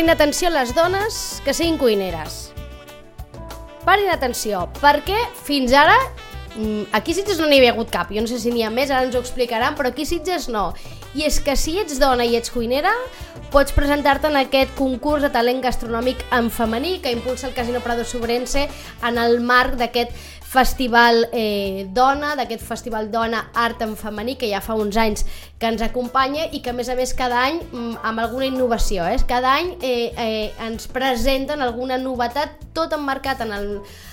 Parin 0.00 0.14
atenció 0.14 0.48
les 0.48 0.70
dones 0.74 1.42
que 1.44 1.52
siguin 1.52 1.76
cuineres. 1.76 2.54
Parin 3.84 4.08
atenció, 4.08 4.62
perquè 4.80 5.18
fins 5.44 5.74
ara 5.76 5.96
mm, 6.56 6.86
aquí 6.96 7.12
a 7.12 7.18
Sitges 7.18 7.36
no 7.36 7.50
n'hi 7.50 7.58
havia 7.60 7.74
hagut 7.74 7.92
cap, 7.92 8.08
jo 8.08 8.22
no 8.24 8.30
sé 8.30 8.38
si 8.40 8.48
n'hi 8.48 8.64
ha 8.64 8.70
més, 8.72 8.88
ara 8.88 9.04
ens 9.04 9.18
ho 9.18 9.20
explicaran, 9.20 9.76
però 9.76 9.90
aquí 9.92 10.06
a 10.08 10.08
Sitges 10.08 10.48
no. 10.48 10.70
I 11.12 11.26
és 11.28 11.36
que 11.44 11.52
si 11.52 11.76
ets 11.82 12.00
dona 12.00 12.24
i 12.24 12.32
ets 12.38 12.48
cuinera, 12.54 12.94
pots 13.52 13.76
presentar-te 13.76 14.30
en 14.32 14.40
aquest 14.40 14.72
concurs 14.78 15.20
de 15.26 15.28
talent 15.34 15.60
gastronòmic 15.60 16.24
en 16.32 16.48
femení 16.48 16.96
que 17.04 17.12
impulsa 17.12 17.50
el 17.50 17.52
Casino 17.52 17.84
Prado 17.84 18.08
Sobrense 18.08 18.70
en 19.04 19.20
el 19.20 19.42
marc 19.44 19.76
d'aquest 19.76 20.16
festival 20.50 21.28
eh, 21.32 21.86
dona, 21.94 22.32
d'aquest 22.34 22.64
festival 22.66 23.06
dona 23.12 23.44
art 23.54 23.84
en 23.86 23.94
femení 23.94 24.34
que 24.38 24.48
ja 24.50 24.58
fa 24.64 24.74
uns 24.74 24.96
anys 24.98 25.22
que 25.60 25.68
ens 25.70 25.82
acompanya 25.86 26.48
i 26.50 26.58
que 26.64 26.72
a 26.72 26.74
més 26.74 26.90
a 26.90 26.96
més 26.98 27.12
cada 27.14 27.38
any 27.46 27.60
mm, 27.62 28.00
amb 28.10 28.24
alguna 28.24 28.48
innovació, 28.48 29.06
eh? 29.06 29.20
cada 29.30 29.54
any 29.60 29.76
eh, 29.78 30.10
eh, 30.10 30.50
ens 30.66 30.90
presenten 30.90 31.62
alguna 31.62 32.00
novetat 32.02 32.58
tot 32.74 32.96
emmarcat 32.98 33.44
en 33.46 33.54
el, 33.54 33.68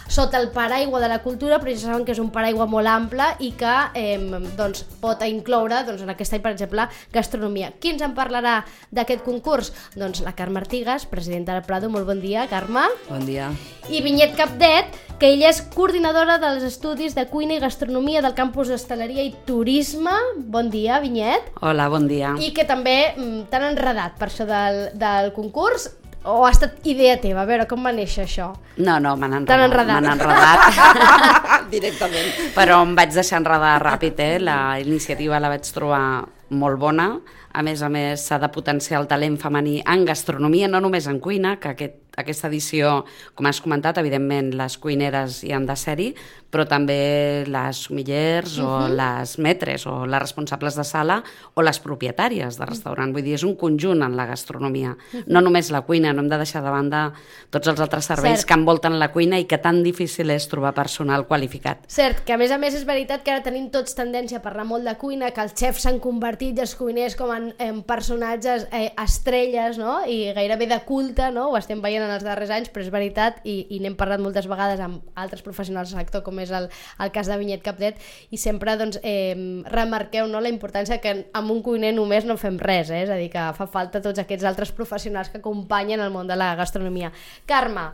sota 0.07 0.39
el 0.39 0.49
paraigua 0.51 0.99
de 0.99 1.09
la 1.11 1.19
cultura, 1.23 1.59
però 1.59 1.73
ja 1.73 1.81
saben 1.87 2.05
que 2.05 2.13
és 2.15 2.21
un 2.23 2.31
paraigua 2.33 2.67
molt 2.69 2.87
ample 2.87 3.27
i 3.43 3.51
que 3.59 3.73
eh, 3.97 4.17
doncs, 4.57 4.83
pot 5.01 5.21
incloure 5.27 5.83
doncs, 5.87 6.03
en 6.03 6.13
aquest 6.13 6.37
any, 6.37 6.43
per 6.43 6.53
exemple, 6.55 6.87
gastronomia. 7.13 7.73
Qui 7.79 7.93
ens 7.93 8.05
en 8.05 8.15
parlarà 8.17 8.61
d'aquest 8.91 9.25
concurs? 9.25 9.73
Doncs 9.97 10.23
la 10.25 10.35
Carme 10.37 10.61
Artigas, 10.63 11.05
presidenta 11.09 11.53
del 11.53 11.65
Prado. 11.67 11.91
Molt 11.91 12.07
bon 12.07 12.21
dia, 12.23 12.47
Carme. 12.51 12.87
Bon 13.09 13.25
dia. 13.27 13.51
I 13.91 14.01
Vinyet 14.03 14.35
Capdet, 14.35 14.95
que 15.19 15.31
ella 15.33 15.51
és 15.51 15.61
coordinadora 15.73 16.37
dels 16.41 16.65
estudis 16.67 17.15
de 17.17 17.27
cuina 17.31 17.55
i 17.55 17.61
gastronomia 17.63 18.21
del 18.23 18.35
campus 18.37 18.71
d'Hostaleria 18.71 19.25
i 19.25 19.33
Turisme. 19.47 20.15
Bon 20.37 20.71
dia, 20.71 20.99
Vinyet. 21.03 21.53
Hola, 21.61 21.87
bon 21.91 22.07
dia. 22.09 22.35
I 22.39 22.51
que 22.55 22.67
també 22.67 22.97
mm, 23.15 23.47
t'han 23.51 23.71
enredat 23.71 24.19
per 24.19 24.31
això 24.31 24.47
del, 24.47 24.83
del 24.97 25.33
concurs 25.35 25.89
o 26.27 26.45
ha 26.45 26.51
estat 26.51 26.85
idea 26.87 27.15
teva? 27.21 27.41
A 27.43 27.47
veure, 27.49 27.65
com 27.69 27.83
va 27.87 27.91
néixer 27.95 28.25
això? 28.27 28.51
No, 28.77 28.99
no, 28.99 29.15
m'han 29.17 29.45
T'han 29.47 29.63
enredat. 29.67 30.03
enredat. 30.03 30.67
M'han 30.67 30.91
enredat. 30.91 31.67
Directament. 31.75 32.31
Però 32.55 32.81
em 32.85 32.93
vaig 32.97 33.13
deixar 33.15 33.39
enredar 33.41 33.77
ràpid, 33.83 34.19
eh? 34.23 34.39
La 34.43 34.57
iniciativa 34.83 35.39
la 35.39 35.49
vaig 35.55 35.67
trobar 35.73 36.01
molt 36.49 36.79
bona. 36.79 37.09
A 37.57 37.63
més 37.65 37.81
a 37.81 37.89
més, 37.89 38.21
s'ha 38.27 38.37
de 38.39 38.49
potenciar 38.53 38.99
el 39.01 39.07
talent 39.09 39.37
femení 39.41 39.79
en 39.81 40.05
gastronomia, 40.05 40.67
no 40.69 40.79
només 40.83 41.07
en 41.09 41.19
cuina, 41.19 41.55
que 41.59 41.71
aquest, 41.73 41.95
aquesta 42.17 42.49
edició, 42.49 43.05
com 43.37 43.45
has 43.45 43.61
comentat, 43.61 43.99
evidentment 44.01 44.51
les 44.57 44.77
cuineres 44.81 45.43
hi 45.45 45.53
han 45.53 45.67
de 45.69 45.75
ser-hi, 45.77 46.07
però 46.51 46.63
també 46.67 47.43
les 47.47 47.83
sumillers 47.85 48.57
uh 48.57 48.63
-huh. 48.63 48.85
o 48.85 48.87
les 48.89 49.37
metres 49.39 49.85
o 49.85 50.05
les 50.05 50.19
responsables 50.19 50.75
de 50.75 50.83
sala 50.83 51.23
o 51.53 51.61
les 51.61 51.79
propietàries 51.79 52.57
de 52.57 52.65
restaurant. 52.65 53.13
Vull 53.13 53.23
dir, 53.23 53.35
és 53.35 53.43
un 53.43 53.55
conjunt 53.55 54.01
en 54.01 54.15
la 54.15 54.25
gastronomia. 54.25 54.91
Uh 54.91 55.19
-huh. 55.19 55.23
No 55.27 55.41
només 55.41 55.69
la 55.71 55.81
cuina, 55.81 56.13
no 56.13 56.21
hem 56.21 56.29
de 56.29 56.37
deixar 56.37 56.63
de 56.63 56.69
banda 56.69 57.13
tots 57.49 57.67
els 57.67 57.79
altres 57.79 58.05
serveis 58.05 58.39
Cert. 58.39 58.47
que 58.47 58.53
envolten 58.53 58.99
la 58.99 59.11
cuina 59.11 59.39
i 59.39 59.45
que 59.45 59.57
tan 59.57 59.83
difícil 59.83 60.29
és 60.29 60.47
trobar 60.47 60.73
personal 60.73 61.27
qualificat. 61.27 61.77
Cert, 61.87 62.23
que 62.23 62.33
a 62.33 62.37
més 62.37 62.51
a 62.51 62.57
més 62.57 62.73
és 62.73 62.85
veritat 62.85 63.23
que 63.23 63.31
ara 63.31 63.43
tenim 63.43 63.69
tots 63.69 63.93
tendència 63.95 64.37
a 64.37 64.41
parlar 64.41 64.65
molt 64.65 64.83
de 64.83 64.95
cuina, 64.97 65.31
que 65.31 65.41
els 65.41 65.53
xefs 65.53 65.81
s'han 65.81 65.99
convertit 65.99 66.57
i 66.57 66.61
els 66.61 66.75
cuiners 66.75 67.15
com 67.15 67.31
en, 67.31 67.53
en 67.59 67.83
personatges 67.83 68.67
eh, 68.71 68.91
estrelles, 69.03 69.77
no? 69.77 70.05
I 70.05 70.33
gairebé 70.33 70.67
de 70.67 70.79
culte, 70.79 71.31
no? 71.31 71.49
Ho 71.49 71.57
estem 71.57 71.81
veient 71.81 72.06
en 72.07 72.15
els 72.15 72.25
darrers 72.25 72.51
anys, 72.53 72.71
però 72.73 72.85
és 72.85 72.91
veritat, 72.93 73.41
i, 73.47 73.59
i 73.75 73.81
n'hem 73.83 73.97
parlat 73.99 74.23
moltes 74.23 74.47
vegades 74.49 74.81
amb 74.83 75.03
altres 75.19 75.43
professionals 75.45 75.91
del 75.93 76.01
sector, 76.01 76.23
com 76.25 76.39
és 76.43 76.53
el, 76.55 76.69
el 77.03 77.13
cas 77.15 77.29
de 77.29 77.37
Vinyet 77.39 77.63
Capdet, 77.65 77.99
i 78.31 78.39
sempre 78.41 78.77
doncs, 78.79 79.01
eh, 79.03 79.35
remarqueu 79.71 80.29
no, 80.31 80.41
la 80.43 80.51
importància 80.53 81.01
que 81.03 81.17
amb 81.37 81.53
un 81.53 81.63
cuiner 81.65 81.93
només 81.95 82.27
no 82.27 82.39
fem 82.41 82.59
res, 82.61 82.89
eh? 82.89 83.03
és 83.05 83.11
a 83.13 83.19
dir, 83.19 83.29
que 83.33 83.49
fa 83.57 83.67
falta 83.71 84.01
tots 84.03 84.23
aquests 84.23 84.47
altres 84.47 84.73
professionals 84.75 85.29
que 85.33 85.41
acompanyen 85.43 86.01
el 86.03 86.13
món 86.13 86.29
de 86.29 86.39
la 86.39 86.53
gastronomia. 86.59 87.11
Carme, 87.45 87.91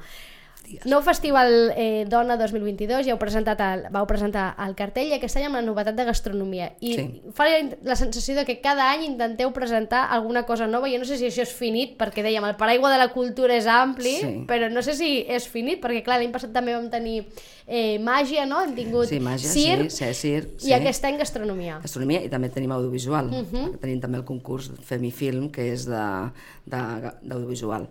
Nou 0.90 1.01
Festival 1.03 1.74
eh, 1.75 2.06
Dona 2.09 2.38
2022, 2.40 3.03
ja 3.06 3.12
heu 3.13 3.19
presentat 3.22 3.59
el, 3.62 3.81
vau 3.94 4.06
presentar 4.09 4.56
el 4.63 4.72
cartell 4.79 5.12
i 5.12 5.16
aquest 5.18 5.35
any 5.38 5.46
amb 5.50 5.57
la 5.59 5.62
novetat 5.62 5.94
de 5.97 6.06
gastronomia. 6.07 6.72
I 6.79 6.94
Sí. 6.96 7.03
fa 7.35 7.46
la, 7.84 7.96
sensació 8.00 8.34
de 8.35 8.46
que 8.47 8.56
cada 8.63 8.88
any 8.91 9.03
intenteu 9.06 9.51
presentar 9.53 10.06
alguna 10.09 10.44
cosa 10.47 10.66
nova. 10.66 10.88
Jo 10.90 10.97
no 11.00 11.06
sé 11.06 11.18
si 11.19 11.28
això 11.28 11.44
és 11.44 11.53
finit, 11.53 11.97
perquè 12.00 12.24
dèiem, 12.24 12.44
el 12.47 12.56
paraigua 12.56 12.91
de 12.91 12.97
la 12.97 13.09
cultura 13.13 13.56
és 13.56 13.68
ampli, 13.68 14.16
Sí. 14.22 14.31
però 14.47 14.72
no 14.72 14.81
sé 14.81 14.96
si 14.96 15.25
és 15.28 15.47
finit, 15.47 15.81
perquè 15.84 16.01
clar, 16.03 16.18
l'any 16.19 16.31
passat 16.31 16.51
també 16.56 16.74
vam 16.74 16.90
tenir 16.90 17.25
eh, 17.68 18.00
màgia, 18.00 18.45
no? 18.45 18.62
Hem 18.63 18.74
tingut 18.75 19.07
Sí, 19.07 19.19
màgia, 19.19 19.50
circ, 19.50 19.90
sí, 19.91 20.06
sí, 20.06 20.13
circ, 20.13 20.50
i 20.63 20.66
sí. 20.72 20.74
aquest 20.74 21.06
any 21.06 21.18
gastronomia. 21.18 21.80
Gastronomia 21.84 22.24
i 22.24 22.30
també 22.30 22.50
tenim 22.50 22.72
audiovisual. 22.72 23.28
Uh 23.28 23.44
Mhm. 23.44 23.53
-huh. 23.53 23.80
Tenim 23.80 24.00
també 24.01 24.18
el 24.18 24.25
concurs 24.25 24.72
Femifilm, 24.81 25.50
que 25.51 25.72
és 25.74 25.85
de- 25.85 26.31
de- 26.66 27.12
d'audiovisual. 27.22 27.88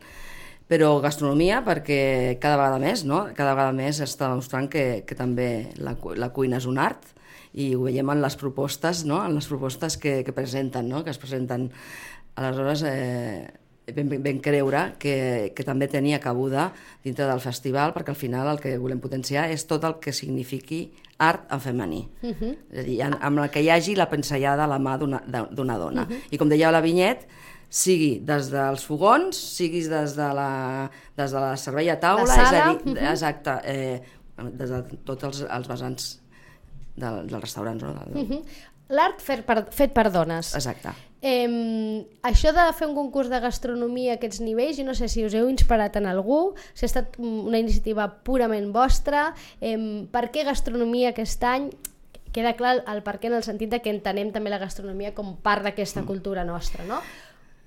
Però 0.73 0.93
gastronomia 1.05 1.59
perquè 1.67 2.39
cada 2.41 2.57
vegada 2.57 2.79
més, 2.81 3.03
no? 3.05 3.27
Cada 3.37 3.53
vegada 3.53 3.75
més 3.77 3.99
està 4.01 4.31
demostrant 4.31 4.71
que, 4.73 5.03
que 5.05 5.17
també 5.19 5.69
la, 5.77 5.93
la 6.17 6.31
cuina 6.33 6.57
és 6.63 6.65
un 6.71 6.79
art 6.81 7.11
i 7.53 7.75
ho 7.77 7.83
veiem 7.85 8.09
en 8.15 8.23
les 8.23 8.37
propostes, 8.41 9.03
no? 9.05 9.19
En 9.27 9.35
les 9.37 9.49
propostes 9.51 9.99
que, 10.01 10.23
que 10.25 10.33
presenten, 10.33 10.89
no? 10.89 11.03
Que 11.05 11.13
es 11.13 11.21
presenten. 11.21 11.67
Aleshores, 12.41 12.87
eh, 12.89 13.51
ben, 13.93 14.09
ben, 14.09 14.23
ben 14.25 14.41
creure 14.41 14.95
que, 15.03 15.53
que 15.53 15.67
també 15.69 15.91
tenia 15.93 16.23
cabuda 16.25 16.71
dintre 17.05 17.27
del 17.29 17.43
festival 17.45 17.93
perquè 17.93 18.15
al 18.15 18.17
final 18.17 18.49
el 18.55 18.61
que 18.63 18.79
volem 18.81 19.03
potenciar 19.05 19.51
és 19.53 19.67
tot 19.69 19.85
el 19.85 19.99
que 20.01 20.15
signifiqui 20.17 20.87
art 21.21 21.45
en 21.53 21.61
femení. 21.61 22.07
Uh 22.23 22.33
-huh. 22.33 22.57
És 22.73 22.79
a 22.79 22.83
dir, 22.89 23.01
en- 23.05 23.19
amb 23.21 23.39
la 23.45 23.51
que 23.51 23.61
hi 23.61 23.69
hagi 23.69 23.95
la 23.95 24.09
pensellada 24.09 24.65
a 24.65 24.67
la 24.67 24.79
mà 24.79 24.97
d'una 24.97 25.77
dona. 25.79 26.03
Uh 26.03 26.09
-huh. 26.09 26.21
I 26.31 26.39
com 26.39 26.49
deia 26.49 26.73
la 26.73 26.81
Vinyet, 26.81 27.29
sigui 27.73 28.17
des 28.29 28.51
dels 28.53 28.85
fogons, 28.85 29.37
siguis 29.57 29.89
des 29.89 30.17
de 30.19 30.33
la, 30.37 30.91
des 31.17 31.33
de 31.33 31.41
la 31.41 31.55
servei 31.57 31.89
a 31.91 31.97
taula, 32.01 32.27
La 32.29 32.35
sala, 32.35 32.51
és 32.51 32.53
a 32.53 32.67
dir, 32.67 32.93
uh 32.93 32.99
-huh. 32.99 33.11
exacte, 33.13 33.61
eh, 33.65 34.03
des 34.37 34.71
de 34.71 34.83
tots 35.05 35.25
els, 35.25 35.41
els 35.49 35.69
vessants 35.69 36.21
del, 36.97 37.27
dels 37.27 37.41
restaurants. 37.41 37.83
No? 37.83 37.95
Del, 37.95 38.23
Uh 38.23 38.29
-huh. 38.29 38.43
L'art 38.89 39.21
fet 39.21 39.47
per, 39.47 39.67
fet 39.71 39.93
per 39.93 40.11
dones. 40.13 40.55
Exacte. 40.55 40.91
Eh, 41.23 42.05
això 42.23 42.53
de 42.53 42.73
fer 42.75 42.89
un 42.89 42.95
concurs 42.95 43.31
de 43.31 43.39
gastronomia 43.41 44.13
a 44.13 44.15
aquests 44.17 44.41
nivells, 44.41 44.77
jo 44.77 44.85
no 44.85 44.95
sé 44.95 45.09
si 45.09 45.25
us 45.25 45.35
heu 45.35 45.49
inspirat 45.49 45.97
en 45.97 46.07
algú, 46.07 46.55
si 46.75 46.85
ha 46.85 46.91
estat 46.91 47.19
mm, 47.19 47.47
una 47.47 47.59
iniciativa 47.59 48.09
purament 48.25 48.73
vostra, 48.73 49.35
eh, 49.61 50.07
per 50.11 50.31
què 50.31 50.45
gastronomia 50.45 51.11
aquest 51.11 51.43
any? 51.45 51.71
Queda 52.33 52.55
clar 52.57 52.83
el 52.89 53.03
per 53.03 53.21
què 53.21 53.27
en 53.27 53.35
el 53.35 53.43
sentit 53.43 53.71
de 53.71 53.81
que 53.81 53.91
entenem 53.91 54.33
també 54.33 54.51
la 54.51 54.59
gastronomia 54.59 55.15
com 55.15 55.37
part 55.37 55.63
d'aquesta 55.63 56.03
cultura 56.03 56.45
nostra, 56.45 56.85
no? 56.85 57.01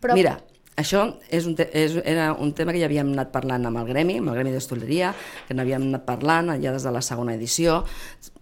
Però... 0.06 0.18
Mira, 0.18 0.38
això 0.76 1.06
és 1.32 1.46
un 1.48 1.56
és, 1.56 1.96
era 2.04 2.34
un 2.34 2.52
tema 2.54 2.74
que 2.76 2.82
ja 2.82 2.90
havíem 2.90 3.14
anat 3.14 3.32
parlant 3.32 3.64
amb 3.70 3.80
el 3.80 3.88
gremi, 3.88 4.18
amb 4.20 4.34
el 4.34 4.36
gremi 4.36 4.52
d'hostaleria, 4.52 5.14
que 5.48 5.56
n'havíem 5.56 5.88
anat 5.88 6.04
parlant 6.08 6.52
ja 6.60 6.74
des 6.76 6.84
de 6.84 6.92
la 6.92 7.02
segona 7.06 7.36
edició. 7.38 7.84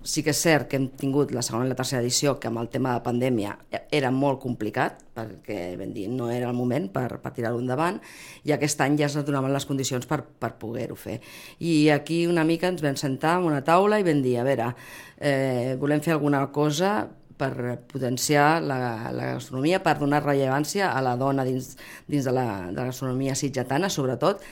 Sí 0.03 0.23
que 0.25 0.33
és 0.33 0.41
cert 0.41 0.67
que 0.67 0.79
hem 0.79 0.89
tingut 0.99 1.31
la 1.31 1.43
segona 1.45 1.67
i 1.67 1.69
la 1.69 1.77
tercera 1.77 2.01
edició, 2.01 2.39
que 2.41 2.49
amb 2.49 2.59
el 2.59 2.71
tema 2.73 2.97
de 2.97 3.03
pandèmia 3.05 3.53
era 3.93 4.09
molt 4.11 4.41
complicat, 4.41 5.05
perquè 5.13 5.77
vam 5.79 5.93
dir, 5.93 6.09
no 6.09 6.31
era 6.33 6.49
el 6.49 6.57
moment 6.57 6.89
per, 6.91 7.21
per 7.21 7.31
tirar-ho 7.37 7.61
endavant, 7.61 8.01
i 8.43 8.51
aquest 8.51 8.81
any 8.81 8.97
ja 8.99 9.07
es 9.07 9.15
donaven 9.15 9.53
les 9.53 9.69
condicions 9.69 10.09
per, 10.09 10.23
per 10.25 10.55
poder-ho 10.59 10.97
fer. 10.97 11.19
I 11.61 11.93
aquí 11.93 12.25
una 12.27 12.43
mica 12.43 12.67
ens 12.73 12.81
vam 12.83 12.97
sentar 12.99 13.37
en 13.39 13.51
una 13.53 13.61
taula 13.63 14.01
i 14.01 14.07
vam 14.09 14.25
dir, 14.25 14.39
a 14.41 14.47
veure, 14.47 14.73
eh, 15.21 15.77
volem 15.79 16.01
fer 16.01 16.17
alguna 16.17 16.47
cosa 16.51 16.97
per 17.37 17.79
potenciar 17.89 18.61
la, 18.63 19.11
la 19.11 19.33
gastronomia, 19.35 19.81
per 19.83 19.97
donar 19.99 20.23
rellevància 20.23 20.91
a 20.93 21.01
la 21.03 21.15
dona 21.19 21.45
dins, 21.47 21.73
dins 22.07 22.25
de, 22.25 22.33
la, 22.35 22.47
de 22.71 22.79
la 22.79 22.89
gastronomia 22.91 23.35
sitgetana, 23.35 23.89
sobretot, 23.89 24.43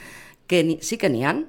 que 0.47 0.63
ni, 0.67 0.77
sí 0.83 0.97
que 0.97 1.09
n'hi 1.09 1.25
han, 1.27 1.45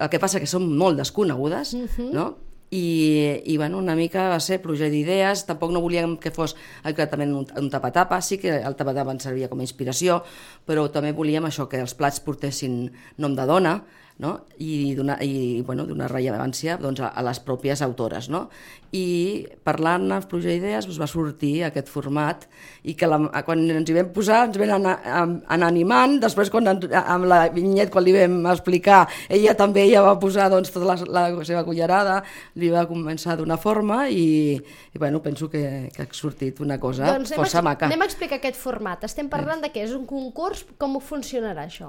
el 0.00 0.08
que 0.08 0.20
passa 0.22 0.40
que 0.40 0.48
són 0.48 0.70
molt 0.76 0.98
desconegudes, 0.98 1.74
uh 1.74 1.88
-huh. 1.96 2.12
no? 2.12 2.28
I, 2.70 3.42
i 3.50 3.56
bueno, 3.58 3.78
una 3.78 3.96
mica 3.98 4.28
va 4.30 4.38
ser 4.38 4.60
pluja 4.62 4.86
d'idees, 4.86 5.42
tampoc 5.46 5.72
no 5.74 5.80
volíem 5.82 6.16
que 6.22 6.30
fos 6.30 6.54
exactament 6.84 7.32
un, 7.34 7.46
un 7.58 7.70
tapa-tapa, 7.70 8.20
sí 8.22 8.38
que 8.38 8.62
el 8.62 8.76
tapa-tapa 8.76 9.10
ens 9.10 9.24
servia 9.26 9.48
com 9.48 9.58
a 9.58 9.66
inspiració, 9.66 10.22
però 10.66 10.88
també 10.88 11.10
volíem 11.12 11.44
això, 11.44 11.66
que 11.68 11.80
els 11.80 11.94
plats 11.94 12.20
portessin 12.20 12.92
nom 13.18 13.34
de 13.34 13.46
dona, 13.46 13.82
no? 14.20 14.34
i 14.60 14.94
donar 14.94 15.16
i, 15.24 15.62
bueno, 15.66 15.86
donar 15.88 16.10
rellevància 16.12 16.76
doncs, 16.80 17.00
a, 17.00 17.10
a 17.16 17.24
les 17.24 17.40
pròpies 17.42 17.80
autores. 17.82 18.28
No? 18.32 18.46
I 18.92 19.46
parlant 19.64 20.08
amb 20.12 20.26
Pluja 20.28 20.52
Idees 20.52 20.86
doncs, 20.86 20.98
va 21.00 21.08
sortir 21.10 21.54
aquest 21.64 21.88
format 21.88 22.44
i 22.84 22.94
que 22.98 23.08
la, 23.08 23.18
quan 23.46 23.62
ens 23.64 23.88
hi 23.88 23.96
vam 23.96 24.10
posar 24.14 24.42
ens 24.48 24.60
vam 24.60 24.74
anar, 24.76 24.96
anar 25.06 25.70
animant, 25.70 26.18
després 26.22 26.52
quan, 26.52 26.68
amb 26.68 27.28
la 27.30 27.40
vinyet 27.54 27.92
quan 27.92 28.04
li 28.04 28.14
vam 28.16 28.38
explicar 28.52 29.02
ella 29.30 29.56
també 29.58 29.86
ja 29.88 30.04
va 30.04 30.16
posar 30.20 30.50
doncs, 30.52 30.72
tota 30.74 30.92
la, 30.92 30.98
la 31.16 31.46
seva 31.48 31.64
cullerada, 31.64 32.20
li 32.60 32.70
va 32.72 32.84
començar 32.90 33.34
a 33.34 33.40
donar 33.40 33.60
forma 33.62 34.02
i, 34.12 34.58
i 34.58 35.00
bueno, 35.00 35.22
penso 35.24 35.48
que, 35.48 35.88
que 35.94 36.04
ha 36.04 36.08
sortit 36.12 36.60
una 36.60 36.80
cosa 36.82 37.08
doncs 37.14 37.32
força 37.38 37.64
maca. 37.64 37.88
Anem 37.88 38.04
a 38.04 38.10
explicar 38.10 38.40
aquest 38.40 38.58
format. 38.60 39.04
Estem 39.08 39.30
parlant 39.32 39.62
de 39.64 39.72
què? 39.72 39.86
És 39.86 39.96
un 39.96 40.04
concurs? 40.08 40.66
Com 40.80 40.98
funcionarà 41.00 41.64
això? 41.68 41.88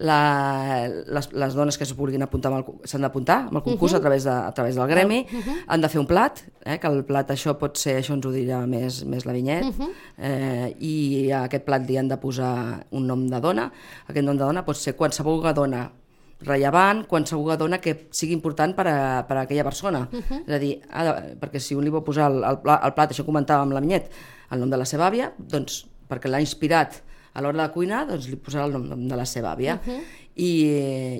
La, 0.00 0.88
les, 0.88 1.28
les 1.32 1.54
dones 1.54 1.76
que 1.76 1.86
vulguin 1.96 2.24
apuntar 2.24 2.50
s'han 2.88 3.04
d'apuntar 3.04 3.36
amb 3.48 3.58
el 3.60 3.62
concurs 3.62 3.92
uh 3.92 3.98
-huh. 3.98 4.00
a, 4.00 4.04
través 4.04 4.24
de, 4.24 4.30
a 4.30 4.52
través 4.52 4.74
del 4.74 4.88
gremi, 4.88 5.26
uh 5.30 5.38
-huh. 5.38 5.56
han 5.66 5.80
de 5.80 5.88
fer 5.88 6.00
un 6.00 6.06
plat, 6.06 6.40
eh, 6.64 6.78
que 6.78 6.86
el 6.86 7.04
plat 7.04 7.30
això 7.30 7.54
pot 7.58 7.76
ser, 7.76 8.00
això 8.00 8.14
ens 8.14 8.26
ho 8.26 8.32
dirà 8.32 8.66
més, 8.66 9.04
més 9.04 9.24
la 9.24 9.32
Vinyet, 9.32 9.64
uh 9.64 9.74
-huh. 9.78 9.90
eh, 10.18 10.76
i 10.78 11.30
a 11.30 11.44
aquest 11.44 11.64
plat 11.64 11.86
li 11.86 11.98
han 11.98 12.08
de 12.08 12.16
posar 12.16 12.86
un 12.90 13.06
nom 13.06 13.28
de 13.28 13.40
dona, 13.40 13.72
aquest 14.06 14.24
nom 14.24 14.36
de 14.36 14.44
dona 14.44 14.64
pot 14.64 14.76
ser 14.76 14.96
qualsevol 14.96 15.54
dona 15.54 15.92
rellevant, 16.40 17.06
qualsevol 17.06 17.56
dona 17.58 17.78
que 17.78 18.08
sigui 18.10 18.32
important 18.32 18.74
per 18.74 18.86
a, 18.86 19.26
per 19.28 19.36
a 19.36 19.40
aquella 19.40 19.64
persona. 19.64 20.08
Uh 20.12 20.18
-huh. 20.18 20.42
És 20.46 20.54
a 20.54 20.58
dir, 20.58 20.80
de, 20.80 21.36
perquè 21.40 21.58
si 21.58 21.74
un 21.74 21.84
li 21.84 21.90
vol 21.90 22.02
posar 22.02 22.30
el, 22.30 22.42
el, 22.44 22.58
plat, 22.58 22.84
el 22.84 22.92
plat, 22.92 23.10
això 23.10 23.24
comentàvem 23.24 23.62
amb 23.62 23.72
la 23.72 23.80
Vinyet, 23.80 24.10
el 24.50 24.60
nom 24.60 24.70
de 24.70 24.76
la 24.76 24.84
seva 24.84 25.06
àvia, 25.10 25.32
doncs 25.36 25.86
perquè 26.08 26.28
l'ha 26.28 26.40
inspirat 26.40 27.02
a 27.32 27.42
l'hora 27.42 27.66
de 27.66 27.72
cuinar 27.74 28.06
doncs, 28.08 28.28
li 28.30 28.38
posarà 28.40 28.66
el 28.68 28.76
nom 28.76 29.06
de 29.08 29.18
la 29.18 29.26
seva 29.26 29.52
àvia. 29.54 29.78
Uh 29.80 29.92
-huh. 29.92 30.00
I, 30.36 30.50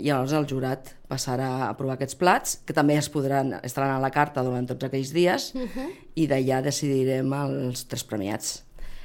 I 0.01 0.07
llavors 0.07 0.33
el 0.33 0.47
jurat 0.47 0.95
passarà 1.09 1.69
a 1.69 1.77
provar 1.77 1.95
aquests 1.95 2.15
plats, 2.15 2.63
que 2.65 2.73
també 2.73 2.97
es 2.97 3.09
podran, 3.09 3.61
estaran 3.63 3.91
a 3.91 4.01
la 4.01 4.11
carta 4.11 4.43
durant 4.43 4.67
tots 4.67 4.85
aquells 4.85 5.13
dies, 5.13 5.55
uh 5.55 5.61
-huh. 5.61 5.89
i 6.15 6.27
d'allà 6.27 6.63
decidirem 6.63 7.33
els 7.33 7.87
tres 7.87 8.05
premiats. 8.05 8.65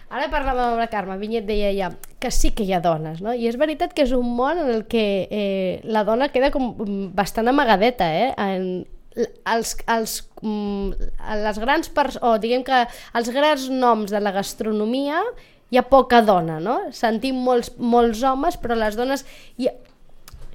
Ara 0.09 0.29
parlàvem 0.29 0.71
amb 0.71 0.79
la 0.79 0.87
Carme, 0.87 1.17
Vinyet 1.17 1.45
deia 1.45 1.71
ja 1.73 1.95
que 2.19 2.29
sí 2.31 2.51
que 2.51 2.63
hi 2.63 2.73
ha 2.73 2.79
dones, 2.79 3.21
no? 3.21 3.33
I 3.33 3.47
és 3.47 3.57
veritat 3.57 3.93
que 3.93 4.03
és 4.03 4.11
un 4.11 4.35
món 4.37 4.57
en 4.57 4.69
el 4.69 4.85
que 4.85 5.27
eh, 5.31 5.81
la 5.83 6.03
dona 6.03 6.29
queda 6.29 6.51
com 6.51 6.75
bastant 7.15 7.47
amagadeta, 7.47 8.05
eh? 8.13 8.33
En, 8.37 8.85
els, 9.45 9.75
els, 9.87 10.15
mm, 10.41 11.09
les 11.43 11.59
grans 11.59 11.91
o 12.21 12.37
diguem 12.41 12.63
que 12.67 12.85
els 13.15 13.31
grans 13.31 13.69
noms 13.71 14.11
de 14.11 14.19
la 14.19 14.33
gastronomia 14.35 15.21
hi 15.71 15.77
ha 15.77 15.87
poca 15.89 16.21
dona, 16.21 16.59
no? 16.59 16.79
Sentim 16.95 17.41
molts, 17.45 17.73
molts 17.77 18.23
homes, 18.23 18.59
però 18.61 18.77
les 18.77 18.95
dones... 18.95 19.25
Hi 19.57 19.69
ha, 19.69 19.73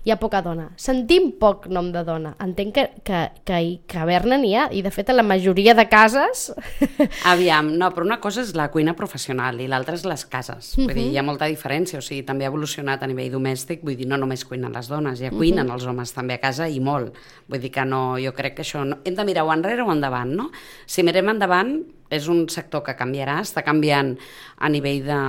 hi 0.00 0.12
ha 0.12 0.16
poca 0.16 0.40
dona. 0.40 0.70
Sentim 0.80 1.28
poc 1.36 1.66
nom 1.68 1.90
de 1.92 2.00
dona. 2.06 2.32
Entenc 2.40 2.72
que, 2.76 2.84
que, 3.04 3.18
que, 3.44 3.58
que 3.90 3.98
a 4.00 4.06
Berna 4.08 4.38
n'hi 4.40 4.54
ha, 4.56 4.68
i 4.72 4.80
de 4.80 4.92
fet 4.94 5.10
a 5.12 5.16
la 5.16 5.24
majoria 5.26 5.74
de 5.76 5.84
cases... 5.92 6.46
Aviam, 7.32 7.74
no, 7.76 7.90
però 7.92 8.06
una 8.06 8.20
cosa 8.22 8.40
és 8.40 8.54
la 8.56 8.70
cuina 8.72 8.94
professional 8.96 9.60
i 9.60 9.68
l'altra 9.68 9.98
és 9.98 10.06
les 10.08 10.24
cases. 10.24 10.72
Uh 10.72 10.80
-huh. 10.80 10.86
Vull 10.86 10.94
dir, 10.94 11.04
mhm. 11.04 11.12
hi 11.12 11.18
ha 11.18 11.26
molta 11.26 11.50
diferència, 11.52 11.98
o 11.98 12.02
sigui, 12.02 12.22
també 12.24 12.46
ha 12.46 12.52
evolucionat 12.52 13.02
a 13.02 13.06
nivell 13.06 13.32
domèstic, 13.32 13.82
vull 13.82 13.96
dir, 13.96 14.08
no 14.08 14.16
només 14.16 14.44
cuinen 14.44 14.72
les 14.72 14.88
dones, 14.88 15.20
ja 15.20 15.30
cuinen 15.30 15.58
uh 15.58 15.62
mhm. 15.64 15.70
-huh. 15.70 15.74
els 15.74 15.86
homes 15.86 16.12
també 16.12 16.34
a 16.34 16.40
casa 16.40 16.68
i 16.68 16.80
molt. 16.80 17.14
Vull 17.48 17.60
dir 17.60 17.70
que 17.70 17.84
no, 17.84 18.16
jo 18.18 18.32
crec 18.32 18.54
que 18.54 18.62
això... 18.62 18.84
No, 18.84 18.98
hem 19.04 19.14
de 19.14 19.24
mirar 19.24 19.44
o 19.44 19.52
enrere 19.52 19.82
o 19.82 19.92
endavant, 19.92 20.32
no? 20.32 20.50
Si 20.86 21.02
mirem 21.02 21.28
endavant, 21.28 21.84
és 22.10 22.26
un 22.28 22.42
sector 22.50 22.82
que 22.84 22.96
canviarà, 22.98 23.38
està 23.44 23.62
canviant 23.66 24.12
a 24.58 24.68
nivell 24.68 25.04
de, 25.06 25.20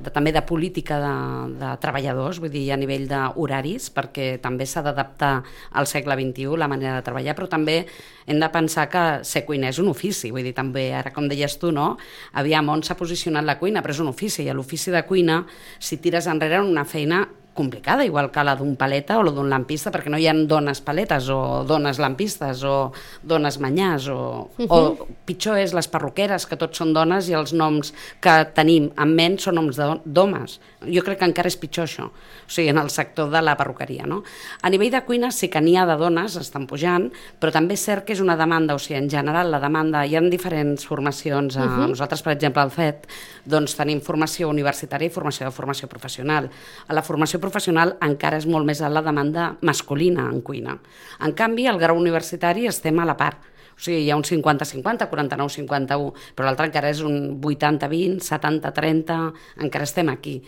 de 0.00 0.12
també 0.14 0.32
de 0.32 0.42
política 0.46 1.00
de, 1.02 1.14
de 1.60 1.72
treballadors, 1.82 2.38
vull 2.40 2.52
dir, 2.54 2.68
a 2.72 2.78
nivell 2.80 3.08
d'horaris, 3.10 3.90
perquè 3.94 4.30
també 4.42 4.66
s'ha 4.66 4.84
d'adaptar 4.86 5.32
al 5.74 5.90
segle 5.90 6.16
XXI 6.16 6.60
la 6.60 6.70
manera 6.70 6.96
de 7.00 7.06
treballar, 7.06 7.34
però 7.36 7.50
també 7.50 7.82
hem 8.30 8.38
de 8.40 8.50
pensar 8.54 8.86
que 8.92 9.04
ser 9.26 9.44
cuiner 9.48 9.74
és 9.74 9.82
un 9.82 9.90
ofici, 9.90 10.30
vull 10.30 10.46
dir, 10.46 10.54
també, 10.56 10.90
ara 10.94 11.12
com 11.12 11.26
deies 11.28 11.58
tu, 11.58 11.74
no? 11.74 11.96
Aviam, 12.38 12.70
on 12.70 12.86
s'ha 12.86 12.96
posicionat 12.98 13.44
la 13.44 13.58
cuina, 13.58 13.82
però 13.82 13.96
és 13.96 14.02
un 14.04 14.14
ofici, 14.14 14.46
i 14.46 14.54
l'ofici 14.54 14.94
de 14.94 15.02
cuina, 15.08 15.42
si 15.82 15.98
tires 15.98 16.30
enrere, 16.30 16.62
una 16.62 16.86
feina 16.86 17.24
complicada, 17.60 18.06
igual 18.08 18.30
que 18.32 18.44
la 18.44 18.54
d'un 18.56 18.72
paleta 18.80 19.18
o 19.20 19.24
la 19.26 19.34
d'un 19.36 19.50
lampista, 19.52 19.92
perquè 19.92 20.08
no 20.08 20.16
hi 20.16 20.24
ha 20.30 20.32
dones 20.48 20.80
paletes 20.80 21.28
o 21.28 21.60
dones 21.68 22.00
lampistes 22.00 22.64
o 22.64 22.92
dones 23.20 23.58
manyars 23.60 24.08
o, 24.08 24.48
uh 24.56 24.64
-huh. 24.64 24.66
o 24.70 25.08
pitjor 25.28 25.58
és 25.58 25.74
les 25.76 25.88
perruqueres, 25.88 26.46
que 26.46 26.56
tots 26.56 26.78
són 26.78 26.94
dones 26.94 27.28
i 27.28 27.34
els 27.36 27.52
noms 27.52 27.92
que 28.20 28.46
tenim 28.54 28.90
en 28.96 29.14
ment 29.14 29.38
són 29.38 29.54
noms 29.54 29.76
d'homes. 30.04 30.60
Jo 30.80 31.02
crec 31.02 31.18
que 31.18 31.28
encara 31.28 31.48
és 31.48 31.56
pitjor 31.56 31.84
això, 31.84 32.06
o 32.06 32.48
sigui, 32.48 32.70
en 32.70 32.78
el 32.78 32.88
sector 32.88 33.30
de 33.30 33.42
la 33.42 33.56
perruqueria. 33.56 34.06
No? 34.06 34.22
A 34.62 34.70
nivell 34.70 34.90
de 34.90 35.02
cuina 35.04 35.30
sí 35.30 35.48
que 35.48 35.60
n'hi 35.60 35.76
ha 35.76 35.84
de 35.84 35.96
dones, 35.96 36.36
estan 36.36 36.66
pujant, 36.66 37.12
però 37.38 37.52
també 37.52 37.74
és 37.74 37.84
cert 37.84 38.04
que 38.06 38.14
és 38.14 38.20
una 38.20 38.36
demanda, 38.36 38.74
o 38.74 38.78
sigui, 38.78 38.98
en 38.98 39.10
general 39.10 39.50
la 39.50 39.60
demanda, 39.60 40.06
hi 40.06 40.16
ha 40.16 40.20
diferents 40.20 40.86
formacions, 40.86 41.56
uh 41.56 41.60
-huh. 41.62 41.88
nosaltres, 41.88 42.22
per 42.22 42.32
exemple, 42.32 42.62
al 42.62 42.70
FED, 42.70 43.06
doncs 43.44 43.76
tenim 43.76 44.00
formació 44.00 44.48
universitària 44.48 45.06
i 45.06 45.10
formació 45.10 45.46
de 45.46 45.52
formació 45.52 45.88
professional. 45.88 46.50
A 46.88 46.94
la 46.94 47.02
formació 47.02 47.38
professional 47.38 47.49
encara 47.50 48.38
és 48.38 48.46
molt 48.46 48.66
més 48.66 48.80
a 48.80 48.88
la 48.88 49.02
demanda 49.02 49.56
masculina 49.62 50.28
en 50.30 50.40
cuina. 50.42 50.78
En 51.20 51.32
canvi, 51.32 51.66
al 51.66 51.78
grau 51.78 51.96
universitari 51.98 52.66
estem 52.66 52.98
a 52.98 53.04
la 53.04 53.16
part. 53.16 53.38
O 53.76 53.82
sigui, 53.82 54.04
hi 54.04 54.10
ha 54.10 54.16
un 54.16 54.24
50-50, 54.24 55.08
49-51, 55.08 56.12
però 56.36 56.46
l'altre 56.46 56.66
encara 56.68 56.90
és 56.90 57.00
un 57.00 57.40
80-20, 57.40 58.20
70-30, 58.20 59.20
encara 59.64 59.88
estem 59.88 60.10
aquí. 60.12 60.40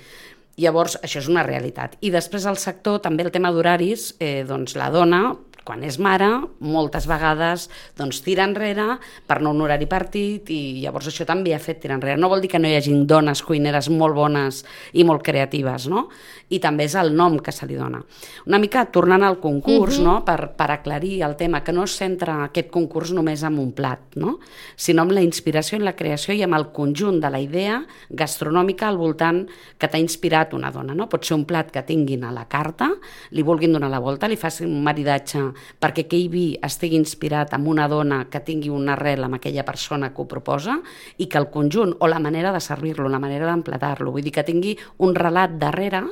Llavors, 0.60 0.98
això 1.00 1.22
és 1.22 1.30
una 1.32 1.42
realitat. 1.46 1.96
I 2.04 2.10
després 2.12 2.44
al 2.44 2.58
sector, 2.60 3.00
també 3.00 3.24
el 3.24 3.32
tema 3.32 3.50
d'horaris, 3.52 4.14
eh, 4.20 4.44
doncs 4.44 4.76
la 4.76 4.90
dona 4.92 5.22
quan 5.64 5.82
és 5.86 5.98
mare, 6.02 6.28
moltes 6.60 7.06
vegades 7.10 7.68
doncs, 7.98 8.20
tira 8.24 8.44
enrere 8.48 8.98
per 9.28 9.40
no 9.42 9.52
un 9.54 9.62
horari 9.64 9.86
partit 9.90 10.50
i 10.50 10.82
llavors 10.82 11.08
això 11.10 11.26
també 11.28 11.54
ha 11.54 11.60
fet 11.62 11.80
tirar 11.82 11.98
enrere. 11.98 12.20
No 12.20 12.30
vol 12.32 12.42
dir 12.42 12.50
que 12.52 12.60
no 12.62 12.70
hi 12.70 12.76
hagin 12.78 13.06
dones 13.06 13.42
cuineres 13.46 13.88
molt 13.92 14.16
bones 14.16 14.62
i 14.92 15.06
molt 15.06 15.22
creatives, 15.26 15.88
no? 15.90 16.08
I 16.52 16.60
també 16.62 16.86
és 16.88 16.96
el 16.98 17.14
nom 17.16 17.38
que 17.40 17.54
se 17.54 17.66
li 17.66 17.78
dona. 17.78 18.02
Una 18.46 18.60
mica 18.62 18.84
tornant 18.92 19.22
al 19.24 19.38
concurs, 19.40 19.98
uh 19.98 20.02
mhm. 20.02 20.08
-huh. 20.08 20.18
no? 20.18 20.24
per, 20.24 20.52
per 20.56 20.70
aclarir 20.70 21.22
el 21.22 21.36
tema, 21.36 21.62
que 21.62 21.72
no 21.72 21.84
es 21.84 21.96
centra 21.96 22.44
aquest 22.44 22.70
concurs 22.70 23.12
només 23.12 23.42
en 23.42 23.58
un 23.58 23.72
plat, 23.72 24.00
no? 24.16 24.38
sinó 24.76 25.02
amb 25.02 25.12
la 25.12 25.22
inspiració 25.22 25.76
en 25.76 25.84
la 25.84 25.96
creació 25.96 26.34
i 26.34 26.42
amb 26.42 26.54
el 26.54 26.72
conjunt 26.72 27.20
de 27.20 27.30
la 27.30 27.40
idea 27.40 27.84
gastronòmica 28.10 28.88
al 28.88 28.96
voltant 28.96 29.48
que 29.78 29.88
t'ha 29.88 29.98
inspirat 29.98 30.54
una 30.54 30.70
dona. 30.70 30.94
No? 30.94 31.08
Pot 31.08 31.24
ser 31.24 31.34
un 31.34 31.44
plat 31.44 31.70
que 31.70 31.82
tinguin 31.82 32.24
a 32.24 32.32
la 32.32 32.46
carta, 32.48 32.90
li 33.30 33.42
vulguin 33.42 33.72
donar 33.72 33.90
la 33.90 34.00
volta, 34.00 34.28
li 34.28 34.36
facin 34.36 34.68
un 34.68 34.82
maridatge 34.82 35.51
perquè 35.80 36.06
aquell 36.06 36.28
vi 36.32 36.46
estigui 36.62 36.96
inspirat 36.96 37.54
en 37.56 37.66
una 37.66 37.88
dona 37.88 38.24
que 38.30 38.40
tingui 38.40 38.70
una 38.70 38.94
arrel 38.96 39.24
amb 39.24 39.38
aquella 39.38 39.64
persona 39.64 40.12
que 40.12 40.22
ho 40.22 40.28
proposa 40.28 40.78
i 41.18 41.26
que 41.26 41.38
el 41.38 41.50
conjunt 41.50 41.96
o 42.00 42.08
la 42.08 42.20
manera 42.20 42.52
de 42.52 42.60
servir-lo, 42.60 43.08
la 43.08 43.22
manera 43.22 43.46
d'empletar-lo, 43.46 44.12
vull 44.12 44.24
dir 44.24 44.32
que 44.32 44.46
tingui 44.46 44.76
un 44.98 45.14
relat 45.14 45.58
darrere 45.58 46.04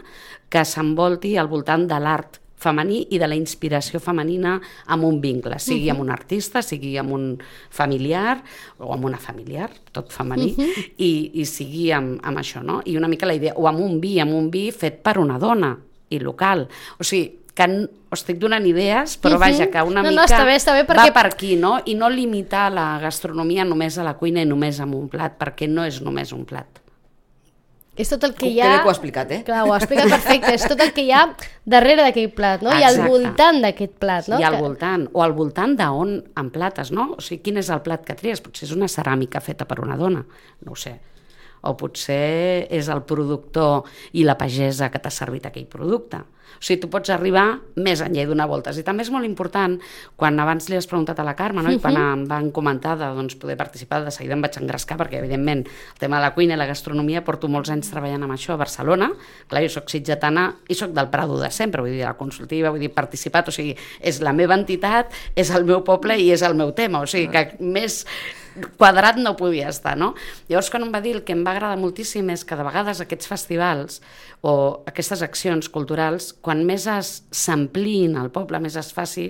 que 0.51 0.65
s'envolti 0.65 1.37
al 1.39 1.49
voltant 1.49 1.87
de 1.89 1.99
l'art 2.01 2.41
femení 2.61 3.07
i 3.15 3.19
de 3.21 3.29
la 3.29 3.39
inspiració 3.39 4.01
femenina 4.05 4.59
amb 4.93 5.07
un 5.09 5.21
vincle, 5.21 5.59
sigui 5.59 5.87
uh 5.87 5.87
-huh. 5.87 5.91
amb 5.93 6.01
un 6.01 6.11
artista, 6.11 6.63
sigui 6.63 6.99
amb 6.99 7.13
un 7.13 7.39
familiar 7.71 8.43
o 8.79 8.93
amb 8.93 9.05
una 9.05 9.19
familiar, 9.19 9.71
tot 9.93 10.13
femení, 10.13 10.55
uh 10.57 10.65
-huh. 10.65 10.93
i, 10.99 11.31
i 11.35 11.45
sigui 11.47 11.91
amb, 11.93 12.21
amb 12.23 12.39
això, 12.39 12.63
no? 12.63 12.83
I 12.85 12.97
una 12.97 13.09
mica 13.09 13.27
la 13.27 13.35
idea, 13.35 13.55
o 13.57 13.67
amb 13.67 13.81
un 13.81 14.01
vi, 14.01 14.21
amb 14.21 14.33
un 14.33 14.51
vi 14.51 14.71
fet 14.71 15.03
per 15.03 15.19
una 15.19 15.39
dona 15.39 15.79
i 16.09 16.19
local. 16.19 16.69
O 16.99 17.05
sigui, 17.05 17.39
que 17.61 17.69
us 18.11 18.23
estic 18.23 18.41
donant 18.43 18.67
idees, 18.67 19.17
però 19.21 19.37
uh 19.37 19.39
-huh. 19.39 19.47
vaja, 19.47 19.71
que 19.71 19.83
una 19.83 20.03
no, 20.03 20.11
mica 20.11 20.23
no, 20.23 20.27
està 20.27 20.45
bé, 20.45 20.57
està 20.57 20.73
bé 20.73 20.85
perquè... 20.87 21.09
va 21.09 21.13
per 21.13 21.27
aquí, 21.27 21.57
no? 21.57 21.81
I 21.85 21.95
no 21.95 22.09
limitar 22.09 22.73
la 22.73 22.99
gastronomia 22.99 23.65
només 23.65 23.99
a 23.99 24.05
la 24.05 24.15
cuina 24.15 24.43
i 24.43 24.47
només 24.47 24.81
amb 24.81 24.95
un 24.95 25.09
plat, 25.09 25.39
perquè 25.39 25.69
no 25.69 25.85
és 25.85 26.01
només 26.01 26.33
un 26.33 26.45
plat. 26.45 26.67
És 27.97 28.09
tot 28.09 28.23
el 28.25 28.35
que 28.35 28.47
hi 28.47 28.61
ha... 28.61 28.79
Que 28.79 28.85
ho 28.87 28.89
ha 28.89 28.93
explicat, 28.93 29.31
eh? 29.31 29.43
Clar, 29.45 29.65
ho 29.67 29.73
ha 29.75 29.77
explicat 29.77 30.09
perfecte. 30.09 30.55
és 30.55 30.65
tot 30.65 30.81
el 30.81 30.93
que 30.93 31.03
hi 31.03 31.13
ha 31.13 31.35
darrere 31.65 32.03
d'aquell 32.03 32.31
plat, 32.33 32.63
no? 32.63 32.71
Exacte. 32.71 32.97
I 32.97 33.03
al 33.03 33.09
voltant 33.09 33.61
d'aquest 33.61 33.93
plat, 33.99 34.29
no? 34.29 34.39
I 34.41 34.43
al 34.43 34.57
voltant, 34.57 35.09
o 35.13 35.23
al 35.23 35.33
voltant 35.33 35.77
d'on 35.77 36.23
emplates, 36.37 36.91
no? 36.93 37.15
O 37.19 37.21
sigui, 37.21 37.43
quin 37.43 37.59
és 37.59 37.69
el 37.69 37.83
plat 37.83 38.05
que 38.07 38.15
tries? 38.15 38.41
Potser 38.41 38.69
és 38.69 38.73
una 38.73 38.89
ceràmica 38.89 39.41
feta 39.41 39.67
per 39.67 39.81
una 39.81 39.97
dona, 39.97 40.25
no 40.65 40.73
ho 40.73 40.77
sé 40.77 40.99
o 41.63 41.77
potser 41.77 42.67
és 42.73 42.89
el 42.89 43.03
productor 43.05 43.85
i 44.17 44.25
la 44.25 44.39
pagesa 44.41 44.91
que 44.91 44.99
t'ha 44.99 45.13
servit 45.13 45.47
aquell 45.47 45.67
producte. 45.69 46.23
O 46.59 46.65
sigui, 46.65 46.81
tu 46.83 46.91
pots 46.93 47.13
arribar 47.15 47.61
més 47.81 48.03
enllà 48.05 48.25
i 48.25 48.29
donar 48.29 48.49
voltes. 48.51 48.79
I 48.81 48.85
també 48.87 49.05
és 49.07 49.13
molt 49.13 49.29
important, 49.29 49.77
quan 50.21 50.39
abans 50.43 50.69
li 50.71 50.79
has 50.79 50.89
preguntat 50.91 51.21
a 51.21 51.27
la 51.27 51.37
Carme, 51.39 51.65
no? 51.65 51.73
i 51.73 51.81
quan 51.83 51.99
em 52.01 52.25
van 52.31 52.51
comentar 52.55 52.97
de 53.01 53.09
doncs, 53.17 53.37
poder 53.41 53.57
participar, 53.61 54.03
de 54.05 54.15
seguida 54.15 54.37
em 54.37 54.45
vaig 54.45 54.59
engrescar, 54.61 54.99
perquè 55.01 55.21
evidentment 55.21 55.65
el 55.67 56.03
tema 56.03 56.19
de 56.19 56.27
la 56.27 56.35
cuina 56.37 56.57
i 56.57 56.61
la 56.61 56.69
gastronomia 56.71 57.25
porto 57.27 57.49
molts 57.49 57.73
anys 57.73 57.93
treballant 57.93 58.27
amb 58.27 58.37
això 58.37 58.55
a 58.57 58.61
Barcelona. 58.61 59.11
Clar, 59.49 59.65
jo 59.67 59.73
soc 59.79 59.93
sitgetana 59.93 60.51
i 60.69 60.77
soc 60.79 60.95
del 60.97 61.11
Prado 61.13 61.39
de 61.41 61.53
sempre, 61.55 61.85
vull 61.85 61.95
dir, 61.95 62.05
la 62.05 62.17
consultiva, 62.19 62.75
vull 62.75 62.83
dir, 62.83 62.93
participat, 62.95 63.49
o 63.49 63.55
sigui, 63.55 63.77
és 64.01 64.21
la 64.25 64.35
meva 64.37 64.59
entitat, 64.59 65.15
és 65.39 65.55
el 65.55 65.67
meu 65.69 65.85
poble 65.87 66.19
i 66.21 66.31
és 66.35 66.45
el 66.47 66.59
meu 66.59 66.75
tema, 66.77 67.05
o 67.05 67.11
sigui, 67.11 67.31
que 67.33 67.57
més 67.61 68.05
quadrat 68.77 69.17
no 69.17 69.37
podia 69.39 69.69
estar, 69.71 69.97
no? 69.99 70.15
Llavors, 70.49 70.71
quan 70.73 70.85
em 70.87 70.93
va 70.93 71.01
dir 71.05 71.15
el 71.17 71.23
que 71.27 71.35
em 71.37 71.45
va 71.47 71.55
agradar 71.55 71.79
moltíssim 71.81 72.31
és 72.35 72.45
que 72.45 72.59
de 72.59 72.67
vegades 72.67 73.03
aquests 73.03 73.31
festivals 73.31 74.01
o 74.43 74.83
aquestes 74.91 75.23
accions 75.23 75.71
culturals 75.73 76.33
quan 76.41 76.63
més 76.67 76.87
es 76.89 77.11
s'ampliïn 77.31 78.17
al 78.17 78.31
poble, 78.33 78.61
més 78.63 78.77
es 78.81 78.91
faci, 78.97 79.29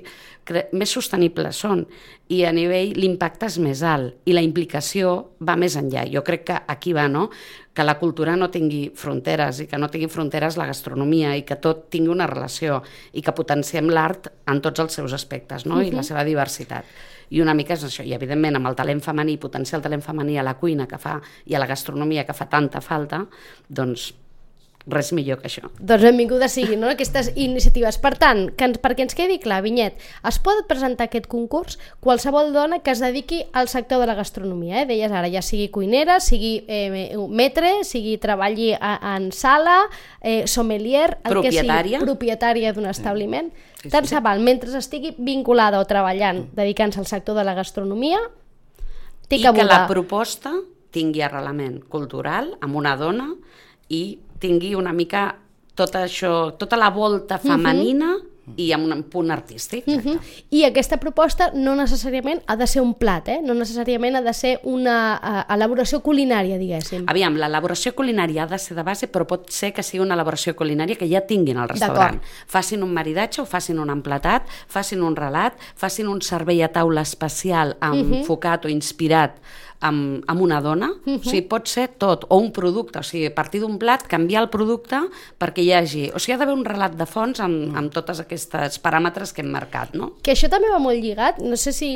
més 0.72 0.92
sostenibles 0.94 1.58
són. 1.62 1.84
I 2.30 2.44
a 2.46 2.52
nivell, 2.54 2.94
l'impacte 2.98 3.48
és 3.50 3.58
més 3.62 3.82
alt 3.82 4.30
i 4.30 4.34
la 4.34 4.44
implicació 4.46 5.14
va 5.42 5.56
més 5.58 5.74
enllà. 5.78 6.04
Jo 6.10 6.22
crec 6.26 6.46
que 6.50 6.60
aquí 6.70 6.94
va, 6.94 7.08
no?, 7.10 7.28
que 7.74 7.86
la 7.86 7.96
cultura 7.98 8.34
no 8.36 8.50
tingui 8.50 8.90
fronteres 8.98 9.60
i 9.62 9.66
que 9.70 9.78
no 9.78 9.88
tingui 9.88 10.10
fronteres 10.10 10.56
la 10.58 10.66
gastronomia 10.68 11.36
i 11.38 11.44
que 11.46 11.56
tot 11.62 11.86
tingui 11.94 12.10
una 12.10 12.26
relació 12.26 12.80
i 13.14 13.22
que 13.22 13.34
potenciem 13.34 13.90
l'art 13.94 14.26
en 14.50 14.60
tots 14.60 14.82
els 14.82 14.98
seus 14.98 15.14
aspectes 15.14 15.66
no? 15.70 15.78
i 15.80 15.92
la 15.94 16.02
seva 16.06 16.26
diversitat. 16.26 16.84
I 17.30 17.40
una 17.40 17.54
mica 17.54 17.76
és 17.78 17.84
això, 17.86 18.02
i 18.02 18.12
evidentment 18.12 18.58
amb 18.58 18.72
el 18.72 18.76
talent 18.78 19.00
femení, 19.04 19.36
potenciar 19.38 19.78
el 19.78 19.86
talent 19.86 20.02
femení 20.02 20.36
a 20.36 20.44
la 20.46 20.56
cuina 20.58 20.88
que 20.90 20.98
fa 20.98 21.20
i 21.46 21.54
a 21.54 21.62
la 21.62 21.70
gastronomia 21.70 22.26
que 22.26 22.34
fa 22.34 22.50
tanta 22.50 22.82
falta, 22.82 23.22
doncs 23.68 24.10
res 24.88 25.10
millor 25.12 25.40
que 25.40 25.48
això. 25.50 25.68
Doncs 25.76 26.02
benvingudes 26.02 26.54
siguin 26.56 26.80
no? 26.80 26.88
aquestes 26.88 27.30
iniciatives. 27.36 27.98
Per 28.00 28.14
tant, 28.20 28.46
que 28.56 28.66
ens, 28.70 28.78
perquè 28.80 29.04
ens 29.04 29.16
quedi 29.16 29.36
clar, 29.42 29.60
Vinyet, 29.64 30.00
es 30.26 30.38
pot 30.42 30.62
presentar 30.70 31.08
aquest 31.08 31.28
concurs 31.30 31.78
qualsevol 32.00 32.52
dona 32.54 32.80
que 32.80 32.94
es 32.94 33.02
dediqui 33.02 33.42
al 33.52 33.68
sector 33.68 34.00
de 34.00 34.08
la 34.08 34.16
gastronomia. 34.18 34.82
Eh? 34.82 34.86
Deies 34.88 35.12
ara, 35.12 35.28
ja 35.32 35.42
sigui 35.44 35.68
cuinera, 35.72 36.18
sigui 36.24 36.64
eh, 36.66 37.12
metre, 37.28 37.80
sigui 37.84 38.16
treballi 38.22 38.72
a, 38.72 38.96
en 39.16 39.30
sala, 39.36 39.82
eh, 40.20 40.46
sommelier, 40.48 41.18
el 41.24 41.36
Propietària. 41.36 41.98
que 41.98 42.00
sigui, 42.00 42.04
propietària 42.08 42.72
d'un 42.72 42.88
establiment. 42.90 43.52
Sí, 43.52 43.86
sí. 43.88 43.92
Tant 43.92 44.08
se 44.08 44.20
val, 44.24 44.40
mentre 44.44 44.72
estigui 44.80 45.14
vinculada 45.18 45.80
o 45.80 45.86
treballant, 45.88 46.46
dedicant-se 46.56 47.00
al 47.00 47.08
sector 47.08 47.36
de 47.36 47.44
la 47.44 47.54
gastronomia, 47.54 48.20
té 49.28 49.38
I 49.38 49.44
que 49.44 49.54
que 49.60 49.68
la 49.68 49.84
proposta 49.86 50.56
tingui 50.90 51.22
arrelament 51.22 51.78
cultural 51.86 52.56
amb 52.60 52.74
una 52.80 52.96
dona 52.98 53.28
i 53.88 54.18
tingui 54.40 54.74
una 54.74 54.92
mica 54.96 55.28
tot 55.74 55.96
això, 55.96 56.50
tota 56.58 56.76
la 56.76 56.90
volta 56.92 57.38
femenina 57.40 58.16
i 58.56 58.70
amb 58.74 58.88
un 58.90 59.02
punt 59.10 59.30
artístic. 59.30 59.86
Mhm. 59.86 60.18
I 60.50 60.64
aquesta 60.64 60.96
proposta 60.98 61.50
no 61.54 61.74
necessàriament 61.76 62.42
ha 62.46 62.56
de 62.56 62.66
ser 62.66 62.82
un 62.82 62.94
plat, 62.94 63.28
eh? 63.28 63.40
no 63.42 63.54
necessàriament 63.54 64.16
ha 64.16 64.22
de 64.22 64.32
ser 64.34 64.60
una 64.64 65.20
uh, 65.22 65.54
elaboració 65.54 66.00
culinària, 66.02 66.58
diguéssim. 66.58 67.04
Aviam, 67.06 67.36
l'elaboració 67.36 67.94
culinària 67.94 68.44
ha 68.44 68.46
de 68.50 68.58
ser 68.58 68.76
de 68.76 68.82
base, 68.82 69.06
però 69.08 69.26
pot 69.26 69.50
ser 69.50 69.72
que 69.72 69.82
sigui 69.82 70.02
una 70.02 70.14
elaboració 70.14 70.54
culinària 70.56 70.96
que 70.96 71.08
ja 71.08 71.20
tinguin 71.26 71.58
al 71.58 71.68
restaurant. 71.68 72.20
Facin 72.46 72.82
un 72.82 72.92
maridatge 72.92 73.42
o 73.42 73.46
facin 73.46 73.78
un 73.78 73.90
emplatat, 73.90 74.48
facin 74.68 75.02
un 75.02 75.16
relat, 75.16 75.54
facin 75.76 76.08
un 76.08 76.20
servei 76.20 76.62
a 76.62 76.72
taula 76.72 77.02
especial 77.02 77.76
enfocat 77.80 78.64
o 78.64 78.68
inspirat 78.68 79.38
amb, 79.80 80.24
amb 80.30 80.44
una 80.44 80.60
dona, 80.64 80.90
o 81.06 81.18
sigui, 81.24 81.42
pot 81.48 81.68
ser 81.70 81.88
tot, 82.00 82.26
o 82.28 82.38
un 82.40 82.50
producte, 82.56 83.00
o 83.00 83.06
sigui, 83.06 83.26
a 83.30 83.34
partir 83.34 83.62
d'un 83.62 83.78
plat, 83.80 84.04
canviar 84.10 84.44
el 84.44 84.50
producte 84.52 85.00
perquè 85.40 85.64
hi 85.64 85.72
hagi... 85.76 86.04
O 86.14 86.20
sigui, 86.20 86.36
ha 86.36 86.40
d'haver 86.40 86.56
un 86.56 86.64
relat 86.66 86.96
de 86.98 87.06
fons 87.08 87.40
amb, 87.40 87.76
amb 87.76 87.92
totes 87.94 88.20
aquestes 88.22 88.80
paràmetres 88.82 89.32
que 89.34 89.44
hem 89.44 89.50
marcat, 89.52 89.94
no? 89.96 90.12
Que 90.24 90.34
això 90.34 90.50
també 90.52 90.70
va 90.72 90.80
molt 90.82 91.00
lligat, 91.00 91.40
no 91.40 91.56
sé 91.60 91.72
si, 91.76 91.90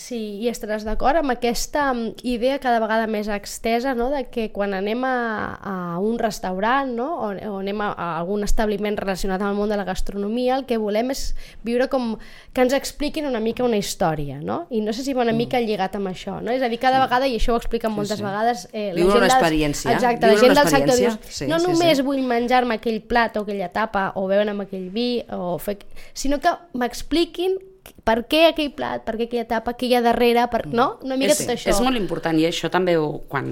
si 0.00 0.20
hi 0.42 0.50
estaràs 0.50 0.86
d'acord, 0.86 1.20
amb 1.20 1.34
aquesta 1.34 1.90
mm, 1.92 2.24
idea 2.26 2.60
cada 2.62 2.80
vegada 2.82 3.06
més 3.10 3.28
extesa 3.32 3.94
no? 3.94 4.08
de 4.12 4.24
que 4.32 4.48
quan 4.54 4.74
anem 4.76 5.04
a, 5.04 5.16
a 5.60 5.76
un 6.00 6.18
restaurant 6.18 6.92
no? 6.96 7.08
o, 7.26 7.30
o 7.32 7.60
anem 7.60 7.84
a, 7.84 7.92
a 7.92 8.08
algun 8.20 8.46
establiment 8.46 8.96
relacionat 8.98 9.42
amb 9.42 9.52
el 9.52 9.60
món 9.60 9.72
de 9.72 9.78
la 9.78 9.86
gastronomia, 9.88 10.56
el 10.56 10.66
que 10.68 10.80
volem 10.80 11.12
és 11.14 11.28
viure 11.66 11.90
com 11.92 12.14
que 12.52 12.64
ens 12.64 12.76
expliquin 12.76 13.28
una 13.28 13.40
mica 13.44 13.64
una 13.66 13.78
història, 13.80 14.38
no? 14.40 14.64
I 14.70 14.80
no 14.84 14.94
sé 14.96 15.04
si 15.04 15.14
va 15.16 15.24
una 15.24 15.34
mica 15.36 15.60
lligat 15.60 15.96
amb 15.98 16.10
això, 16.10 16.38
no? 16.40 16.52
És 16.54 16.64
a 16.64 16.70
dir, 16.72 16.80
cada 16.82 17.02
vegada, 17.02 17.25
i 17.26 17.36
això 17.38 17.54
ho 17.54 17.60
expliquen 17.60 17.92
moltes 17.94 18.20
sí. 18.20 18.24
vegades... 18.24 18.66
Eh, 18.72 18.90
la 18.94 19.00
Viure 19.00 19.12
gent 19.12 19.22
una 19.22 19.28
dels- 19.28 19.38
experiència. 19.38 19.94
Exacte, 19.94 20.26
Viure 20.26 20.34
la 20.34 20.42
gent 20.42 20.58
del 20.58 20.72
sector 20.74 21.00
dius. 21.02 21.18
Sí, 21.28 21.48
no 21.50 21.60
sí, 21.60 21.70
només 21.70 22.00
sí. 22.00 22.06
vull 22.06 22.22
menjar-me 22.26 22.78
aquell 22.80 23.00
plat 23.02 23.36
o 23.36 23.44
aquella 23.46 23.70
tapa 23.74 24.10
o 24.16 24.26
beure 24.30 24.52
amb 24.52 24.66
aquell 24.66 24.90
vi, 24.94 25.08
o 25.34 25.56
fer... 25.62 25.78
sinó 26.14 26.40
que 26.40 26.52
m'expliquin 26.78 27.58
per 28.06 28.22
què 28.30 28.46
aquell 28.50 28.72
plat, 28.74 29.04
per 29.06 29.16
què 29.18 29.26
aquella 29.28 29.46
tapa, 29.50 29.74
què 29.78 29.90
hi 29.90 29.94
ha 29.98 30.02
darrere, 30.04 30.46
per... 30.50 30.64
no? 30.70 30.96
Una 31.06 31.18
mica 31.18 31.34
és, 31.34 31.42
tot 31.44 31.54
això. 31.54 31.70
És 31.70 31.82
molt 31.84 31.98
important 31.98 32.38
i 32.38 32.46
això 32.48 32.70
també 32.72 32.96
ho, 32.98 33.20
quan 33.30 33.48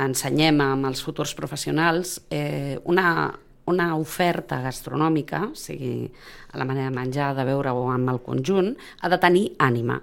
ensenyem 0.00 0.60
amb 0.64 0.88
els 0.90 1.02
futurs 1.04 1.34
professionals 1.38 2.18
eh, 2.32 2.78
una, 2.90 3.30
una 3.70 3.90
oferta 3.98 4.60
gastronòmica, 4.64 5.44
o 5.52 5.58
sigui, 5.58 6.10
a 6.50 6.58
la 6.58 6.66
manera 6.66 6.90
de 6.90 6.96
menjar, 6.96 7.32
de 7.36 7.46
beure 7.46 7.74
o 7.76 7.88
amb 7.92 8.10
el 8.14 8.22
conjunt, 8.26 8.72
ha 9.00 9.10
de 9.12 9.18
tenir 9.22 9.50
ànima. 9.58 10.00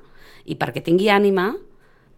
I 0.47 0.55
perquè 0.55 0.83
tingui 0.83 1.09
ànima 1.11 1.49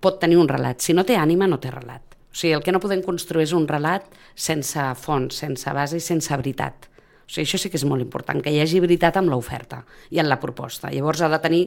pot 0.02 0.20
tenir 0.22 0.40
un 0.40 0.50
relat. 0.50 0.82
Si 0.82 0.96
no 0.96 1.06
té 1.06 1.18
ànima, 1.20 1.48
no 1.48 1.60
té 1.60 1.72
relat. 1.74 2.04
O 2.30 2.36
sigui, 2.36 2.54
el 2.54 2.64
que 2.64 2.72
no 2.72 2.82
podem 2.82 3.02
construir 3.04 3.48
és 3.48 3.56
un 3.58 3.68
relat 3.68 4.06
sense 4.38 4.84
fons, 5.02 5.40
sense 5.42 5.74
base 5.74 5.98
i 5.98 6.04
sense 6.04 6.36
veritat. 6.36 6.90
O 7.26 7.32
sigui, 7.32 7.48
això 7.48 7.60
sí 7.62 7.72
que 7.72 7.80
és 7.80 7.86
molt 7.86 8.06
important, 8.06 8.42
que 8.42 8.54
hi 8.54 8.62
hagi 8.62 8.82
veritat 8.84 9.18
amb 9.20 9.34
l'oferta 9.34 9.84
i 10.14 10.22
en 10.22 10.30
la 10.30 10.40
proposta. 10.42 10.94
Llavors 10.94 11.22
ha 11.26 11.32
de 11.32 11.42
tenir 11.42 11.64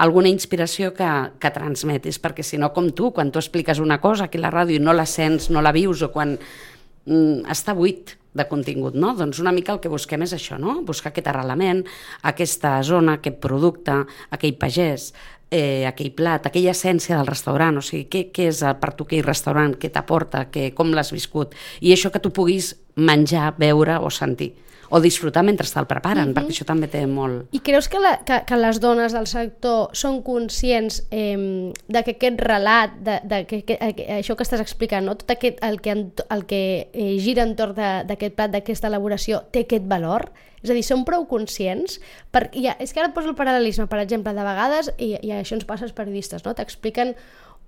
alguna 0.00 0.30
inspiració 0.32 0.94
que, 0.96 1.08
que 1.40 1.50
transmetis, 1.52 2.20
perquè 2.22 2.44
si 2.46 2.58
no, 2.60 2.72
com 2.72 2.88
tu, 2.96 3.10
quan 3.12 3.32
tu 3.32 3.40
expliques 3.40 3.80
una 3.80 4.00
cosa 4.00 4.26
aquí 4.28 4.40
a 4.40 4.46
la 4.46 4.54
ràdio 4.54 4.80
i 4.80 4.82
no 4.82 4.96
la 4.96 5.06
sents, 5.06 5.50
no 5.52 5.60
la 5.60 5.74
vius, 5.76 6.02
o 6.02 6.10
quan 6.14 6.38
mm, 6.38 7.44
està 7.52 7.76
buit 7.76 8.16
de 8.32 8.46
contingut, 8.46 8.94
no? 8.94 9.12
Doncs 9.18 9.40
una 9.42 9.52
mica 9.52 9.74
el 9.74 9.80
que 9.82 9.90
busquem 9.90 10.22
és 10.24 10.32
això, 10.36 10.56
no? 10.60 10.78
Buscar 10.86 11.10
aquest 11.10 11.28
arrelament, 11.32 11.82
aquesta 12.30 12.78
zona, 12.86 13.18
aquest 13.18 13.40
producte, 13.42 13.96
aquell 14.30 14.56
pagès, 14.60 15.10
eh, 15.50 15.84
aquell 15.86 16.12
plat, 16.12 16.46
aquella 16.46 16.70
essència 16.70 17.16
del 17.16 17.26
restaurant, 17.26 17.78
o 17.78 17.82
sigui, 17.82 18.06
què, 18.10 18.30
què 18.32 18.48
és 18.48 18.62
el- 18.62 18.76
per 18.76 18.92
tu 18.94 19.04
aquell 19.04 19.24
restaurant, 19.26 19.74
què 19.76 19.90
t'aporta, 19.90 20.44
com 20.74 20.92
l'has 20.94 21.10
viscut, 21.12 21.54
i 21.80 21.92
això 21.92 22.10
que 22.12 22.20
tu 22.20 22.30
puguis 22.30 22.76
menjar, 22.96 23.54
veure 23.58 23.98
o 23.98 24.10
sentir, 24.10 24.52
o 24.90 25.00
disfrutar 25.00 25.44
mentre 25.46 25.68
te'l 25.70 25.86
preparen, 25.86 26.32
perquè 26.34 26.50
això 26.54 26.66
també 26.66 26.88
té 26.90 27.04
molt... 27.06 27.46
I 27.54 27.60
creus 27.64 27.86
que, 27.88 28.00
la, 28.02 28.16
que, 28.26 28.40
que 28.46 28.58
les 28.58 28.80
dones 28.82 29.14
del 29.14 29.28
sector 29.30 29.94
són 29.96 30.20
conscients 30.26 31.00
eh, 31.14 31.70
de 31.86 32.02
que 32.06 32.16
aquest 32.16 32.42
relat, 32.42 32.98
de, 33.06 33.20
de 33.30 33.40
que, 33.46 33.62
que, 33.68 33.78
que, 33.96 34.06
això 34.18 34.34
que 34.36 34.46
estàs 34.46 34.62
explicant, 34.62 35.06
no? 35.06 35.14
tot 35.20 35.30
aquest, 35.36 35.62
el 35.66 35.80
que, 35.80 35.94
el 35.94 36.44
que 36.50 36.62
eh, 36.92 37.10
gira 37.22 37.46
entorn 37.46 37.76
de- 37.78 38.04
d'aquest 38.10 38.34
plat, 38.38 38.50
d'aquesta 38.54 38.90
elaboració, 38.90 39.44
té 39.54 39.62
aquest 39.64 39.86
valor? 39.90 40.28
És 40.60 40.68
a 40.68 40.74
dir, 40.76 40.82
són 40.84 41.06
prou 41.08 41.22
conscients? 41.24 42.00
Per, 42.34 42.50
ja, 42.52 42.74
és 42.82 42.90
que 42.92 43.00
ara 43.00 43.08
et 43.08 43.14
poso 43.16 43.30
el 43.30 43.36
paral·lelisme, 43.38 43.86
per 43.88 44.02
exemple, 44.02 44.34
de 44.36 44.42
vegades, 44.44 44.90
i, 44.98 45.14
i 45.24 45.30
això 45.32 45.56
ens 45.56 45.64
passa 45.64 45.86
als 45.86 45.94
periodistes, 45.96 46.44
no? 46.44 46.52
t'expliquen 46.58 47.14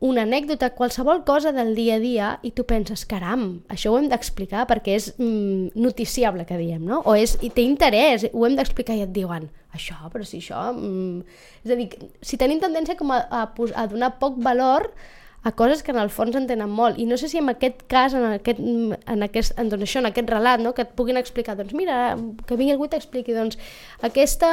una 0.02 0.24
anècdota, 0.26 0.72
qualsevol 0.74 1.22
cosa 1.22 1.52
del 1.54 1.76
dia 1.78 1.96
a 1.96 2.02
dia 2.02 2.28
i 2.42 2.50
tu 2.50 2.64
penses, 2.66 3.04
caram, 3.06 3.62
això 3.70 3.92
ho 3.92 3.98
hem 4.00 4.08
d'explicar 4.10 4.64
perquè 4.66 4.96
és 4.98 5.12
mm, 5.14 5.78
noticiable 5.78 6.46
que 6.48 6.58
diem, 6.58 6.82
no? 6.82 7.04
O 7.06 7.14
és, 7.14 7.36
i 7.46 7.52
té 7.54 7.62
interès, 7.62 8.26
ho 8.32 8.46
hem 8.48 8.58
d'explicar 8.58 8.96
i 8.98 9.04
et 9.06 9.12
diuen, 9.14 9.46
això, 9.70 9.94
però 10.10 10.26
si 10.26 10.40
això... 10.42 10.64
Mm... 10.74 11.22
És 11.62 11.70
a 11.70 11.78
dir, 11.78 11.86
si 12.18 12.38
tenim 12.40 12.58
tendència 12.58 12.98
com 12.98 13.14
a, 13.14 13.20
a, 13.30 13.44
a 13.46 13.86
donar 13.92 14.16
poc 14.18 14.42
valor 14.42 14.90
a 15.44 15.50
coses 15.52 15.82
que 15.82 15.90
en 15.90 15.98
el 15.98 16.10
fons 16.10 16.36
en 16.38 16.46
tenen 16.46 16.70
molt. 16.70 16.98
I 17.02 17.06
no 17.10 17.16
sé 17.18 17.28
si 17.28 17.38
en 17.38 17.48
aquest 17.50 17.82
cas, 17.90 18.14
en 18.14 18.24
aquest, 18.36 18.60
en 18.62 19.22
aquest, 19.26 19.56
en, 19.58 19.70
doncs 19.72 19.82
això, 19.88 19.98
en 19.98 20.06
aquest 20.12 20.30
relat, 20.30 20.60
no? 20.62 20.70
que 20.74 20.84
et 20.86 20.92
puguin 20.94 21.18
explicar, 21.18 21.56
doncs 21.58 21.74
mira, 21.74 22.14
que 22.46 22.58
vingui 22.58 22.76
algú 22.76 22.86
i 22.86 22.92
t'expliqui, 22.92 23.34
doncs 23.34 23.58
aquesta 24.06 24.50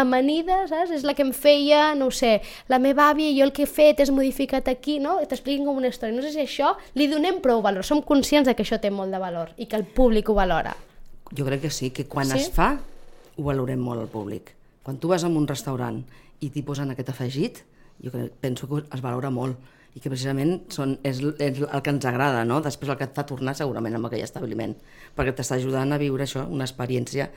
amanida, 0.00 0.62
saps? 0.70 0.94
És 0.96 1.04
la 1.04 1.12
que 1.14 1.26
em 1.26 1.32
feia, 1.36 1.94
no 1.94 2.08
ho 2.08 2.14
sé, 2.14 2.38
la 2.72 2.80
meva 2.80 3.10
àvia 3.12 3.28
i 3.28 3.36
jo 3.36 3.44
el 3.44 3.52
que 3.56 3.66
he 3.66 3.70
fet 3.70 4.00
és 4.00 4.12
modificat 4.14 4.68
aquí, 4.72 4.98
no? 5.02 5.18
T'expliquin 5.28 5.66
com 5.68 5.76
una 5.80 5.90
història. 5.92 6.16
No 6.16 6.24
sé 6.24 6.32
si 6.32 6.40
això 6.44 6.72
li 6.96 7.10
donem 7.10 7.42
prou 7.44 7.60
valor. 7.64 7.84
Som 7.84 8.00
conscients 8.00 8.48
de 8.48 8.56
que 8.56 8.64
això 8.64 8.80
té 8.80 8.90
molt 8.90 9.12
de 9.12 9.20
valor 9.20 9.52
i 9.60 9.68
que 9.68 9.76
el 9.76 9.84
públic 9.84 10.30
ho 10.32 10.36
valora. 10.38 10.72
Jo 11.36 11.44
crec 11.46 11.66
que 11.68 11.70
sí, 11.70 11.90
que 11.90 12.06
quan 12.08 12.26
Sí? 12.26 12.38
sí? 12.38 12.48
es 12.48 12.54
fa 12.54 12.78
ho 13.36 13.42
valorem 13.44 13.80
molt 13.80 14.00
al 14.00 14.08
públic. 14.08 14.54
Quan 14.82 14.96
tu 14.96 15.08
vas 15.08 15.24
a 15.24 15.28
un 15.28 15.46
restaurant 15.46 16.00
i 16.40 16.48
t'hi 16.48 16.62
posen 16.64 16.90
aquest 16.90 17.12
afegit, 17.12 17.60
jo 18.00 18.10
crec, 18.10 18.32
penso 18.40 18.68
que 18.68 18.82
es 18.88 19.02
valora 19.04 19.30
molt 19.30 19.56
i 19.94 20.00
que 20.00 20.10
precisament 20.10 20.54
són, 20.70 20.94
és, 21.06 21.18
és 21.42 21.60
el 21.64 21.82
que 21.82 21.92
ens 21.94 22.06
agrada, 22.06 22.44
no? 22.46 22.60
després 22.62 22.92
el 22.92 22.98
que 23.00 23.08
et 23.08 23.16
fa 23.16 23.26
tornar 23.26 23.56
segurament 23.58 23.98
amb 23.98 24.08
aquell 24.08 24.22
establiment, 24.22 24.76
perquè 25.16 25.34
t'està 25.34 25.58
ajudant 25.58 25.92
a 25.92 25.98
viure 26.00 26.26
això, 26.26 26.46
una 26.46 26.66
experiència, 26.68 27.30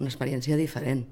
una 0.00 0.08
experiència 0.08 0.56
diferent. 0.56 1.04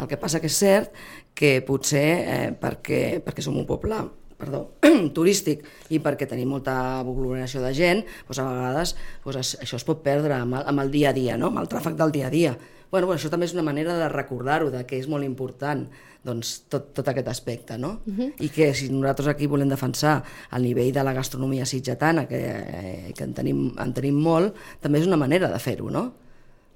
El 0.00 0.08
que 0.08 0.16
passa 0.20 0.40
que 0.40 0.48
és 0.48 0.56
cert 0.56 0.94
que 1.36 1.58
potser 1.66 2.06
eh, 2.20 2.48
perquè, 2.56 3.20
perquè 3.24 3.44
som 3.44 3.58
un 3.60 3.68
poble 3.68 3.98
perdó, 4.40 4.62
turístic 5.16 5.66
i 5.92 6.00
perquè 6.02 6.24
tenim 6.28 6.54
molta 6.54 6.74
aglomeració 7.02 7.60
de 7.60 7.74
gent, 7.76 8.02
doncs 8.26 8.40
a 8.40 8.46
vegades 8.48 8.94
doncs 9.26 9.54
això 9.60 9.76
es 9.76 9.86
pot 9.86 10.00
perdre 10.04 10.38
amb 10.38 10.56
el, 10.56 10.64
amb 10.72 10.84
el 10.86 10.92
dia 10.94 11.12
a 11.12 11.16
dia, 11.16 11.36
no? 11.36 11.52
amb 11.52 11.60
el 11.62 11.68
tràfic 11.70 11.98
del 11.98 12.14
dia 12.16 12.30
a 12.30 12.34
dia. 12.34 12.54
Bueno, 12.90 13.06
bueno, 13.06 13.18
això 13.20 13.30
també 13.30 13.46
és 13.46 13.54
una 13.54 13.62
manera 13.62 13.94
de 13.98 14.08
recordar-ho, 14.10 14.70
de 14.70 14.82
que 14.86 14.98
és 14.98 15.06
molt 15.08 15.24
important 15.24 15.84
doncs, 16.26 16.66
tot, 16.68 16.90
tot 16.96 17.08
aquest 17.08 17.28
aspecte, 17.30 17.78
no? 17.78 18.00
Uh 18.06 18.14
-huh. 18.14 18.32
I 18.38 18.48
que 18.48 18.74
si 18.74 18.90
nosaltres 18.90 19.28
aquí 19.28 19.46
volem 19.46 19.68
defensar 19.68 20.22
el 20.52 20.62
nivell 20.62 20.92
de 20.92 21.04
la 21.04 21.12
gastronomia 21.12 21.64
sitgetana, 21.64 22.26
que, 22.26 22.40
eh, 22.40 23.12
que 23.16 23.24
en, 23.24 23.32
tenim, 23.32 23.72
en 23.78 23.92
tenim 23.92 24.14
molt, 24.14 24.54
també 24.80 24.98
és 24.98 25.06
una 25.06 25.16
manera 25.16 25.48
de 25.48 25.58
fer-ho, 25.58 25.90
no? 25.90 26.12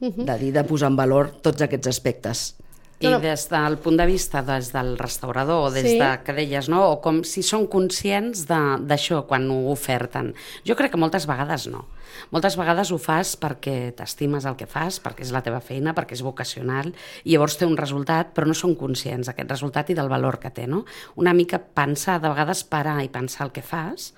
Uh 0.01 0.09
-huh. 0.09 0.25
De 0.25 0.39
dir, 0.39 0.53
de 0.53 0.65
posar 0.65 0.89
en 0.89 0.97
valor 0.97 1.31
tots 1.43 1.61
aquests 1.63 1.89
aspectes. 1.89 2.57
I 3.05 3.11
No, 3.11 3.19
no. 3.19 3.21
des 3.21 3.49
del 3.51 3.77
punt 3.79 3.99
de 4.01 4.07
vista 4.09 4.41
des 4.43 4.73
del 4.73 4.97
restaurador, 4.99 5.71
des 5.73 5.83
Sí. 5.93 5.99
de 5.99 6.21
que 6.25 6.33
deies, 6.33 6.69
no? 6.69 6.91
o 6.91 7.01
com 7.05 7.23
si 7.25 7.43
són 7.43 7.67
conscients 7.69 8.47
de- 8.49 8.79
d'això 8.81 9.27
quan 9.27 9.51
ho 9.51 9.71
oferten. 9.71 10.33
Jo 10.65 10.75
crec 10.75 10.93
que 10.93 10.97
moltes 11.01 11.27
vegades 11.27 11.67
no. 11.69 11.87
Moltes 12.31 12.57
vegades 12.57 12.91
ho 12.93 12.99
fas 12.99 13.35
perquè 13.41 13.93
t'estimes 13.95 14.45
el 14.47 14.55
que 14.57 14.67
fas, 14.67 15.01
perquè 15.03 15.23
és 15.23 15.33
la 15.33 15.43
teva 15.43 15.61
feina, 15.61 15.95
perquè 15.95 16.13
és 16.13 16.23
vocacional, 16.23 16.95
i 17.25 17.33
llavors 17.33 17.57
té 17.59 17.67
un 17.67 17.77
resultat, 17.77 18.33
però 18.35 18.47
no 18.47 18.55
són 18.55 18.75
conscients 18.77 19.27
d'aquest 19.27 19.51
resultat 19.51 19.91
i 19.91 19.95
del 19.95 20.09
valor 20.09 20.39
que 20.39 20.51
té. 20.51 20.67
No? 20.67 20.85
Una 21.17 21.35
mica 21.35 21.59
pensar, 21.59 22.21
de 22.21 22.29
vegades 22.29 22.63
parar 22.65 23.03
i 23.05 23.09
pensar 23.09 23.47
el 23.47 23.53
que 23.53 23.63
fas, 23.63 24.15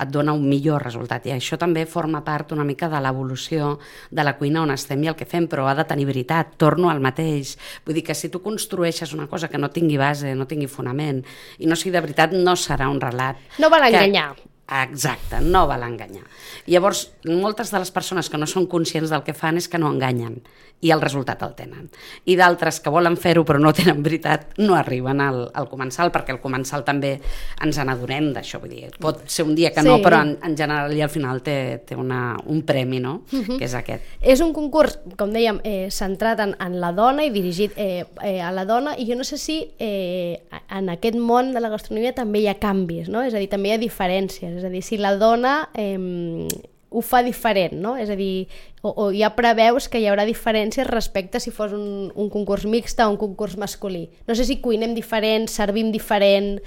et 0.00 0.08
dona 0.14 0.32
un 0.32 0.44
millor 0.48 0.82
resultat 0.82 1.26
i 1.26 1.32
això 1.34 1.58
també 1.58 1.84
forma 1.86 2.22
part 2.24 2.52
una 2.52 2.64
mica 2.64 2.88
de 2.88 3.00
l'evolució 3.00 3.78
de 4.10 4.24
la 4.24 4.36
cuina 4.38 4.62
on 4.62 4.70
estem 4.70 5.02
i 5.04 5.08
el 5.10 5.16
que 5.18 5.26
fem, 5.26 5.48
però 5.48 5.66
ha 5.68 5.74
de 5.74 5.84
tenir 5.84 6.06
veritat, 6.06 6.54
torno 6.56 6.90
al 6.90 7.00
mateix. 7.00 7.56
Vull 7.84 7.94
dir 7.98 8.04
que 8.04 8.14
si 8.14 8.28
tu 8.28 8.40
construeixes 8.42 9.12
una 9.12 9.26
cosa 9.26 9.48
que 9.48 9.58
no 9.58 9.70
tingui 9.70 9.96
base, 9.98 10.34
no 10.34 10.46
tingui 10.46 10.66
fonament 10.70 11.24
i 11.58 11.66
no 11.66 11.76
sigui 11.76 11.92
de 11.96 12.00
veritat, 12.04 12.32
no 12.32 12.54
serà 12.56 12.88
un 12.90 13.00
relat. 13.00 13.36
No 13.58 13.70
val 13.70 13.82
que- 13.90 13.96
enganyar. 13.96 14.36
Exacte, 14.68 15.40
no 15.40 15.66
val 15.66 15.82
enganyar. 15.86 16.24
Llavors, 16.68 17.06
moltes 17.24 17.70
de 17.72 17.78
les 17.80 17.90
persones 17.90 18.28
que 18.28 18.36
no 18.36 18.46
són 18.46 18.66
conscients 18.68 19.08
del 19.08 19.22
que 19.24 19.32
fan 19.36 19.56
és 19.56 19.68
que 19.68 19.78
no 19.80 19.88
enganyen 19.88 20.42
i 20.84 20.92
el 20.94 21.00
resultat 21.02 21.40
el 21.42 21.54
tenen. 21.58 21.88
I 22.30 22.36
d'altres 22.38 22.76
que 22.84 22.90
volen 22.94 23.16
fer-ho 23.18 23.42
però 23.48 23.58
no 23.58 23.72
tenen 23.74 24.02
veritat 24.04 24.52
no 24.60 24.76
arriben 24.78 25.18
al, 25.24 25.40
al 25.58 25.66
comensal, 25.70 26.12
perquè 26.14 26.30
al 26.36 26.40
comensal 26.42 26.84
també 26.86 27.16
ens 27.64 27.80
n'adonem 27.80 28.28
d'això. 28.36 28.60
Vull 28.62 28.70
dir, 28.76 28.90
pot 29.00 29.24
ser 29.26 29.46
un 29.48 29.56
dia 29.58 29.72
que 29.74 29.82
no, 29.82 29.96
Sí. 29.96 30.04
però 30.04 30.20
en, 30.22 30.36
en 30.44 30.54
general 30.56 30.92
i 30.94 31.00
al 31.02 31.10
final 31.10 31.40
té, 31.42 31.80
té 31.88 31.96
una, 31.98 32.36
un 32.46 32.60
premi, 32.62 33.00
no? 33.00 33.22
que 33.32 33.64
és 33.64 33.74
aquest. 33.74 34.04
És 34.20 34.40
un 34.44 34.52
concurs, 34.54 34.98
com 35.18 35.32
dèiem, 35.34 35.58
eh, 35.64 35.88
centrat 35.90 36.44
en, 36.44 36.54
en 36.60 36.78
la 36.78 36.92
dona 36.92 37.24
i 37.26 37.32
dirigit 37.34 37.72
eh, 37.76 38.04
eh, 38.22 38.38
a 38.44 38.52
la 38.54 38.64
dona 38.68 38.94
i 38.98 39.08
jo 39.08 39.16
no 39.18 39.24
sé 39.26 39.38
si 39.40 39.58
eh, 39.80 40.38
en 40.70 40.92
aquest 40.94 41.16
món 41.18 41.54
de 41.56 41.64
la 41.64 41.72
gastronomia 41.72 42.12
també 42.14 42.44
hi 42.44 42.48
ha 42.52 42.58
canvis, 42.60 43.08
no? 43.08 43.24
És 43.26 43.34
a 43.34 43.42
dir, 43.42 43.48
també 43.50 43.72
hi 43.72 43.78
ha 43.78 43.82
diferències, 43.82 44.57
és 44.58 44.66
a 44.66 44.72
dir, 44.72 44.82
si 44.82 44.98
la 44.98 45.14
dona 45.16 45.68
eh, 45.78 46.48
ho 46.90 47.02
fa 47.04 47.22
diferent, 47.22 47.76
no? 47.82 47.94
És 48.00 48.10
a 48.10 48.16
dir, 48.16 48.48
o, 48.80 48.90
o 48.90 49.08
ja 49.12 49.34
preveus 49.36 49.88
que 49.92 50.00
hi 50.00 50.06
haurà 50.08 50.24
diferències 50.28 50.88
respecte 50.88 51.40
si 51.40 51.52
fos 51.52 51.74
un, 51.76 52.08
un 52.14 52.30
concurs 52.32 52.64
mixt 52.66 53.00
o 53.04 53.08
un 53.12 53.18
concurs 53.20 53.58
masculí. 53.60 54.06
No 54.26 54.36
sé 54.36 54.46
si 54.48 54.60
cuinem 54.64 54.94
diferent, 54.96 55.48
servim 55.52 55.92
diferent, 55.92 56.58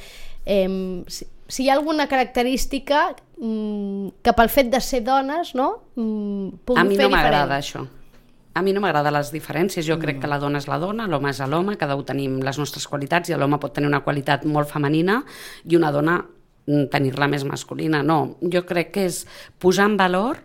eh, 0.45 0.67
si, 1.07 1.25
si 1.47 1.65
hi 1.65 1.69
ha 1.69 1.75
alguna 1.75 2.07
característica 2.07 3.15
mm, 3.37 4.21
que 4.21 4.33
pel 4.37 4.51
fet 4.53 4.69
de 4.71 4.81
ser 4.81 5.01
dones, 5.07 5.55
no? 5.57 5.71
Mm, 5.95 6.61
pugui 6.65 6.79
A 6.79 6.85
mi 6.85 6.99
fer 6.99 7.09
no 7.09 7.15
m'agrada 7.15 7.57
diferent. 7.57 7.89
això. 7.89 7.97
A 8.53 8.61
mi 8.61 8.73
no 8.75 8.81
m'agrada 8.83 9.13
les 9.15 9.31
diferències. 9.31 9.85
Jo 9.87 9.95
crec 9.97 10.19
que 10.19 10.27
la 10.27 10.37
dona 10.37 10.59
és 10.59 10.67
la 10.67 10.77
dona, 10.77 11.07
l'home 11.07 11.31
és 11.31 11.39
l'home, 11.47 11.77
cada 11.79 11.95
un 11.95 12.03
tenim 12.05 12.37
les 12.43 12.59
nostres 12.59 12.85
qualitats 12.87 13.31
i 13.31 13.35
l'home 13.39 13.57
pot 13.63 13.73
tenir 13.73 13.87
una 13.87 14.03
qualitat 14.03 14.43
molt 14.45 14.69
femenina 14.69 15.21
i 15.63 15.79
una 15.79 15.91
dona 15.95 16.19
mm, 16.19 16.40
tenir-la 16.65 17.27
més 17.31 17.45
masculina. 17.47 18.03
No, 18.03 18.37
jo 18.41 18.63
crec 18.67 18.91
que 18.95 19.07
és 19.09 19.23
posar 19.59 19.89
en 19.89 19.97
valor 19.99 20.39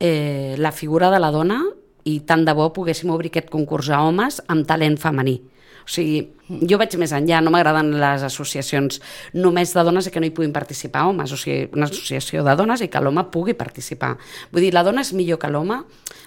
eh, 0.00 0.56
la 0.58 0.72
figura 0.72 1.10
de 1.12 1.20
la 1.22 1.30
dona 1.34 1.60
i 2.08 2.18
tant 2.26 2.44
de 2.44 2.54
bo 2.58 2.72
poguéssim 2.74 3.12
obrir 3.14 3.30
aquest 3.30 3.50
concurs 3.52 3.90
a 3.90 4.02
homes 4.02 4.40
amb 4.50 4.66
talent 4.66 4.98
femení. 4.98 5.38
O 5.82 5.90
sigui, 5.90 6.24
jo 6.48 6.78
vaig 6.80 6.96
més 6.98 7.12
enllà, 7.14 7.40
no 7.42 7.52
m'agraden 7.54 7.92
les 8.00 8.24
associacions 8.26 8.98
només 9.34 9.72
de 9.74 9.84
dones 9.86 10.08
i 10.08 10.12
que 10.12 10.20
no 10.20 10.26
hi 10.26 10.34
puguin 10.34 10.52
participar 10.52 11.06
homes, 11.08 11.32
o 11.32 11.38
sigui, 11.38 11.68
una 11.76 11.86
associació 11.86 12.42
de 12.44 12.56
dones 12.58 12.82
i 12.82 12.88
que 12.92 13.00
l'home 13.00 13.24
pugui 13.32 13.54
participar. 13.58 14.16
Vull 14.52 14.66
dir, 14.66 14.72
la 14.74 14.84
dona 14.86 15.04
és 15.06 15.12
millor 15.16 15.40
que 15.42 15.50
l'home? 15.52 15.82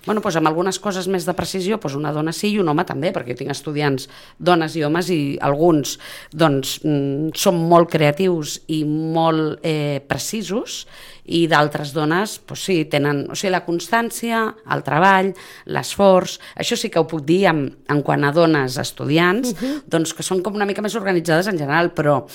Bueno, 0.06 0.22
doncs 0.22 0.38
amb 0.40 0.48
algunes 0.48 0.80
coses 0.80 1.10
més 1.12 1.26
de 1.26 1.34
precisió, 1.34 1.80
doncs 1.82 1.98
una 1.98 2.14
dona 2.16 2.34
sí 2.36 2.54
i 2.54 2.60
un 2.62 2.70
home 2.70 2.86
també, 2.86 3.12
perquè 3.14 3.34
jo 3.34 3.42
tinc 3.42 3.52
estudiants 3.56 4.08
dones 4.38 4.76
i 4.78 4.86
homes 4.86 5.10
i 5.10 5.20
alguns 5.42 5.98
doncs, 6.32 6.80
mm, 6.84 7.34
són 7.36 7.60
molt 7.70 7.92
creatius 7.92 8.60
i 8.68 8.84
molt 8.86 9.66
eh, 9.66 10.02
precisos 10.08 10.86
i 11.26 11.46
d'altres 11.50 11.92
dones 11.96 12.38
doncs 12.46 12.66
sí, 12.68 12.78
tenen 12.90 13.24
o 13.32 13.38
sigui, 13.38 13.52
la 13.56 13.64
constància, 13.66 14.44
el 14.72 14.84
treball, 14.86 15.32
l'esforç, 15.74 16.38
això 16.62 16.78
sí 16.78 16.92
que 16.94 17.02
ho 17.02 17.08
puc 17.10 17.26
dir 17.26 17.46
en, 17.50 17.66
en 17.90 18.04
quant 18.06 18.28
a 18.28 18.32
dones 18.36 18.78
estudiants, 18.82 19.52
uh 19.52 19.58
-huh. 19.58 19.82
doncs 19.90 20.05
que 20.14 20.24
són 20.24 20.42
com 20.44 20.54
una 20.56 20.66
mica 20.66 20.82
més 20.82 20.96
organitzades 20.96 21.48
en 21.48 21.58
general, 21.58 21.94
però 21.96 22.26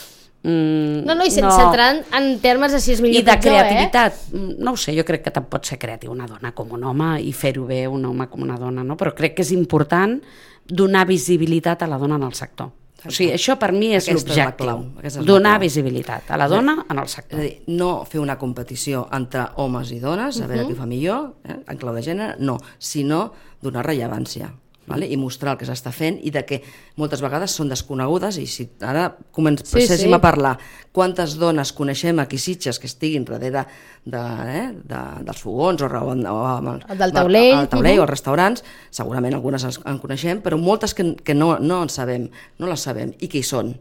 Mm, 0.42 1.04
No, 1.04 1.14
no, 1.14 1.24
i 1.26 1.30
sense 1.30 1.60
entrar 1.60 1.90
en, 2.16 2.28
termes 2.40 2.72
de 2.72 2.78
si 2.80 2.94
és 2.94 3.00
millor 3.04 3.20
I 3.20 3.24
de 3.26 3.32
pitjor, 3.36 3.52
creativitat, 3.58 4.14
eh? 4.32 4.38
no 4.64 4.72
ho 4.72 4.76
sé, 4.80 4.94
jo 4.96 5.04
crec 5.04 5.26
que 5.26 5.32
tant 5.36 5.44
pot 5.52 5.66
ser 5.68 5.76
creatiu 5.78 6.14
una 6.14 6.24
dona 6.26 6.54
com 6.56 6.70
un 6.72 6.84
home 6.88 7.10
i 7.20 7.32
fer-ho 7.36 7.66
bé 7.68 7.82
un 7.88 8.06
home 8.08 8.24
com 8.32 8.46
una 8.46 8.56
dona, 8.56 8.80
no? 8.82 8.96
però 8.96 9.12
crec 9.12 9.34
que 9.36 9.42
és 9.44 9.52
important 9.52 10.16
donar 10.64 11.04
visibilitat 11.06 11.82
a 11.82 11.86
la 11.90 11.98
dona 12.00 12.16
en 12.16 12.24
el 12.24 12.32
sector. 12.32 12.70
O 13.04 13.10
sigui, 13.10 13.30
això 13.32 13.58
per 13.60 13.72
mi 13.72 13.94
és 13.96 14.08
és 14.08 14.14
l'objectiu, 14.16 14.72
és 15.02 15.16
donar 15.24 15.58
clau. 15.58 15.60
visibilitat 15.66 16.30
a 16.30 16.36
la 16.40 16.48
dona 16.48 16.86
en 16.88 16.98
el 16.98 17.04
És 17.04 17.12
sector. 17.18 17.38
a 17.38 17.42
dir, 17.42 17.52
no 17.68 18.04
fer 18.08 18.20
una 18.20 18.38
competició 18.38 19.08
entre 19.12 19.46
homes 19.56 19.92
i 19.92 20.00
dones, 20.00 20.40
a 20.40 20.46
veure 20.46 20.66
qui 20.66 20.74
fa 20.74 20.86
millor, 20.86 21.34
eh, 21.44 21.56
en 21.68 21.76
clau 21.76 21.94
de 21.94 22.00
gènere, 22.00 22.36
no, 22.38 22.58
sinó 22.78 23.32
donar 23.60 23.84
rellevància 23.84 24.54
vale? 24.90 25.06
i 25.06 25.16
mostrar 25.16 25.54
el 25.54 25.58
que 25.60 25.66
s'està 25.68 25.92
fent 25.94 26.18
i 26.26 26.32
de 26.34 26.42
que 26.44 26.58
moltes 27.00 27.22
vegades 27.22 27.54
són 27.56 27.70
desconegudes 27.70 28.36
i 28.42 28.46
si 28.50 28.66
ara 28.84 29.06
comencéssim 29.32 30.10
sí. 30.10 30.12
a 30.12 30.20
parlar 30.20 30.56
quantes 30.92 31.36
dones 31.38 31.72
coneixem 31.72 32.18
aquí 32.18 32.38
Sitges 32.38 32.78
que 32.82 32.88
estiguin 32.90 33.24
darrere 33.24 33.64
de, 34.04 34.18
eh, 34.50 34.66
de, 34.84 35.00
dels 35.24 35.40
fogons 35.40 35.82
o, 35.82 35.86
o, 35.86 36.14
o 36.14 36.40
amb 36.50 36.72
el, 36.74 36.82
Del 36.98 37.12
taulell. 37.14 37.54
al 37.54 37.68
taulell 37.68 37.94
Mhm. 37.94 38.00
o 38.00 38.02
als 38.02 38.10
restaurants, 38.10 38.64
segurament 38.90 39.34
algunes 39.34 39.64
en, 39.64 39.70
en 39.86 39.98
coneixem, 39.98 40.42
però 40.42 40.58
moltes 40.58 40.94
que, 40.94 41.14
que 41.22 41.34
no, 41.34 41.58
no 41.58 41.82
en 41.84 41.88
sabem, 41.88 42.28
no 42.58 42.66
les 42.66 42.80
sabem, 42.80 43.14
i 43.20 43.28
que 43.28 43.38
hi 43.38 43.46
són, 43.46 43.76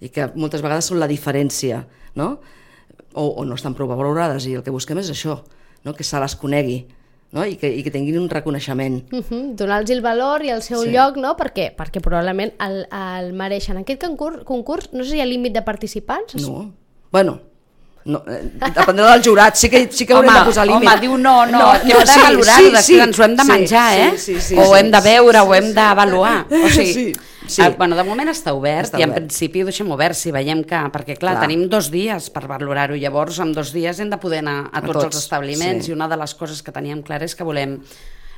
i 0.00 0.08
que 0.08 0.30
moltes 0.34 0.62
vegades 0.62 0.84
són 0.86 1.00
la 1.00 1.08
diferència, 1.10 1.84
no? 2.14 2.38
O, 3.14 3.28
o 3.40 3.44
no 3.44 3.54
estan 3.54 3.74
prou 3.74 3.88
valorades, 3.88 4.46
i 4.46 4.54
el 4.54 4.62
que 4.62 4.70
busquem 4.74 4.98
és 4.98 5.10
això, 5.10 5.40
no? 5.84 5.94
que 5.94 6.04
se 6.04 6.18
les 6.20 6.34
conegui, 6.36 6.86
no? 7.34 7.44
I, 7.44 7.56
que, 7.60 7.68
i 7.68 7.82
que 7.84 7.90
tinguin 7.92 8.16
un 8.20 8.28
reconeixement. 8.30 9.02
Uh 9.12 9.20
-huh. 9.28 9.54
Donar-los 9.58 9.90
el 9.90 10.00
valor 10.00 10.44
i 10.44 10.50
el 10.50 10.62
seu 10.62 10.82
Sí. 10.84 10.90
lloc, 10.90 11.16
no? 11.16 11.36
Per 11.36 11.52
què? 11.52 11.74
Perquè 11.76 12.00
probablement 12.00 12.52
el, 12.60 12.86
el 12.90 13.32
mereixen. 13.34 13.76
Aquest 13.78 14.00
concurs, 14.04 14.44
concurs, 14.44 14.88
no 14.92 15.02
sé 15.04 15.10
si 15.10 15.16
hi 15.16 15.20
ha 15.20 15.26
límit 15.26 15.52
de 15.52 15.62
participants. 15.62 16.34
No. 16.36 16.72
Bueno, 17.10 17.40
no, 18.04 18.22
eh, 18.28 18.50
dependrà 18.74 19.12
del 19.12 19.22
jurat, 19.24 19.54
sí 19.56 19.68
que, 19.70 19.88
sí 19.90 20.04
que 20.04 20.12
haurem 20.12 20.28
Home, 20.30 20.38
de 20.40 20.44
posar 20.46 20.66
límit. 20.66 20.88
home, 20.88 21.00
diu 21.00 21.16
no, 21.16 21.46
no, 21.46 21.72
que 21.84 21.92
heu 21.92 22.00
de 22.00 22.06
sí, 22.06 22.20
valorar-ho, 22.20 22.64
sí, 22.64 22.70
després 22.70 22.84
sí, 22.84 22.98
ens 23.00 23.18
ho 23.18 23.24
hem 23.24 23.36
de 23.36 23.42
sí, 23.42 23.48
menjar, 23.52 23.98
eh? 23.98 24.10
Sí, 24.18 24.34
sí, 24.34 24.40
sí, 24.40 24.54
o 24.58 24.64
sí, 24.64 24.78
hem 24.78 24.90
de 24.90 25.00
sí, 25.00 25.08
veure, 25.08 25.38
sí, 25.38 25.44
o 25.48 25.54
hem 25.54 25.64
sí. 25.68 25.72
d'avaluar. 25.72 26.46
O 26.50 26.68
sigui, 26.68 26.92
Sí, 26.92 27.12
sí. 27.46 27.62
eh, 27.62 27.70
bueno, 27.78 27.96
de 27.96 28.04
moment 28.06 28.28
està 28.32 28.54
obert 28.56 28.88
Està 28.90 28.98
i 29.00 29.04
en 29.06 29.10
obert. 29.12 29.24
principi 29.24 29.62
ho 29.62 29.68
deixem 29.68 29.90
obert 29.94 30.16
si 30.18 30.32
veiem 30.34 30.64
que... 30.64 30.80
Perquè, 30.94 31.16
clar, 31.20 31.36
Clar. 31.38 31.44
tenim 31.46 31.66
dos 31.68 31.90
dies 31.94 32.30
per 32.34 32.46
valorar-ho, 32.50 32.96
llavors 32.98 33.38
en 33.44 33.52
dos 33.56 33.72
dies 33.74 34.00
hem 34.00 34.10
de 34.12 34.18
poder 34.22 34.42
anar 34.44 34.58
a, 34.70 34.78
A 34.78 34.82
tots, 34.82 34.92
tots, 35.00 35.04
els 35.12 35.22
establiments 35.24 35.86
sí. 35.86 35.92
i 35.92 35.96
una 35.96 36.08
de 36.08 36.16
les 36.20 36.34
coses 36.34 36.62
que 36.62 36.72
teníem 36.74 37.02
clar 37.06 37.22
és 37.26 37.34
que 37.34 37.44
volem 37.46 37.78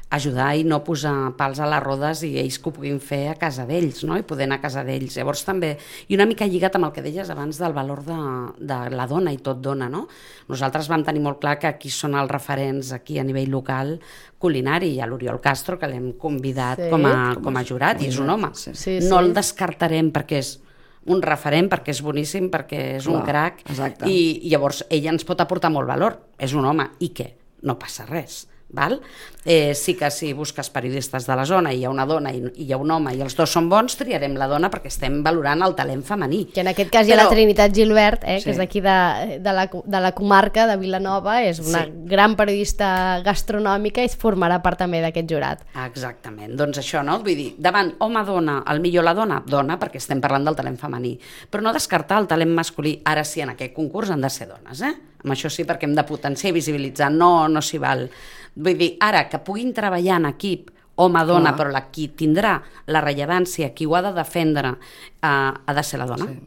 ajudar 0.08 0.52
i 0.54 0.62
no 0.62 0.84
posar 0.86 1.32
pals 1.36 1.58
a 1.58 1.66
les 1.66 1.82
rodes 1.82 2.20
i 2.22 2.36
ells 2.38 2.60
que 2.62 2.70
ho 2.70 2.72
puguin 2.76 3.00
fer 3.02 3.24
a 3.32 3.34
casa 3.34 3.64
d'ells, 3.66 4.04
no? 4.06 4.14
i 4.16 4.22
poder 4.22 4.46
anar 4.46 4.60
a 4.60 4.62
casa 4.62 4.84
d'ells. 4.86 5.16
Llavors 5.18 5.42
també, 5.44 5.72
i 6.06 6.14
una 6.14 6.28
mica 6.30 6.46
lligat 6.46 6.76
amb 6.78 6.86
el 6.86 6.92
que 6.94 7.02
deies 7.02 7.30
abans 7.34 7.58
del 7.58 7.74
valor 7.74 8.04
de, 8.06 8.18
de 8.62 8.78
la 8.94 9.08
dona 9.10 9.32
i 9.34 9.40
tot 9.42 9.58
dona, 9.60 9.88
no? 9.90 10.04
Nosaltres 10.48 10.86
vam 10.88 11.02
tenir 11.04 11.24
molt 11.24 11.40
clar 11.42 11.56
que 11.58 11.66
aquí 11.66 11.90
són 11.90 12.14
els 12.14 12.30
referents 12.30 12.92
aquí 12.94 13.18
a 13.18 13.24
nivell 13.26 13.50
local 13.50 13.96
culinari, 14.38 14.92
i 14.94 15.00
a 15.02 15.06
l'Oriol 15.10 15.40
Castro, 15.42 15.78
que 15.78 15.88
l'hem 15.90 16.12
convidat 16.20 16.78
Sí. 16.86 16.90
com, 16.92 17.04
a, 17.10 17.34
com 17.42 17.56
a 17.56 17.64
jurat, 17.64 18.00
i 18.02 18.06
és 18.12 18.18
un 18.22 18.30
home. 18.30 18.50
Sí. 18.54 18.74
Sí, 18.78 18.98
no 19.08 19.18
el 19.18 19.32
descartarem 19.34 20.12
perquè 20.14 20.38
és 20.38 20.60
un 21.06 21.20
referent, 21.22 21.68
perquè 21.70 21.90
és 21.94 22.00
boníssim, 22.02 22.48
perquè 22.50 22.96
és 22.96 23.06
un 23.06 23.20
Clar, 23.22 23.26
crac, 23.26 23.60
exacte. 23.70 24.06
i, 24.10 24.42
llavors 24.50 24.84
ella 24.90 25.10
ens 25.14 25.24
pot 25.26 25.40
aportar 25.40 25.70
molt 25.70 25.88
valor. 25.88 26.20
És 26.38 26.54
un 26.54 26.64
home, 26.64 26.92
i 27.00 27.10
què? 27.14 27.32
No 27.66 27.78
passa 27.78 28.06
res. 28.06 28.44
Val? 28.68 29.00
Eh, 29.44 29.74
sí 29.76 29.94
que 29.94 30.10
si 30.10 30.32
busques 30.32 30.68
periodistes 30.70 31.24
de 31.26 31.36
la 31.38 31.44
zona 31.46 31.70
i 31.72 31.78
hi 31.78 31.84
ha 31.86 31.90
una 31.90 32.04
dona 32.04 32.32
i, 32.34 32.40
i 32.58 32.64
hi 32.66 32.72
ha 32.74 32.76
un 32.82 32.90
home 32.90 33.12
i 33.14 33.20
els 33.22 33.36
dos 33.38 33.52
són 33.54 33.68
bons, 33.70 33.94
triarem 33.96 34.34
la 34.36 34.48
dona 34.50 34.68
perquè 34.72 34.90
estem 34.90 35.20
valorant 35.22 35.62
el 35.62 35.76
talent 35.78 36.02
femení. 36.04 36.40
Que 36.52 36.64
en 36.64 36.72
aquest 36.72 36.90
cas 36.90 37.06
hi 37.06 37.12
ha 37.14 37.16
la 37.20 37.28
Però- 37.28 37.36
Trinitat 37.36 37.72
Gilbert, 37.72 38.24
eh, 38.24 38.40
que 38.40 38.48
Sí. 38.48 38.50
és 38.50 38.58
d'aquí 38.58 38.80
de, 38.82 39.38
de, 39.40 39.52
la, 39.54 39.68
de 39.70 40.00
la 40.02 40.10
comarca 40.18 40.66
de 40.66 40.76
Vilanova, 40.76 41.44
és 41.44 41.60
una 41.62 41.84
Sí. 41.84 41.92
gran 42.10 42.34
periodista 42.34 43.20
gastronòmica 43.24 44.02
i 44.02 44.08
formarà 44.10 44.60
part 44.62 44.78
també 44.82 45.00
d'aquest 45.00 45.30
jurat. 45.30 45.62
Exactament, 45.86 46.56
doncs 46.58 46.78
això, 46.82 47.04
no? 47.06 47.20
Vull 47.22 47.36
dir, 47.38 47.54
davant 47.58 47.94
home-dona, 48.00 48.64
el 48.72 48.80
millor 48.80 49.04
la 49.06 49.14
dona, 49.14 49.42
dona, 49.46 49.78
perquè 49.78 49.96
estem 50.02 50.20
parlant 50.20 50.44
del 50.44 50.56
talent 50.58 50.76
femení, 50.78 51.18
però 51.50 51.62
no 51.62 51.72
descartar 51.72 52.18
el 52.20 52.26
talent 52.26 52.50
masculí, 52.52 53.00
ara 53.04 53.22
sí, 53.24 53.40
en 53.42 53.50
aquest 53.54 53.72
concurs 53.74 54.10
han 54.10 54.20
de 54.20 54.30
ser 54.30 54.48
dones, 54.48 54.82
eh? 54.82 54.92
Amb 55.24 55.32
això 55.32 55.48
sí, 55.50 55.64
perquè 55.64 55.84
hem 55.88 55.94
de 55.94 56.04
potenciar 56.06 56.50
i 56.50 56.54
visibilitzar, 56.58 57.10
no, 57.10 57.48
no 57.48 57.62
s'hi 57.62 57.78
val. 57.78 58.08
Vull 58.56 58.78
dir, 58.80 58.96
ara, 59.00 59.28
que 59.28 59.38
puguin 59.38 59.72
treballar 59.76 60.16
en 60.20 60.26
equip, 60.32 60.70
home-dona, 60.96 61.50
Clar. 61.52 61.56
però 61.58 61.70
la, 61.72 61.82
qui 61.92 62.08
tindrà 62.16 62.56
la 62.88 63.00
rellevància, 63.04 63.74
qui 63.76 63.84
ho 63.86 63.94
ha 63.96 64.02
de 64.02 64.12
defendre, 64.16 64.76
eh, 65.20 65.28
ha 65.66 65.74
de 65.74 65.82
ser 65.84 65.98
la 66.00 66.06
dona. 66.06 66.26
Sí. 66.26 66.38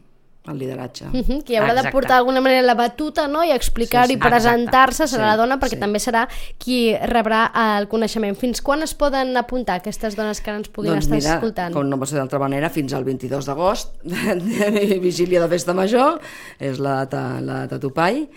el 0.49 0.57
lideratge. 0.57 1.05
Uh 1.05 1.11
-huh, 1.13 1.43
que 1.43 1.57
haurà 1.59 1.73
de 1.73 1.79
Exacte. 1.81 1.91
portar 1.91 2.15
d'alguna 2.15 2.41
manera 2.41 2.63
la 2.63 2.73
batuta 2.73 3.27
no? 3.27 3.43
i 3.43 3.51
explicar-ho 3.51 4.07
Sí, 4.07 4.13
i 4.13 4.15
sí. 4.15 4.19
presentar-se 4.19 5.03
serà 5.03 5.09
Sí, 5.09 5.17
la 5.29 5.35
dona 5.37 5.59
perquè 5.59 5.75
sí. 5.75 5.79
també 5.79 5.99
serà 5.99 6.27
qui 6.57 6.95
rebrà 6.95 7.51
el 7.77 7.87
coneixement. 7.87 8.35
Fins 8.35 8.59
quan 8.61 8.81
es 8.81 8.95
poden 8.95 9.37
apuntar 9.37 9.75
aquestes 9.75 10.15
dones 10.15 10.41
que 10.41 10.49
ara 10.49 10.57
ens 10.57 10.69
puguin 10.69 10.93
doncs 10.93 11.05
estar 11.05 11.17
mira, 11.17 11.33
escoltant? 11.35 11.73
com 11.73 11.87
no 11.87 11.99
pot 11.99 12.07
ser 12.07 12.17
d'altra 12.17 12.39
manera, 12.39 12.69
fins 12.71 12.93
al 12.93 13.03
22 13.03 13.45
d'agost, 13.45 13.93
vigília 15.01 15.41
de 15.41 15.47
festa 15.49 15.73
major, 15.73 16.19
és 16.59 16.79
la 16.79 17.05
data, 17.05 17.39
la 17.41 17.53
data 17.67 17.79
topall, 17.79 18.27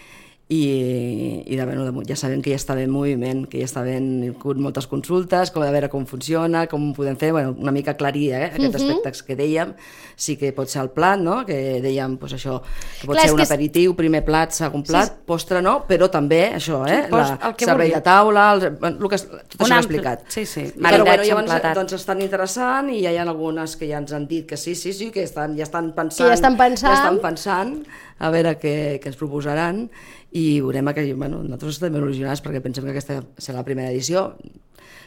i, 0.53 1.43
i 1.47 1.57
de, 1.57 1.65
bueno, 1.65 2.03
ja 2.07 2.17
sabem 2.19 2.43
que 2.45 2.53
ja 2.53 2.59
està 2.61 2.75
en 2.77 2.91
moviment, 2.93 3.47
que 3.49 3.61
ja 3.63 3.69
està 3.69 3.81
ben 3.87 4.35
moltes 4.61 4.87
consultes, 4.91 5.51
com 5.55 5.65
a 5.65 5.71
veure 5.73 5.89
com 5.93 6.05
funciona, 6.09 6.67
com 6.69 6.91
podem 6.97 7.17
fer, 7.17 7.31
bueno, 7.33 7.55
una 7.59 7.73
mica 7.73 7.95
aclarir 7.95 8.33
eh, 8.35 8.45
aquests 8.51 8.83
Mhm. 8.83 8.91
aspectes 8.91 9.23
que 9.23 9.37
dèiem, 9.39 9.73
sí 10.17 10.37
que 10.37 10.53
pot 10.53 10.69
ser 10.69 10.83
el 10.83 10.91
plat, 10.91 11.19
no? 11.21 11.47
que 11.47 11.81
dèiem 11.83 12.19
pues, 12.19 12.35
això, 12.37 12.61
que 13.01 13.07
pot 13.07 13.17
Clar, 13.17 13.25
ser 13.25 13.33
un 13.33 13.37
que 13.39 13.43
és- 13.47 13.51
aperitiu, 13.51 13.95
primer 13.97 14.25
plat, 14.25 14.51
segon 14.53 14.83
plat, 14.83 15.09
Sí. 15.09 15.23
postre 15.27 15.63
no, 15.63 15.87
però 15.89 16.11
també 16.11 16.53
això, 16.55 16.83
eh? 16.87 17.07
Sí, 17.07 17.13
la, 17.17 17.39
el 17.49 17.55
que 17.57 17.65
servei 17.65 17.89
vulgui. 17.89 17.95
de 17.95 18.03
taula, 18.03 18.53
el, 18.53 18.63
el 18.63 19.09
que, 19.09 19.19
tot 19.19 19.61
Un 19.61 19.67
això 19.67 19.79
ampli- 19.79 19.79
explicat. 19.79 20.25
sí, 20.29 20.45
sí, 20.47 20.61
Però 20.77 20.91
bueno, 20.91 21.05
llavors, 21.05 21.29
emplatat. 21.29 21.75
doncs 21.77 21.93
estan 21.95 22.21
interessant 22.21 22.91
i 22.91 23.03
ja 23.03 23.11
hi 23.13 23.17
ha 23.17 23.23
algunes 23.23 23.77
que 23.77 23.89
ja 23.89 23.99
ens 23.99 24.13
han 24.13 24.27
dit 24.29 24.47
que 24.47 24.57
sí, 24.57 24.75
sí, 24.75 24.93
sí, 24.93 25.11
que 25.11 25.23
estan, 25.23 25.57
ja 25.57 25.63
estan 25.65 25.93
pensant, 25.95 26.27
Que 26.27 26.31
ja 26.31 26.35
estan 26.35 26.57
pensant. 26.57 26.93
ja 26.95 27.03
estan 27.03 27.19
pensant 27.21 27.87
a 28.19 28.31
veure 28.35 28.57
què, 28.61 28.75
què 29.03 29.11
ens 29.11 29.21
proposaran 29.21 29.87
i 30.33 30.61
veurem 30.61 30.93
que 30.97 31.07
bueno, 31.15 31.43
nosaltres 31.43 31.79
estem 31.79 31.97
il·lusionats 32.01 32.45
perquè 32.45 32.63
pensem 32.65 32.85
que 32.85 32.95
aquesta 32.97 33.23
serà 33.39 33.61
la 33.61 33.69
primera 33.69 33.93
edició 33.93 34.33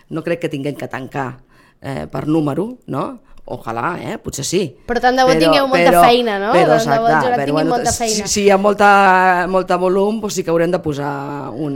no 0.10 0.24
crec 0.24 0.46
que 0.46 0.52
tinguem 0.54 0.76
que 0.78 0.90
tancar 0.92 1.42
eh, 1.82 2.06
per 2.12 2.26
número, 2.28 2.78
no? 2.88 3.06
Ojalà, 3.46 3.92
eh? 4.02 4.16
potser 4.18 4.42
sí. 4.42 4.64
Però 4.88 4.98
tant 5.00 5.14
de 5.20 5.22
bo 5.28 5.34
tingueu 5.38 5.68
molta 5.70 6.00
feina, 6.02 6.40
no? 6.42 6.48
Però, 6.56 6.80
Tant 6.80 6.90
de 6.90 6.96
bo 6.98 7.10
exacte, 7.12 7.30
però, 7.36 7.46
tingui 7.46 7.64
molta 7.70 7.92
si, 7.92 7.98
feina. 8.02 8.28
si 8.32 8.42
hi 8.42 8.50
ha 8.50 8.58
molta, 8.58 8.88
molta 9.54 9.78
volum, 9.78 10.18
doncs 10.24 10.34
sí 10.40 10.44
que 10.44 10.50
haurem 10.50 10.72
de 10.74 10.80
posar 10.82 11.52
un, 11.54 11.76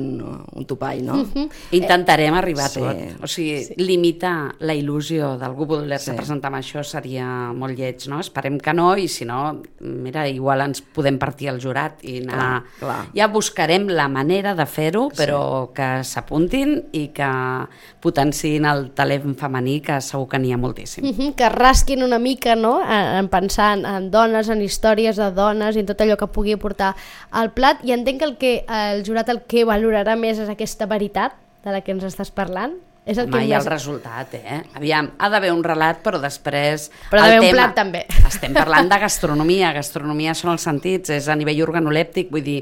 un 0.56 0.66
topall, 0.66 1.04
no? 1.06 1.20
Mhm. 1.22 1.46
Intentarem 1.78 2.34
arribar 2.34 2.66
a 2.66 2.70
sí. 2.74 2.80
tot. 2.82 3.22
O 3.22 3.28
sigui, 3.30 3.60
sí. 3.68 3.76
limitar 3.78 4.56
la 4.66 4.74
il·lusió 4.74 5.36
d'algú 5.38 5.68
voler-se 5.70 6.10
Sí. 6.10 6.18
presentar 6.18 6.50
amb 6.50 6.58
això 6.58 6.82
seria 6.84 7.28
molt 7.54 7.78
lleig, 7.78 8.08
no? 8.10 8.18
Esperem 8.20 8.58
que 8.58 8.74
no, 8.74 8.96
i 8.98 9.06
si 9.08 9.26
no, 9.30 9.62
mira, 9.82 10.26
igual 10.28 10.62
ens 10.66 10.82
podem 10.82 11.20
partir 11.22 11.50
al 11.54 11.62
jurat 11.62 12.02
i 12.02 12.24
anar... 12.24 12.64
Clar, 12.80 12.80
clar. 12.80 13.00
Ja 13.14 13.28
buscarem 13.30 13.86
la 13.94 14.08
manera 14.10 14.56
de 14.58 14.66
fer-ho, 14.66 15.12
però 15.14 15.70
que 15.76 16.00
s'apuntin 16.04 16.80
i 16.98 17.12
que 17.14 17.30
potenciïn 18.02 18.66
el 18.70 18.90
talent 18.98 19.36
femení, 19.38 19.80
que 19.86 20.00
segur 20.02 20.28
que 20.32 20.40
n'hi 20.42 20.54
ha 20.54 20.58
moltíssim. 20.58 21.06
Mhm, 21.06 21.34
que 21.38 21.50
rasquin 21.60 22.04
una 22.06 22.20
mica 22.20 22.56
no? 22.56 22.80
en, 22.82 23.14
en 23.20 23.30
pensar 23.30 23.78
en, 23.78 23.86
en 23.86 24.10
dones, 24.12 24.50
en 24.50 24.62
històries 24.64 25.20
de 25.20 25.30
dones 25.36 25.76
i 25.76 25.84
en 25.84 25.90
tot 25.92 26.02
allò 26.02 26.18
que 26.18 26.30
pugui 26.32 26.56
portar 26.60 26.96
al 27.32 27.52
plat 27.54 27.84
i 27.84 27.94
entenc 27.96 28.20
que 28.24 28.30
el, 28.30 28.38
que 28.40 28.54
el 28.66 29.04
jurat 29.06 29.30
el 29.30 29.44
que 29.48 29.66
valorarà 29.68 30.16
més 30.20 30.40
és 30.40 30.50
aquesta 30.50 30.88
veritat 30.90 31.36
de 31.66 31.76
la 31.76 31.84
que 31.84 31.92
ens 31.92 32.08
estàs 32.08 32.32
parlant 32.32 32.80
és 33.10 33.18
el 33.18 33.26
Home, 33.26 33.40
que 33.40 33.46
i 33.48 33.54
el 33.54 33.64
més... 33.64 33.70
resultat, 33.72 34.36
eh? 34.38 34.60
Aviam, 34.78 35.08
ha 35.18 35.30
d'haver 35.34 35.50
un 35.56 35.64
relat, 35.66 36.04
però 36.06 36.20
després... 36.22 36.90
Però 37.10 37.24
ha 37.24 37.26
el 37.26 37.32
d'haver 37.34 37.40
un 37.40 37.48
tema- 37.48 37.64
plat, 37.64 37.76
també. 37.78 38.04
Estem 38.30 38.54
parlant 38.54 38.92
de 38.92 39.00
gastronomia, 39.02 39.72
gastronomia 39.74 40.36
són 40.38 40.52
els 40.54 40.68
sentits, 40.68 41.10
és 41.16 41.30
a 41.32 41.38
nivell 41.40 41.64
organolèptic, 41.66 42.30
vull 42.30 42.46
dir, 42.46 42.60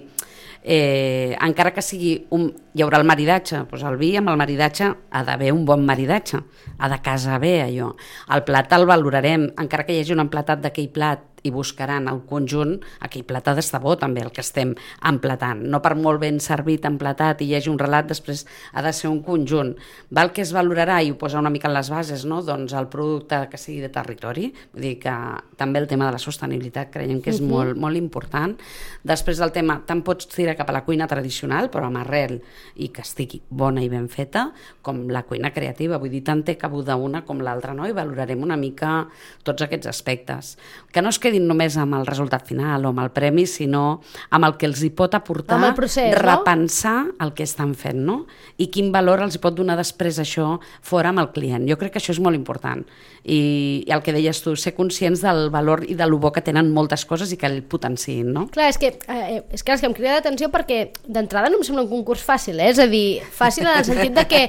eh, 0.63 1.35
encara 1.41 1.73
que 1.75 1.83
sigui 1.85 2.13
un... 2.35 2.49
hi 2.77 2.83
haurà 2.85 2.99
el 3.01 3.07
maridatge, 3.09 3.63
doncs 3.69 3.85
el 3.89 3.97
vi 3.97 4.11
amb 4.19 4.29
el 4.31 4.37
maridatge 4.39 4.89
ha 5.09 5.23
d'haver 5.25 5.53
un 5.53 5.63
bon 5.65 5.85
maridatge, 5.85 6.41
ha 6.77 6.89
de 6.91 6.99
casar 7.03 7.39
bé 7.41 7.55
allò. 7.63 7.93
El 8.33 8.43
plat 8.47 8.73
el 8.77 8.85
valorarem, 8.89 9.49
encara 9.57 9.85
que 9.85 9.95
hi 9.95 10.03
hagi 10.03 10.15
un 10.15 10.25
emplatat 10.25 10.61
d'aquell 10.63 10.91
plat 10.93 11.25
i 11.43 11.51
buscaran 11.53 12.07
el 12.09 12.21
conjunt, 12.27 12.77
aquell 13.03 13.25
plat 13.27 13.47
ha 13.47 13.55
d'estar 13.57 13.81
bo 13.83 13.95
també, 13.99 14.23
el 14.25 14.31
que 14.33 14.41
estem 14.41 14.73
emplatant. 15.05 15.63
No 15.69 15.81
per 15.83 15.93
molt 15.95 16.21
ben 16.21 16.39
servit, 16.43 16.85
emplatat, 16.89 17.41
i 17.41 17.49
hi 17.51 17.57
hagi 17.57 17.71
un 17.71 17.79
relat, 17.79 18.07
després 18.09 18.45
ha 18.73 18.83
de 18.85 18.93
ser 18.93 19.09
un 19.11 19.21
conjunt. 19.25 19.75
Val 20.09 20.31
que 20.33 20.41
es 20.41 20.53
valorarà, 20.55 20.99
i 21.03 21.11
ho 21.11 21.17
posa 21.19 21.39
una 21.39 21.51
mica 21.53 21.69
en 21.69 21.75
les 21.75 21.91
bases, 21.93 22.25
no? 22.25 22.41
doncs 22.45 22.73
el 22.77 22.89
producte 22.91 23.43
que 23.51 23.59
sigui 23.61 23.81
de 23.83 23.91
territori, 23.93 24.51
vull 24.73 24.87
dir 24.87 24.95
que 25.01 25.13
també 25.57 25.81
el 25.83 25.87
tema 25.87 26.07
de 26.07 26.15
la 26.15 26.21
sostenibilitat 26.21 26.91
creiem 26.93 27.21
que 27.21 27.31
és 27.31 27.39
uh 27.39 27.45
-huh. 27.45 27.49
molt, 27.49 27.77
molt 27.77 27.97
important. 27.97 28.57
Després 29.03 29.39
el 29.39 29.51
tema, 29.51 29.81
tant 29.85 30.03
pots 30.03 30.27
tirar 30.27 30.55
cap 30.55 30.69
a 30.69 30.73
la 30.73 30.83
cuina 30.83 31.07
tradicional, 31.07 31.69
però 31.69 31.85
amb 31.85 31.97
arrel 31.97 32.41
i 32.75 32.89
que 32.89 33.01
estigui 33.01 33.41
bona 33.49 33.81
i 33.81 33.89
ben 33.89 34.09
feta, 34.09 34.51
com 34.81 35.07
la 35.09 35.23
cuina 35.23 35.51
creativa, 35.51 35.97
vull 35.97 36.09
dir, 36.09 36.23
tant 36.23 36.43
té 36.43 36.57
cabuda 36.57 36.95
una 36.95 37.23
com 37.25 37.39
l'altra, 37.39 37.73
no? 37.73 37.87
i 37.87 37.91
valorarem 37.91 38.41
una 38.41 38.57
mica 38.57 39.07
tots 39.43 39.61
aquests 39.61 39.87
aspectes. 39.87 40.57
Que 40.91 41.01
no 41.01 41.09
es 41.09 41.19
quedin 41.37 41.47
només 41.47 41.77
amb 41.77 41.95
el 41.97 42.05
resultat 42.07 42.45
final 42.47 42.85
o 42.85 42.91
amb 42.91 43.01
el 43.03 43.11
premi, 43.13 43.45
sinó 43.47 44.01
amb 44.31 44.45
el 44.45 44.57
que 44.57 44.67
els 44.67 44.81
hi 44.83 44.89
pot 44.89 45.13
aportar 45.13 45.73
procés, 45.75 46.11
no? 46.11 46.21
repensar 46.21 47.05
el 47.21 47.33
que 47.33 47.43
estan 47.43 47.75
fent, 47.75 47.99
no? 48.05 48.25
I 48.57 48.67
quin 48.73 48.91
valor 48.91 49.21
els 49.21 49.35
hi 49.35 49.41
pot 49.41 49.55
donar 49.55 49.77
després 49.77 50.19
això 50.19 50.59
fora 50.81 51.09
amb 51.09 51.21
el 51.21 51.31
client. 51.31 51.67
Jo 51.69 51.77
crec 51.77 51.93
que 51.93 52.01
això 52.01 52.13
és 52.15 52.19
molt 52.19 52.35
important. 52.35 52.83
I, 53.23 53.83
i 53.85 53.91
el 53.91 54.01
que 54.01 54.13
deies 54.15 54.41
tu, 54.41 54.55
ser 54.55 54.73
conscients 54.73 55.21
del 55.21 55.49
valor 55.51 55.83
i 55.85 55.95
de 55.95 56.07
lo 56.07 56.17
bo 56.17 56.31
que 56.31 56.41
tenen 56.41 56.71
moltes 56.73 57.05
coses 57.05 57.31
i 57.33 57.37
que 57.37 57.47
el 57.49 57.61
potenciïn, 57.67 58.31
no? 58.33 58.47
Clar, 58.53 58.69
és 58.71 58.79
que, 58.81 58.93
eh, 59.07 59.41
és 59.51 59.63
que, 59.63 59.75
és 59.75 59.83
que 59.83 59.89
em 59.89 59.95
crida 59.97 60.17
l'atenció 60.17 60.49
perquè 60.53 60.87
d'entrada 61.05 61.51
no 61.51 61.59
em 61.59 61.67
sembla 61.67 61.85
un 61.85 61.91
concurs 61.91 62.23
fàcil, 62.23 62.61
eh? 62.61 62.71
és 62.71 62.79
a 62.79 62.87
dir, 62.89 63.19
fàcil 63.35 63.67
en 63.67 63.75
el 63.75 63.87
sentit 63.87 64.15
de 64.15 64.25
que 64.29 64.45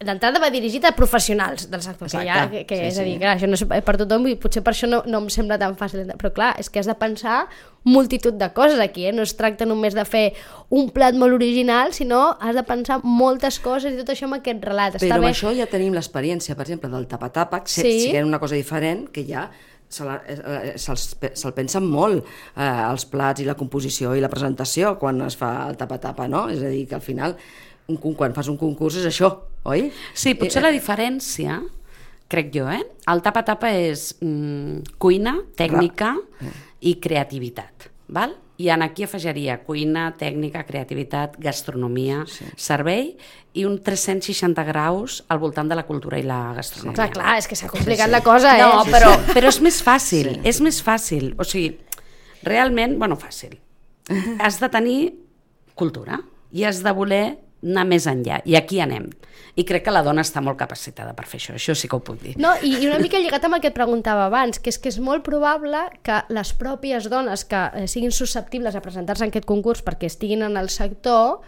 d'entrada 0.00 0.38
va 0.38 0.48
dirigit 0.54 0.84
a 0.86 0.92
professionals 0.94 1.66
del 1.70 1.82
sector, 1.82 2.06
que, 2.08 2.20
ja, 2.24 2.44
que, 2.50 2.64
que 2.68 2.76
sí, 2.76 2.84
és 2.92 2.98
a 2.98 3.04
dir, 3.06 3.16
clar, 3.18 3.32
això 3.36 3.48
no 3.50 3.56
és 3.58 3.64
per 3.84 3.96
tothom 3.98 4.28
i 4.30 4.36
potser 4.38 4.62
per 4.62 4.72
això 4.74 4.86
no, 4.90 5.00
no 5.10 5.18
em 5.24 5.28
sembla 5.34 5.58
tan 5.58 5.74
fàcil, 5.78 6.04
però 6.20 6.30
clar, 6.36 6.52
és 6.62 6.70
que 6.70 6.78
has 6.78 6.86
de 6.86 6.94
pensar 6.94 7.48
multitud 7.88 8.34
de 8.38 8.48
coses 8.54 8.78
aquí, 8.80 9.06
eh? 9.08 9.12
no 9.12 9.22
es 9.26 9.32
tracta 9.38 9.66
només 9.66 9.94
de 9.96 10.04
fer 10.04 10.34
un 10.70 10.90
plat 10.94 11.16
molt 11.18 11.34
original, 11.34 11.92
sinó 11.96 12.36
has 12.40 12.54
de 12.54 12.62
pensar 12.68 13.00
moltes 13.02 13.58
coses 13.64 13.94
i 13.94 13.98
tot 14.02 14.12
això 14.14 14.28
amb 14.28 14.38
aquest 14.38 14.62
relat. 14.64 14.98
Però 14.98 15.08
Està 15.08 15.16
amb 15.18 15.26
bé. 15.26 15.32
això 15.32 15.54
ja 15.56 15.66
tenim 15.70 15.94
l'experiència, 15.96 16.54
per 16.54 16.66
exemple, 16.68 16.90
del 16.92 17.08
tapa-tapa, 17.10 17.64
que 17.64 17.70
Sí. 17.70 18.00
si 18.06 18.14
era 18.14 18.26
una 18.26 18.38
cosa 18.38 18.54
diferent, 18.54 19.08
que 19.10 19.24
ja 19.26 19.48
se 19.88 20.04
eh, 20.04 20.18
eh, 20.28 20.72
se'ls 20.76 21.14
pe- 21.16 21.30
se'l 21.34 21.54
pensen 21.56 21.86
molt 21.88 22.20
eh, 22.20 22.60
els 22.90 23.06
plats 23.08 23.40
i 23.40 23.46
la 23.48 23.54
composició 23.56 24.14
i 24.14 24.20
la 24.20 24.28
presentació 24.28 24.98
quan 25.00 25.22
es 25.24 25.34
fa 25.40 25.66
el 25.70 25.78
tapa-tapa, 25.80 26.26
no? 26.28 26.50
És 26.52 26.60
a 26.60 26.68
dir, 26.68 26.86
que 26.86 26.94
al 26.94 27.00
final, 27.00 27.38
un, 27.88 27.96
quan 28.14 28.34
fas 28.36 28.48
un 28.52 28.58
concurs 28.60 28.98
és 29.00 29.06
això, 29.08 29.30
oi? 29.68 29.88
Sí, 30.16 30.34
potser 30.36 30.60
la 30.62 30.72
diferència, 30.74 31.58
crec 32.28 32.50
jo, 32.52 32.66
eh? 32.68 32.82
El 33.08 33.22
tapa-tapa 33.24 33.70
és 33.72 34.10
mm, 34.20 34.98
cuina, 35.00 35.38
tècnica 35.56 36.12
i 36.84 36.98
creativitat, 37.00 37.88
val? 38.12 38.36
I 38.58 38.72
en 38.74 38.82
aquí 38.82 39.04
afegiria 39.06 39.60
cuina, 39.62 40.08
tècnica, 40.18 40.64
creativitat, 40.66 41.36
gastronomia, 41.40 42.24
sí. 42.26 42.44
servei 42.58 43.12
i 43.54 43.62
un 43.64 43.76
360 43.86 44.64
graus 44.66 45.20
al 45.30 45.38
voltant 45.38 45.70
de 45.70 45.78
la 45.78 45.84
cultura 45.86 46.18
i 46.18 46.24
la 46.26 46.40
gastronomia. 46.56 46.96
Clar, 46.98 47.08
clar, 47.14 47.36
és 47.38 47.46
que 47.48 47.56
s'ha 47.56 47.70
complicat 47.70 48.10
la 48.10 48.20
cosa, 48.26 48.56
eh? 48.58 48.64
No, 48.66 48.82
Sí, 48.84 48.92
però, 48.92 49.14
sí. 49.14 49.32
però 49.38 49.52
és 49.54 49.60
més 49.64 49.78
fàcil, 49.86 50.32
Sí. 50.34 50.40
és 50.50 50.60
més 50.60 50.82
fàcil. 50.84 51.30
O 51.38 51.46
sigui, 51.46 51.78
realment, 52.42 52.98
bueno, 52.98 53.16
fàcil. 53.16 53.56
Has 54.42 54.58
de 54.60 54.68
tenir 54.68 55.14
cultura 55.78 56.18
i 56.50 56.64
has 56.64 56.82
de 56.82 56.90
voler 56.96 57.38
anar 57.64 57.86
més 57.88 58.06
enllà. 58.06 58.40
I 58.46 58.56
aquí 58.58 58.80
anem. 58.80 59.08
I 59.58 59.64
crec 59.66 59.84
que 59.88 59.92
la 59.94 60.04
dona 60.06 60.22
està 60.22 60.42
molt 60.44 60.58
capacitada 60.60 61.14
per 61.18 61.26
fer 61.26 61.40
això, 61.40 61.56
això 61.58 61.74
sí 61.74 61.90
que 61.90 61.98
ho 61.98 62.02
puc 62.04 62.20
dir. 62.22 62.36
No, 62.38 62.52
i, 62.62 62.76
i 62.78 62.86
una 62.86 63.00
mica 63.02 63.18
lligat 63.18 63.44
amb 63.48 63.58
el 63.58 63.62
que 63.64 63.72
et 63.72 63.76
preguntava 63.76 64.28
abans, 64.28 64.60
que 64.62 64.70
és 64.70 64.78
que 64.78 64.92
és 64.92 65.00
molt 65.02 65.24
probable 65.26 65.80
que 66.06 66.20
les 66.30 66.52
pròpies 66.58 67.08
dones 67.10 67.42
que 67.48 67.64
eh, 67.74 67.86
siguin 67.90 68.14
susceptibles 68.14 68.78
a 68.78 68.82
presentar-se 68.84 69.26
en 69.26 69.34
aquest 69.34 69.48
concurs 69.48 69.82
perquè 69.82 70.06
estiguin 70.06 70.46
en 70.46 70.60
el 70.60 70.70
sector, 70.70 71.40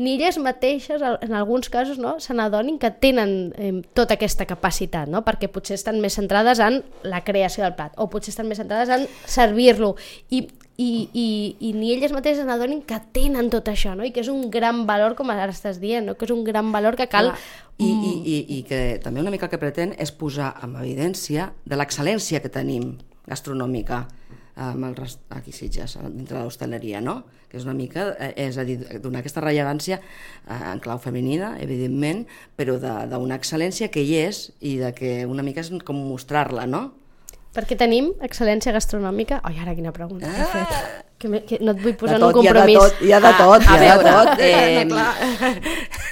ni 0.00 0.14
elles 0.14 0.38
mateixes, 0.40 1.02
en 1.04 1.34
alguns 1.36 1.68
casos, 1.68 1.98
no, 2.00 2.14
se 2.24 2.32
n'adonin 2.32 2.78
que 2.80 2.88
tenen 2.88 3.52
eh, 3.60 3.82
tota 3.92 4.16
aquesta 4.16 4.46
capacitat, 4.48 5.10
no? 5.12 5.20
perquè 5.26 5.50
potser 5.52 5.76
estan 5.76 6.00
més 6.00 6.16
centrades 6.16 6.62
en 6.64 6.80
la 7.04 7.20
creació 7.26 7.66
del 7.66 7.76
plat, 7.76 7.92
o 8.00 8.08
potser 8.08 8.32
estan 8.32 8.48
més 8.48 8.56
centrades 8.62 8.88
en 8.96 9.04
servir-lo, 9.28 9.92
i, 10.32 10.46
i, 10.80 11.08
i, 11.12 11.26
i 11.68 11.72
ni 11.76 11.90
elles 11.92 12.12
mateixes 12.16 12.46
n'adonin 12.48 12.80
que 12.88 12.96
tenen 13.12 13.50
tot 13.52 13.68
això, 13.68 13.92
no? 13.98 14.06
i 14.06 14.12
que 14.14 14.22
és 14.24 14.30
un 14.32 14.46
gran 14.54 14.86
valor, 14.88 15.12
com 15.18 15.28
ara 15.34 15.50
estàs 15.52 15.76
dient, 15.82 16.06
no? 16.08 16.14
que 16.16 16.24
és 16.28 16.32
un 16.32 16.44
gran 16.46 16.70
valor 16.72 16.96
que 16.96 17.08
cal... 17.12 17.34
Clar, 17.34 17.42
I, 17.80 17.88
i, 17.88 18.12
i, 18.20 18.38
I 18.58 18.62
que 18.68 18.78
també 19.00 19.22
una 19.22 19.30
mica 19.32 19.46
el 19.48 19.52
que 19.52 19.60
pretén 19.60 19.94
és 20.00 20.10
posar 20.12 20.50
en 20.64 20.74
evidència 20.80 21.50
de 21.64 21.76
l'excel·lència 21.80 22.40
que 22.44 22.50
tenim 22.52 22.94
gastronòmica 23.30 24.02
amb 24.60 24.84
el, 24.84 24.96
res- 24.98 25.18
aquí 25.32 25.52
Sitges, 25.56 25.94
dintre 26.12 26.36
de 26.36 26.42
l'hostaleria, 26.44 27.00
no? 27.00 27.22
que 27.48 27.56
és 27.56 27.64
una 27.64 27.72
mica, 27.74 28.10
eh, 28.20 28.34
és 28.44 28.58
a 28.60 28.64
dir, 28.68 28.76
donar 29.02 29.22
aquesta 29.22 29.40
rellevància 29.40 29.96
eh, 30.00 30.58
en 30.74 30.80
clau 30.84 31.00
femenina, 31.02 31.54
evidentment, 31.64 32.26
però 32.58 32.76
d'una 32.78 33.38
excel·lència 33.40 33.88
que 33.90 34.04
hi 34.04 34.18
és 34.26 34.50
i 34.60 34.76
de 34.82 34.92
que 34.94 35.14
una 35.26 35.42
mica 35.46 35.64
és 35.64 35.72
com 35.86 35.96
mostrar-la, 36.10 36.66
no? 36.68 36.90
Perquè 37.56 37.74
tenim 37.78 38.12
excel·lència 38.22 38.74
gastronòmica... 38.76 39.40
Ai, 39.42 39.56
ara 39.58 39.74
quina 39.74 39.90
pregunta 39.94 40.30
que 40.30 40.44
he 40.44 40.50
fet. 40.54 41.09
Que, 41.20 41.28
me, 41.28 41.42
que 41.44 41.58
no 41.60 41.74
et 41.76 41.80
vull 41.84 41.92
posar 42.00 42.16
de 42.16 42.24
en 42.24 42.24
un 42.24 42.32
tot, 42.32 42.42
hi 42.42 42.48
ha 42.48 42.52
de 42.54 42.60
compromís. 42.60 42.78
tot, 42.80 43.02
hi 43.04 43.10
ha 43.12 43.18
de 43.20 43.26
Ah, 43.28 43.36
tot, 43.36 43.60
a 43.60 43.64
hi 43.64 43.76
ha 43.76 43.80
de 43.80 43.88
veure, 43.90 44.12
tot. 44.24 44.38
eh, 44.40 44.86
clar. 44.88 45.60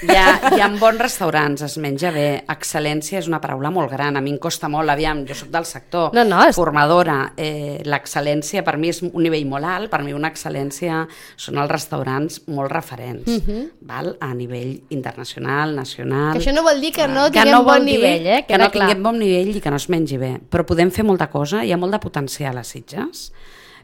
Hi 0.03 0.15
ha, 0.15 0.27
hi 0.55 0.61
ha 0.61 0.67
bons 0.79 0.99
restaurants, 1.01 1.63
es 1.65 1.77
menja 1.81 2.11
bé. 2.13 2.27
Excel·lència 2.53 3.17
és 3.23 3.27
una 3.27 3.41
paraula 3.41 3.71
molt 3.73 3.89
gran, 3.91 4.19
a 4.19 4.21
mi 4.21 4.35
em 4.35 4.37
costa 4.39 4.69
molt, 4.69 4.93
aviam, 4.93 5.23
jo 5.27 5.35
sóc 5.35 5.49
del 5.49 5.65
sector, 5.65 6.13
No, 6.13 6.25
no, 6.29 6.43
és- 6.45 6.55
formadora. 6.55 7.33
Eh, 7.39 7.81
L'excel·lència 7.89 8.63
per 8.63 8.77
mi 8.77 8.91
és 8.91 9.01
un 9.03 9.11
nivell 9.17 9.47
molt 9.49 9.65
alt, 9.65 9.89
per 9.91 10.03
mi 10.05 10.13
una 10.13 10.29
excel·lència 10.31 11.09
són 11.37 11.57
els 11.57 11.71
restaurants 11.73 12.43
molt 12.47 12.71
referents, 12.71 13.27
Mhm. 13.27 13.71
val? 13.81 14.15
a 14.21 14.35
nivell 14.35 14.83
internacional, 14.91 15.75
nacional... 15.75 16.35
Que 16.37 16.41
això 16.45 16.53
no 16.55 16.63
vol 16.63 16.81
dir 16.83 16.93
que 16.93 17.09
no 17.09 17.25
que 17.31 17.39
tinguem 17.41 17.51
no 17.53 17.65
vol 17.65 17.79
bon 17.79 17.87
dir 17.87 17.95
nivell, 17.97 18.27
eh? 18.27 18.41
Que 18.47 18.53
Queda 18.55 18.65
no 18.67 18.71
clar. 18.71 18.89
tinguem 18.89 19.03
bon 19.03 19.19
nivell 19.19 19.57
i 19.57 19.61
que 19.61 19.71
no 19.71 19.77
es 19.77 19.89
mengi 19.89 20.19
bé. 20.19 20.39
Però 20.51 20.67
podem 20.67 20.91
fer 20.91 21.05
molta 21.05 21.29
cosa, 21.31 21.65
hi 21.65 21.73
ha 21.73 21.77
molt 21.79 21.93
de 21.93 21.99
potencial 21.99 22.59
a 22.59 22.63
Sitges, 22.65 23.33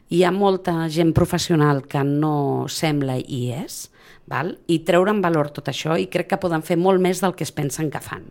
hi 0.09 0.23
ha 0.23 0.31
molta 0.31 0.87
gent 0.89 1.13
professional 1.17 1.83
que 1.89 2.03
no 2.05 2.65
sembla 2.69 3.17
i 3.17 3.49
és, 3.55 3.85
val? 4.29 4.55
i 4.67 4.79
treure 4.85 5.13
en 5.13 5.21
valor 5.21 5.49
tot 5.53 5.69
això, 5.71 5.97
i 5.97 6.07
crec 6.11 6.29
que 6.33 6.41
poden 6.41 6.65
fer 6.65 6.77
molt 6.77 7.01
més 7.01 7.21
del 7.23 7.33
que 7.37 7.45
es 7.45 7.53
pensen 7.55 7.89
que 7.93 8.01
fan. 8.01 8.27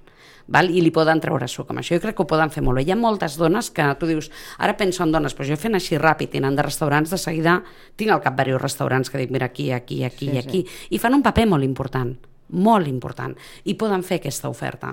Val? 0.47 0.69
i 0.71 0.83
li 0.85 0.93
poden 0.95 1.23
treure 1.25 1.49
suc 1.49 1.71
amb 1.73 1.81
això. 1.81 1.97
Jo 1.97 2.03
crec 2.05 2.19
que 2.19 2.23
ho 2.23 2.29
poden 2.31 2.53
fer 2.53 2.63
molt 2.63 2.79
bé. 2.79 2.85
Hi 2.85 2.93
ha 2.93 2.99
moltes 3.01 3.39
dones 3.41 3.71
que 3.75 3.87
tu 3.99 4.07
dius, 4.11 4.31
ara 4.59 4.77
penso 4.77 5.03
en 5.03 5.15
dones, 5.15 5.35
però 5.35 5.49
jo 5.49 5.57
fent 5.59 5.75
així 5.75 5.99
ràpid 5.99 6.37
i 6.37 6.43
anant 6.43 6.61
de 6.61 6.67
restaurants, 6.67 7.11
de 7.11 7.19
seguida 7.19 7.57
tinc 7.97 8.13
al 8.13 8.23
cap 8.23 8.37
diversos 8.37 8.63
restaurants 8.63 9.11
que 9.11 9.23
dic, 9.23 9.33
mira, 9.35 9.51
aquí, 9.51 9.73
aquí, 9.73 10.05
aquí 10.05 10.31
sí, 10.31 10.39
aquí, 10.39 10.63
i 10.91 11.01
fan 11.03 11.17
un 11.17 11.27
paper 11.27 11.49
molt 11.51 11.67
important 11.67 12.15
molt 12.55 12.87
important, 12.87 13.33
i 13.65 13.75
poden 13.75 14.05
fer 14.07 14.21
aquesta 14.21 14.51
oferta. 14.53 14.93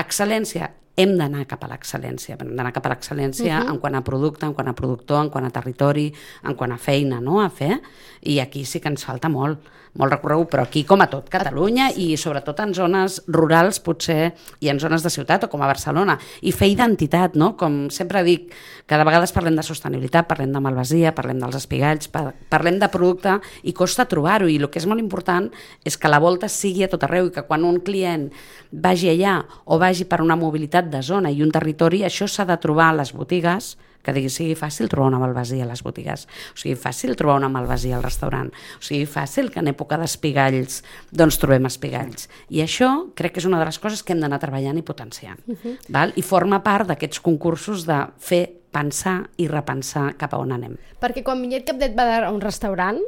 Excel·lència, 0.00 0.70
hem 0.96 1.16
d'anar 1.18 1.44
cap 1.50 1.64
a 1.64 1.70
l'excel·lència, 1.72 2.36
hem 2.38 2.54
d'anar 2.54 2.72
cap 2.74 2.86
a 2.86 2.94
l'excel·lència 2.94 3.58
uh 3.58 3.64
-huh. 3.64 3.70
en 3.70 3.78
quant 3.78 3.94
a 3.94 4.04
producte, 4.04 4.46
en 4.46 4.54
quant 4.54 4.68
a 4.68 4.74
productor, 4.74 5.24
en 5.24 5.30
quant 5.30 5.46
a 5.46 5.50
territori, 5.50 6.12
en 6.44 6.54
quant 6.54 6.72
a 6.72 6.78
feina 6.78 7.20
no? 7.20 7.40
a 7.40 7.50
fer, 7.50 7.80
i 8.22 8.38
aquí 8.40 8.64
sí 8.64 8.80
que 8.80 8.88
ens 8.88 9.04
falta 9.04 9.28
molt, 9.28 9.58
molt 9.94 10.12
recorregut, 10.12 10.50
però 10.50 10.64
aquí 10.66 10.82
com 10.84 11.02
a 11.04 11.06
tot 11.10 11.28
Catalunya 11.30 11.90
i 11.96 12.16
sobretot 12.18 12.58
en 12.64 12.74
zones 12.74 13.20
rurals 13.30 13.78
potser 13.84 14.32
i 14.60 14.70
en 14.72 14.80
zones 14.82 15.04
de 15.04 15.10
ciutat 15.10 15.46
o 15.46 15.50
com 15.50 15.62
a 15.62 15.70
Barcelona 15.70 16.16
i 16.42 16.52
fer 16.52 16.68
identitat, 16.72 17.36
no? 17.38 17.52
com 17.56 17.88
sempre 17.94 18.24
dic 18.26 18.50
que 18.86 18.98
de 18.98 19.06
vegades 19.06 19.32
parlem 19.32 19.56
de 19.56 19.62
sostenibilitat 19.62 20.26
parlem 20.28 20.52
de 20.52 20.60
malvasia, 20.60 21.14
parlem 21.14 21.38
dels 21.42 21.56
espigalls 21.62 22.10
par 22.12 22.32
parlem 22.50 22.80
de 22.82 22.90
producte 22.90 23.38
i 23.62 23.72
costa 23.72 24.08
trobar-ho 24.10 24.50
i 24.50 24.58
el 24.58 24.68
que 24.68 24.82
és 24.82 24.88
molt 24.90 25.02
important 25.02 25.50
és 25.86 25.96
que 25.96 26.10
la 26.10 26.20
volta 26.22 26.50
sigui 26.50 26.84
a 26.84 26.90
tot 26.90 27.06
arreu 27.06 27.30
i 27.30 27.34
que 27.34 27.46
quan 27.46 27.64
un 27.64 27.80
client 27.84 28.30
vagi 28.72 29.12
allà 29.12 29.44
o 29.64 29.78
vagi 29.78 30.08
per 30.10 30.20
una 30.24 30.36
mobilitat 30.36 30.83
de 30.90 31.02
zona 31.02 31.30
i 31.30 31.42
un 31.42 31.52
territori, 31.54 32.02
això 32.04 32.28
s'ha 32.28 32.46
de 32.48 32.56
trobar 32.60 32.90
a 32.92 32.98
les 33.00 33.12
botigues 33.12 33.74
que 34.04 34.12
digui, 34.12 34.30
sigui 34.30 34.54
fàcil 34.58 34.90
trobar 34.92 35.08
una 35.08 35.20
malvasia 35.22 35.64
a 35.64 35.68
les 35.70 35.82
botigues, 35.82 36.26
o 36.52 36.60
sigui 36.60 36.76
fàcil 36.78 37.16
trobar 37.16 37.38
una 37.40 37.50
malvasia 37.52 37.96
al 37.96 38.04
restaurant, 38.04 38.50
o 38.52 38.84
sigui 38.84 39.06
fàcil 39.08 39.48
que 39.50 39.62
en 39.62 39.70
època 39.72 39.98
d'espigalls 40.00 40.82
doncs 41.10 41.40
trobem 41.40 41.64
espigalls. 41.70 42.28
I 42.52 42.60
això 42.66 42.90
crec 43.16 43.34
que 43.34 43.42
és 43.42 43.48
una 43.48 43.62
de 43.62 43.70
les 43.70 43.80
coses 43.80 44.04
que 44.04 44.12
hem 44.14 44.20
d'anar 44.20 44.42
treballant 44.42 44.78
i 44.78 44.84
potenciant. 44.84 45.40
Uh 45.46 45.56
-huh. 45.56 45.76
val? 45.88 46.12
I 46.16 46.22
forma 46.22 46.62
part 46.62 46.86
d'aquests 46.88 47.20
concursos 47.20 47.86
de 47.86 48.06
fer 48.18 48.60
pensar 48.70 49.30
i 49.36 49.48
repensar 49.48 50.16
cap 50.18 50.34
a 50.34 50.38
on 50.38 50.52
anem. 50.52 50.76
Perquè 51.00 51.22
quan 51.22 51.40
Millet 51.40 51.64
Capdet 51.64 51.96
va 51.96 52.26
a 52.26 52.30
un 52.30 52.40
restaurant, 52.40 52.98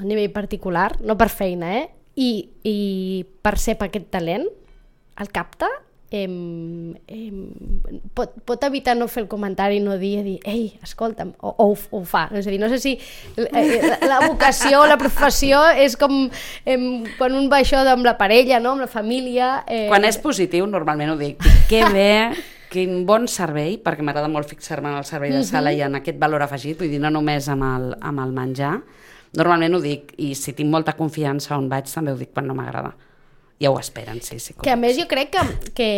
a 0.00 0.02
nivell 0.02 0.32
particular, 0.32 1.00
no 1.00 1.16
per 1.16 1.28
feina, 1.28 1.78
eh? 1.78 1.88
I, 2.16 2.48
i 2.62 3.26
percep 3.42 3.82
aquest 3.82 4.10
talent, 4.10 4.46
el 5.18 5.30
capta, 5.30 5.68
em, 6.14 6.94
em, 7.10 7.38
pot, 8.14 8.30
pot 8.46 8.64
evitar 8.68 8.94
no 8.94 9.08
fer 9.10 9.24
el 9.24 9.28
comentari 9.30 9.80
i 9.80 9.82
no 9.82 9.96
dir, 9.98 10.20
dir 10.22 10.36
ei, 10.46 10.76
escolta'm, 10.84 11.32
o, 11.40 11.50
o, 11.50 11.66
o 11.74 11.98
ho 11.98 12.02
fa. 12.06 12.28
És 12.30 12.46
a 12.46 12.52
dir, 12.52 12.60
no 12.62 12.70
sé 12.70 12.78
si 12.82 12.94
eh, 12.94 13.64
la, 13.82 13.98
la 14.06 14.18
vocació 14.28 14.84
o 14.84 14.88
la 14.90 14.98
professió 15.00 15.64
és 15.82 15.98
com 15.98 16.14
em, 16.70 16.88
quan 17.18 17.34
un 17.34 17.48
va 17.50 17.60
això 17.64 17.82
amb 17.90 18.06
la 18.06 18.16
parella, 18.20 18.60
no? 18.62 18.76
amb 18.76 18.86
la 18.86 18.90
família... 18.90 19.64
Eh, 19.66 19.86
Quan 19.90 20.06
és 20.06 20.18
positiu, 20.22 20.68
normalment 20.70 21.14
ho 21.14 21.16
dic, 21.18 21.42
que 21.70 21.82
bé, 21.90 22.12
quin 22.70 23.02
bon 23.08 23.26
servei, 23.30 23.78
perquè 23.82 24.06
m'agrada 24.06 24.30
molt 24.30 24.50
fixar-me 24.50 24.92
en 24.92 25.00
el 25.00 25.08
servei 25.08 25.34
de 25.34 25.42
sala 25.46 25.72
i 25.74 25.82
en 25.86 25.98
aquest 25.98 26.20
valor 26.22 26.46
afegit, 26.46 26.78
vull 26.78 26.92
dir, 26.92 27.02
no 27.02 27.10
només 27.14 27.48
amb 27.50 27.66
el, 27.66 27.90
amb 28.02 28.22
el 28.22 28.34
menjar, 28.36 28.76
normalment 29.38 29.78
ho 29.78 29.82
dic, 29.82 30.14
i 30.22 30.34
si 30.38 30.54
tinc 30.54 30.70
molta 30.70 30.94
confiança 30.98 31.58
on 31.58 31.66
vaig 31.70 31.90
també 31.90 32.14
ho 32.14 32.20
dic 32.20 32.30
quan 32.34 32.46
no 32.50 32.54
m'agrada. 32.58 32.94
Ja 33.62 33.70
ho 33.70 33.78
esperen, 33.78 34.18
sí, 34.20 34.40
sí. 34.42 34.52
Que 34.60 34.72
a 34.72 34.76
més 34.76 34.96
jo 34.98 35.06
crec 35.06 35.30
que, 35.30 35.42
que 35.78 35.88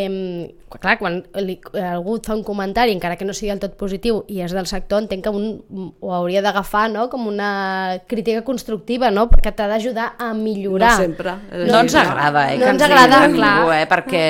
clar, 0.77 0.99
quan 1.01 1.23
li, 1.41 1.57
algú 1.81 2.19
et 2.21 2.29
fa 2.29 2.37
un 2.37 2.45
comentari, 2.45 2.93
encara 2.93 3.17
que 3.17 3.25
no 3.25 3.33
sigui 3.35 3.49
del 3.55 3.63
tot 3.63 3.79
positiu, 3.81 4.21
i 4.29 4.43
és 4.45 4.53
del 4.53 4.69
sector, 4.69 5.01
entenc 5.01 5.25
que 5.25 5.33
un 5.33 5.95
ho 6.05 6.13
hauria 6.13 6.45
d'agafar 6.45 6.87
no? 6.93 7.09
com 7.09 7.25
una 7.31 8.03
crítica 8.11 8.45
constructiva, 8.45 9.11
no? 9.11 9.29
que 9.31 9.53
t'ha 9.57 9.71
d'ajudar 9.73 10.13
a 10.21 10.33
millorar. 10.37 10.93
No 10.93 11.09
sempre. 11.09 11.37
No 11.65 11.81
ens 11.81 11.97
agrada, 11.97 12.47
eh? 12.53 12.59
No 12.61 12.67
que 12.67 12.73
ens 12.75 12.83
digui 12.85 12.93
agrada, 12.93 13.23
ningú, 13.25 13.41
clar. 13.41 13.81
Eh? 13.81 13.87
Perquè 13.95 14.25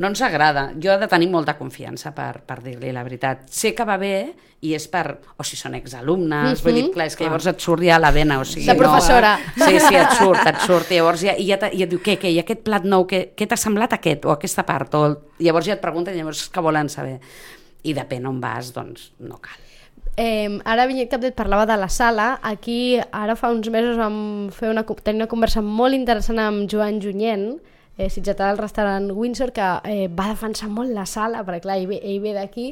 no 0.00 0.08
ens 0.08 0.22
agrada. 0.24 0.70
Jo 0.80 0.94
he 0.94 1.00
de 1.00 1.08
tenir 1.12 1.28
molta 1.28 1.58
confiança 1.58 2.14
per, 2.16 2.40
per 2.48 2.62
dir-li 2.64 2.92
la 2.96 3.02
veritat. 3.04 3.44
Sé 3.52 3.74
que 3.76 3.84
va 3.84 3.98
bé 4.00 4.14
i 4.64 4.72
és 4.76 4.86
per... 4.92 5.04
O 5.36 5.44
si 5.44 5.58
són 5.60 5.76
exalumnes, 5.76 6.62
vull 6.64 6.78
dir, 6.78 6.86
clar, 6.94 7.10
és 7.10 7.16
que 7.18 7.26
llavors 7.26 7.48
et 7.52 7.60
surt 7.60 7.84
ja 7.84 8.00
la 8.00 8.12
vena, 8.14 8.38
o 8.40 8.46
sigui... 8.48 8.64
De 8.68 8.76
professora. 8.78 9.34
No, 9.60 9.68
sí, 9.68 9.80
sí, 9.80 9.96
et 10.00 10.16
surt, 10.16 10.40
et 10.48 10.60
surt, 10.64 10.92
i 10.92 11.00
llavors 11.00 11.24
ja, 11.28 11.36
i 11.36 11.48
ja, 11.48 11.60
i 11.68 11.84
et 11.84 11.92
diu, 11.92 12.00
què, 12.04 12.16
què, 12.20 12.32
i 12.32 12.40
aquest 12.40 12.64
plat 12.64 12.84
nou, 12.88 13.04
què, 13.08 13.30
què 13.36 13.48
t'ha 13.48 13.60
semblat 13.60 13.96
aquest, 13.96 14.24
o 14.24 14.32
aquesta 14.32 14.64
part, 14.68 14.96
o 14.96 15.06
el... 15.10 15.16
llavors 15.44 15.68
ja 15.68 15.76
et 15.76 15.82
pregunten, 15.84 16.16
llavors 16.16 16.46
és 16.46 16.52
que 16.52 16.64
volen 16.64 16.88
saber. 16.92 17.18
I 17.84 17.96
depèn 17.96 18.28
on 18.28 18.40
vas, 18.40 18.72
doncs 18.76 19.10
no 19.24 19.40
cal. 19.40 19.56
Eh, 20.20 20.60
ara 20.68 20.84
Vinyet 20.88 21.08
Capdet 21.12 21.36
parlava 21.36 21.64
de 21.68 21.76
la 21.80 21.88
sala. 21.88 22.34
Aquí, 22.44 22.98
ara 23.12 23.36
fa 23.40 23.52
uns 23.52 23.68
mesos 23.72 23.96
vam 24.00 24.48
fer 24.52 24.72
una, 24.72 24.84
tenir 25.00 25.22
una 25.22 25.30
conversa 25.30 25.64
molt 25.64 25.96
interessant 25.96 26.40
amb 26.40 26.68
Joan 26.68 27.00
Junyent, 27.00 27.54
eh, 28.00 28.08
sitgetà 28.10 28.48
del 28.48 28.58
restaurant 28.58 29.10
Windsor, 29.12 29.52
que 29.52 29.66
eh, 29.84 30.08
va 30.08 30.30
defensar 30.30 30.70
molt 30.72 30.92
la 30.96 31.04
sala, 31.06 31.42
perquè 31.44 31.66
clar, 31.66 31.76
ell 31.80 31.88
ve, 31.90 31.98
ell 32.00 32.20
ve 32.24 32.32
d'aquí, 32.32 32.70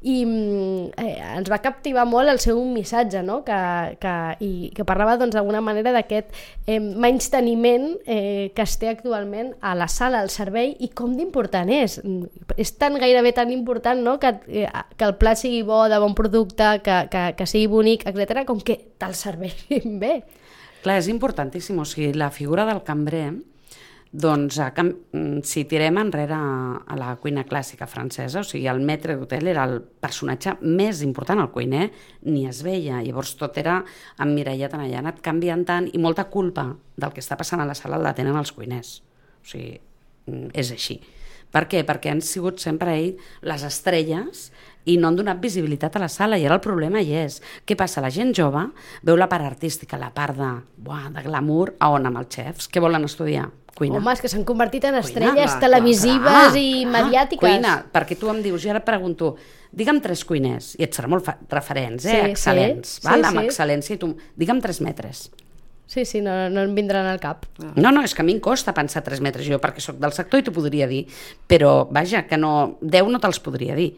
i 0.00 0.16
mm, 0.24 0.94
eh, 0.96 1.16
ens 1.36 1.50
va 1.52 1.60
captivar 1.60 2.06
molt 2.08 2.32
el 2.32 2.40
seu 2.40 2.58
missatge, 2.64 3.20
no? 3.26 3.42
que, 3.44 3.60
que, 4.00 4.14
i 4.46 4.70
que 4.76 4.86
parlava 4.88 5.18
doncs, 5.20 5.36
d'alguna 5.36 5.60
manera 5.64 5.92
d'aquest 5.92 6.32
eh, 6.64 6.80
menysteniment 6.80 7.90
eh, 8.06 8.50
que 8.56 8.64
es 8.64 8.78
té 8.80 8.88
actualment 8.88 9.52
a 9.60 9.74
la 9.76 9.90
sala, 9.92 10.24
al 10.24 10.32
servei, 10.32 10.72
i 10.80 10.88
com 10.96 11.12
d'important 11.18 11.68
és. 11.76 12.00
Mm, 12.04 12.56
És 12.60 12.74
tan 12.80 12.96
gairebé 13.00 13.34
tan 13.36 13.52
important 13.52 14.00
no? 14.02 14.18
que, 14.22 14.34
eh, 14.48 14.66
que 14.96 15.06
el 15.06 15.16
plat 15.20 15.38
sigui 15.38 15.62
bo, 15.66 15.84
de 15.92 16.00
bon 16.00 16.16
producte, 16.16 16.78
que, 16.84 17.04
que, 17.12 17.24
que 17.36 17.46
sigui 17.46 17.68
bonic, 17.70 18.08
etc 18.08 18.46
com 18.48 18.60
que 18.64 18.78
te'l 18.98 19.16
serveixin 19.18 19.98
bé. 20.00 20.20
Clar, 20.84 20.96
és 20.96 21.10
importantíssim, 21.12 21.76
o 21.76 21.84
sigui, 21.84 22.14
la 22.16 22.30
figura 22.32 22.64
del 22.64 22.80
cambrer, 22.86 23.34
doncs, 24.12 24.58
a 24.58 24.72
mm, 24.74 25.42
si 25.46 25.64
tirem 25.64 25.98
enrere 25.98 26.34
a, 26.34 26.96
la 26.98 27.14
cuina 27.22 27.44
clàssica 27.46 27.86
francesa, 27.86 28.40
o 28.40 28.46
sigui, 28.46 28.66
el 28.66 28.82
maître 28.82 29.14
d'hotel 29.16 29.46
era 29.52 29.64
el 29.68 29.78
personatge 29.80 30.56
més 30.62 31.04
important, 31.06 31.38
el 31.38 31.52
cuiner 31.54 31.90
ni 32.26 32.46
es 32.50 32.64
veia, 32.66 33.02
llavors 33.06 33.36
tot 33.38 33.58
era 33.62 33.80
emmirallat 34.18 34.74
en 34.74 34.84
allà, 34.86 34.98
anat 35.04 35.22
canviant 35.22 35.62
tant 35.64 35.86
i 35.92 36.02
molta 36.02 36.26
culpa 36.26 36.72
del 36.96 37.14
que 37.14 37.22
està 37.22 37.38
passant 37.38 37.62
a 37.62 37.68
la 37.68 37.78
sala 37.78 38.02
la 38.02 38.14
tenen 38.16 38.36
els 38.36 38.52
cuiners, 38.52 38.98
o 39.44 39.46
sigui, 39.54 39.78
mm, 40.26 40.50
és 40.58 40.74
així. 40.74 41.00
Per 41.50 41.64
què? 41.66 41.82
Perquè 41.86 42.12
han 42.12 42.20
sigut 42.22 42.60
sempre 42.62 42.94
ell 42.94 43.16
les 43.42 43.62
estrelles 43.66 44.50
i 44.86 44.96
no 44.96 45.08
han 45.08 45.16
donat 45.18 45.40
visibilitat 45.42 45.96
a 45.96 46.02
la 46.04 46.08
sala 46.08 46.38
i 46.38 46.44
ara 46.46 46.56
el 46.56 46.62
problema 46.64 47.02
hi 47.02 47.12
és. 47.24 47.40
Què 47.66 47.76
passa? 47.78 48.02
La 48.02 48.12
gent 48.14 48.30
jove 48.36 48.62
veu 49.06 49.18
la 49.18 49.28
part 49.30 49.44
artística, 49.44 49.98
la 49.98 50.12
part 50.14 50.38
de, 50.38 50.50
buah, 50.78 51.10
de 51.14 51.24
glamour, 51.26 51.74
a 51.78 51.90
on 51.96 52.06
amb 52.06 52.22
els 52.22 52.30
xefs? 52.36 52.70
Què 52.70 52.82
volen 52.82 53.04
estudiar? 53.04 53.48
Cuina. 53.80 53.96
Home, 53.96 54.12
és 54.12 54.20
que 54.20 54.28
s'han 54.28 54.44
convertit 54.44 54.84
en 54.84 54.98
Cuina, 54.98 55.06
estrelles 55.06 55.54
clar, 55.54 55.60
televisives 55.62 56.26
clar, 56.28 56.60
i 56.60 56.68
clar, 56.82 56.92
mediàtiques. 56.98 57.40
Cuina, 57.40 57.76
perquè 57.94 58.18
tu 58.20 58.28
em 58.28 58.42
dius, 58.44 58.60
jo 58.60 58.74
ara 58.74 58.82
pregunto, 58.84 59.32
digue'm 59.72 60.02
tres 60.04 60.26
cuiners, 60.28 60.74
i 60.76 60.84
et 60.84 60.96
serà 60.96 61.08
molt 61.08 61.30
referents, 61.48 62.04
eh? 62.04 62.18
Sí, 62.18 62.34
excel·lents, 62.34 62.98
sí, 62.98 63.06
val? 63.06 63.22
sí, 63.24 63.30
amb 63.30 63.40
sí. 63.40 63.46
excel·lència, 63.48 63.96
i 63.96 64.02
tu, 64.02 64.10
digue'm 64.36 64.60
tres 64.60 64.82
metres. 64.84 65.30
Sí, 65.90 66.04
sí, 66.04 66.20
no, 66.22 66.34
no 66.52 66.62
em 66.62 66.74
vindran 66.76 67.08
al 67.08 67.18
cap. 67.18 67.48
No, 67.58 67.88
no, 67.90 68.04
és 68.06 68.12
que 68.14 68.22
a 68.22 68.26
mi 68.28 68.36
em 68.36 68.44
costa 68.44 68.70
pensar 68.76 69.00
3 69.02 69.24
metres, 69.26 69.48
jo 69.48 69.56
perquè 69.58 69.82
sóc 69.82 69.96
del 69.98 70.12
sector 70.14 70.38
i 70.38 70.44
t'ho 70.46 70.52
podria 70.54 70.86
dir, 70.86 71.00
però 71.50 71.88
vaja, 71.90 72.26
que 72.30 72.38
no, 72.38 72.76
10 72.84 73.10
no 73.10 73.18
te'ls 73.18 73.40
podria 73.42 73.74
dir, 73.74 73.88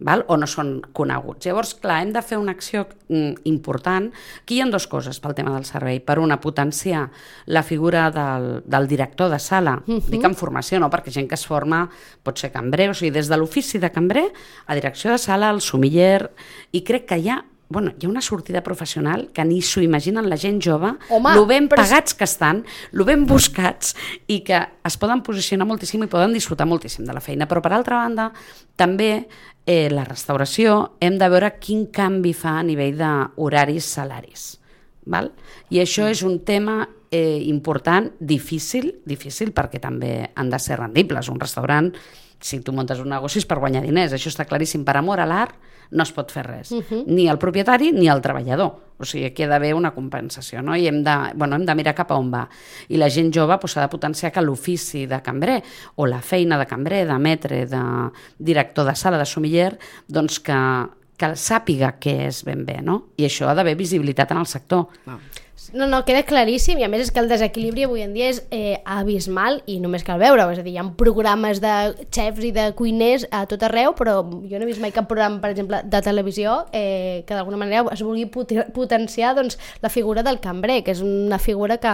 val? 0.00 0.24
o 0.28 0.36
no 0.36 0.46
són 0.48 0.78
coneguts. 0.96 1.46
Llavors, 1.46 1.74
clar, 1.80 2.00
hem 2.02 2.12
de 2.14 2.22
fer 2.22 2.38
una 2.40 2.54
acció 2.56 2.86
mm, 3.08 3.44
important. 3.50 4.10
Aquí 4.42 4.58
hi 4.58 4.62
ha 4.64 4.68
dues 4.70 4.86
coses 4.90 5.20
pel 5.20 5.36
tema 5.38 5.54
del 5.54 5.66
servei. 5.68 6.00
Per 6.00 6.18
una, 6.22 6.40
potenciar 6.40 7.06
la 7.46 7.62
figura 7.62 8.08
del, 8.14 8.50
del 8.64 8.88
director 8.88 9.30
de 9.30 9.38
sala, 9.38 9.82
uh 9.86 9.94
-huh. 9.94 10.10
dic 10.10 10.24
en 10.24 10.34
formació, 10.34 10.80
no? 10.80 10.90
perquè 10.90 11.10
gent 11.10 11.28
que 11.28 11.34
es 11.34 11.46
forma 11.46 11.88
pot 12.22 12.38
ser 12.38 12.52
cambrer, 12.52 12.90
o 12.90 12.94
sigui, 12.94 13.10
des 13.10 13.28
de 13.28 13.36
l'ofici 13.36 13.78
de 13.78 13.90
cambrer 13.90 14.32
a 14.66 14.74
direcció 14.74 15.10
de 15.10 15.18
sala, 15.18 15.50
al 15.50 15.60
sumiller, 15.60 16.30
i 16.72 16.82
crec 16.82 17.06
que 17.06 17.18
hi 17.18 17.28
ha 17.28 17.44
bueno, 17.70 17.92
hi 17.96 18.04
ha 18.04 18.08
una 18.10 18.20
sortida 18.20 18.64
professional 18.66 19.28
que 19.32 19.44
ni 19.46 19.62
s'ho 19.62 19.80
imaginen 19.80 20.28
la 20.28 20.36
gent 20.36 20.58
jove, 20.60 20.90
Home, 21.08 21.34
lo 21.38 21.46
ben 21.46 21.68
però 21.70 21.84
pagats 21.84 22.16
que 22.18 22.26
estan, 22.26 22.64
lo 22.90 23.06
ben 23.06 23.22
buscats 23.30 23.94
i 24.26 24.40
que 24.44 24.58
es 24.84 24.96
poden 24.98 25.22
posicionar 25.22 25.68
moltíssim 25.70 26.02
i 26.02 26.10
poden 26.10 26.34
disfrutar 26.34 26.66
moltíssim 26.66 27.06
de 27.06 27.14
la 27.14 27.22
feina. 27.22 27.46
Però, 27.46 27.62
per 27.62 27.72
altra 27.76 28.02
banda, 28.02 28.32
també 28.74 29.12
eh, 29.64 29.86
la 29.94 30.02
restauració 30.04 30.96
hem 31.00 31.16
de 31.20 31.28
veure 31.30 31.54
quin 31.62 31.86
canvi 31.94 32.34
fa 32.34 32.58
a 32.58 32.64
nivell 32.66 32.98
d'horaris 32.98 33.86
salaris. 33.94 34.48
Val? 35.06 35.30
I 35.70 35.78
això 35.80 36.10
és 36.10 36.24
un 36.26 36.40
tema 36.42 36.82
eh, 37.10 37.38
important, 37.46 38.10
difícil, 38.18 38.96
difícil 39.06 39.54
perquè 39.54 39.78
també 39.78 40.32
han 40.34 40.50
de 40.50 40.58
ser 40.58 40.82
rendibles. 40.82 41.30
Un 41.30 41.38
restaurant, 41.38 41.94
si 42.40 42.60
tu 42.64 42.72
muntes 42.72 43.00
un 43.00 43.10
negoci 43.12 43.40
és 43.42 43.46
per 43.48 43.58
guanyar 43.60 43.82
diners, 43.84 44.14
això 44.16 44.30
està 44.32 44.46
claríssim. 44.48 44.84
Per 44.84 44.96
amor 44.96 45.20
a 45.20 45.28
l'art 45.28 45.56
no 45.90 46.04
es 46.06 46.12
pot 46.14 46.30
fer 46.32 46.44
res, 46.46 46.70
uh 46.72 46.82
-huh. 46.82 47.04
ni 47.06 47.28
el 47.28 47.38
propietari 47.38 47.92
ni 47.92 48.08
el 48.08 48.20
treballador. 48.20 48.72
O 48.98 49.04
sigui, 49.04 49.24
aquí 49.24 49.42
ha 49.42 49.48
d'haver 49.48 49.74
una 49.74 49.92
compensació, 49.92 50.62
no? 50.62 50.76
I 50.76 50.86
hem 50.86 51.02
de, 51.02 51.32
bueno, 51.34 51.56
hem 51.56 51.64
de 51.64 51.74
mirar 51.74 51.94
cap 51.94 52.10
a 52.10 52.14
on 52.16 52.30
va. 52.30 52.48
I 52.88 52.96
la 52.96 53.08
gent 53.08 53.32
jove 53.32 53.56
doncs, 53.56 53.72
s'ha 53.72 53.80
de 53.82 53.88
potenciar 53.88 54.30
que 54.32 54.42
l'ofici 54.42 55.06
de 55.06 55.22
cambrer 55.22 55.62
o 55.96 56.06
la 56.06 56.20
feina 56.20 56.58
de 56.58 56.66
cambrer, 56.66 57.06
de 57.06 57.18
metre, 57.18 57.66
de 57.66 58.10
director 58.38 58.86
de 58.86 58.94
sala, 58.94 59.18
de 59.18 59.24
sumiller, 59.24 59.78
doncs 60.06 60.38
que, 60.40 60.86
que 61.16 61.26
sàpiga 61.34 61.98
què 61.98 62.26
és 62.26 62.44
ben 62.44 62.64
bé, 62.64 62.80
no? 62.82 63.10
I 63.16 63.24
això 63.24 63.48
ha 63.48 63.54
d'haver 63.54 63.74
visibilitat 63.74 64.30
en 64.30 64.38
el 64.38 64.46
sector. 64.46 64.86
Ah. 65.06 65.18
No, 65.76 65.84
no, 65.86 65.98
queda 66.08 66.22
claríssim 66.24 66.78
i 66.80 66.84
a 66.86 66.88
més 66.88 67.02
és 67.04 67.10
que 67.12 67.20
el 67.20 67.28
desequilibri 67.28 67.84
avui 67.84 68.00
en 68.00 68.14
dia 68.14 68.30
és 68.32 68.38
eh, 68.50 68.78
abismal 68.88 69.58
i 69.68 69.74
només 69.78 70.02
cal 70.06 70.16
veure-ho, 70.18 70.48
és 70.54 70.58
a 70.58 70.64
dir, 70.64 70.72
hi 70.72 70.78
ha 70.80 70.84
programes 70.98 71.60
de 71.60 71.72
xefs 72.08 72.46
i 72.48 72.50
de 72.56 72.64
cuiners 72.78 73.26
a 73.30 73.42
tot 73.46 73.62
arreu, 73.68 73.92
però 73.98 74.14
jo 74.24 74.56
no 74.56 74.64
he 74.64 74.68
vist 74.70 74.80
mai 74.80 74.90
cap 74.96 75.04
programa, 75.10 75.36
per 75.42 75.50
exemple, 75.52 75.82
de 75.84 76.00
televisió 76.02 76.54
eh, 76.72 77.22
que 77.28 77.36
d'alguna 77.36 77.58
manera 77.60 77.84
es 77.92 78.00
vulgui 78.02 78.24
pot- 78.32 78.54
potenciar 78.74 79.34
doncs, 79.36 79.58
la 79.84 79.92
figura 79.92 80.24
del 80.26 80.40
cambrer, 80.40 80.80
que 80.86 80.94
és 80.96 81.02
una 81.04 81.38
figura 81.38 81.76
que 81.78 81.92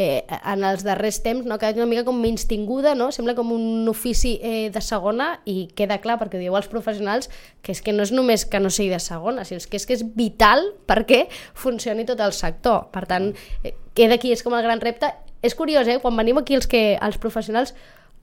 eh, 0.00 0.24
en 0.40 0.64
els 0.72 0.82
darrers 0.82 1.20
temps 1.22 1.44
no, 1.44 1.54
ha 1.54 1.60
quedat 1.62 1.76
una 1.78 1.90
mica 1.92 2.06
com 2.08 2.16
menys 2.18 2.48
tinguda, 2.50 2.96
no? 2.98 3.10
sembla 3.12 3.36
com 3.38 3.52
un 3.52 3.86
ofici 3.92 4.38
eh, 4.42 4.70
de 4.72 4.80
segona 4.82 5.34
i 5.44 5.68
queda 5.76 6.00
clar, 6.02 6.16
perquè 6.18 6.40
diu 6.40 6.56
els 6.58 6.66
professionals, 6.72 7.28
que 7.62 7.76
és 7.76 7.84
que 7.84 7.92
no 7.92 8.02
és 8.08 8.10
només 8.16 8.48
que 8.48 8.58
no 8.58 8.72
sigui 8.72 8.88
de 8.90 8.98
segona, 9.04 9.44
sinó 9.44 9.60
que 9.68 9.78
és 9.78 9.86
que 9.86 10.00
és 10.00 10.02
vital 10.16 10.64
perquè 10.88 11.26
funcioni 11.54 12.08
tot 12.08 12.18
el 12.24 12.32
sector. 12.34 12.88
Per 12.90 13.01
tant, 13.10 13.32
eh, 13.64 13.74
queda 13.94 14.18
aquí, 14.20 14.32
és 14.32 14.42
com 14.42 14.54
el 14.54 14.64
gran 14.64 14.80
repte. 14.80 15.12
És 15.42 15.56
curiós, 15.58 15.88
eh? 15.88 15.98
quan 16.02 16.16
venim 16.16 16.38
aquí 16.38 16.54
els, 16.54 16.68
que, 16.70 16.96
els 17.02 17.18
professionals, 17.18 17.74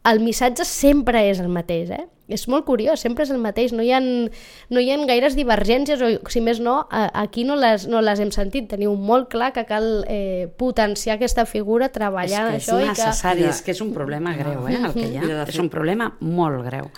el 0.08 0.22
missatge 0.24 0.64
sempre 0.64 1.26
és 1.28 1.42
el 1.44 1.50
mateix, 1.52 1.90
eh? 1.92 2.06
És 2.30 2.46
molt 2.48 2.64
curiós, 2.68 3.02
sempre 3.02 3.26
és 3.26 3.32
el 3.34 3.40
mateix, 3.42 3.74
no 3.74 3.84
hi 3.84 3.90
ha, 3.92 4.00
no 4.00 4.82
hi 4.82 4.92
ha 4.94 4.98
gaires 5.10 5.34
divergències, 5.36 6.00
o 6.00 6.30
si 6.30 6.44
més 6.46 6.62
no, 6.62 6.76
aquí 6.90 7.44
no 7.44 7.58
les, 7.60 7.88
no 7.90 8.04
les 8.06 8.22
hem 8.22 8.30
sentit. 8.32 8.70
Teniu 8.70 8.94
molt 8.96 9.32
clar 9.34 9.50
que 9.56 9.66
cal 9.68 10.06
eh, 10.08 10.46
potenciar 10.62 11.18
aquesta 11.18 11.48
figura, 11.50 11.90
treballar 11.92 12.46
és 12.54 12.54
que 12.54 12.62
això 12.62 12.78
és 12.78 12.86
i 12.86 12.86
que... 12.86 12.94
necessari, 12.94 13.48
és 13.50 13.64
que 13.66 13.74
és 13.74 13.82
un 13.84 13.90
problema 13.96 14.36
greu, 14.38 14.70
eh, 14.70 14.78
el 14.78 14.94
que 14.94 15.08
hi 15.10 15.18
ha. 15.18 15.42
És 15.48 15.60
un 15.60 15.72
problema 15.74 16.12
molt 16.22 16.64
greu. 16.70 16.92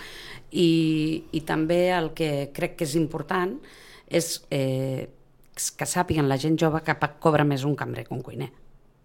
I, 0.52 0.70
I 1.32 1.42
també 1.48 1.86
el 1.96 2.12
que 2.14 2.52
crec 2.54 2.76
que 2.82 2.86
és 2.86 2.98
important 3.00 3.56
és 4.12 4.34
eh, 4.52 5.08
que 5.54 5.88
sàpiguen 5.88 6.30
la 6.32 6.40
gent 6.42 6.58
jove 6.60 6.82
que 6.86 6.96
cobra 7.20 7.46
més 7.48 7.66
un 7.68 7.76
cambrer 7.76 8.08
que 8.08 8.16
un 8.16 8.24
cuiner 8.26 8.52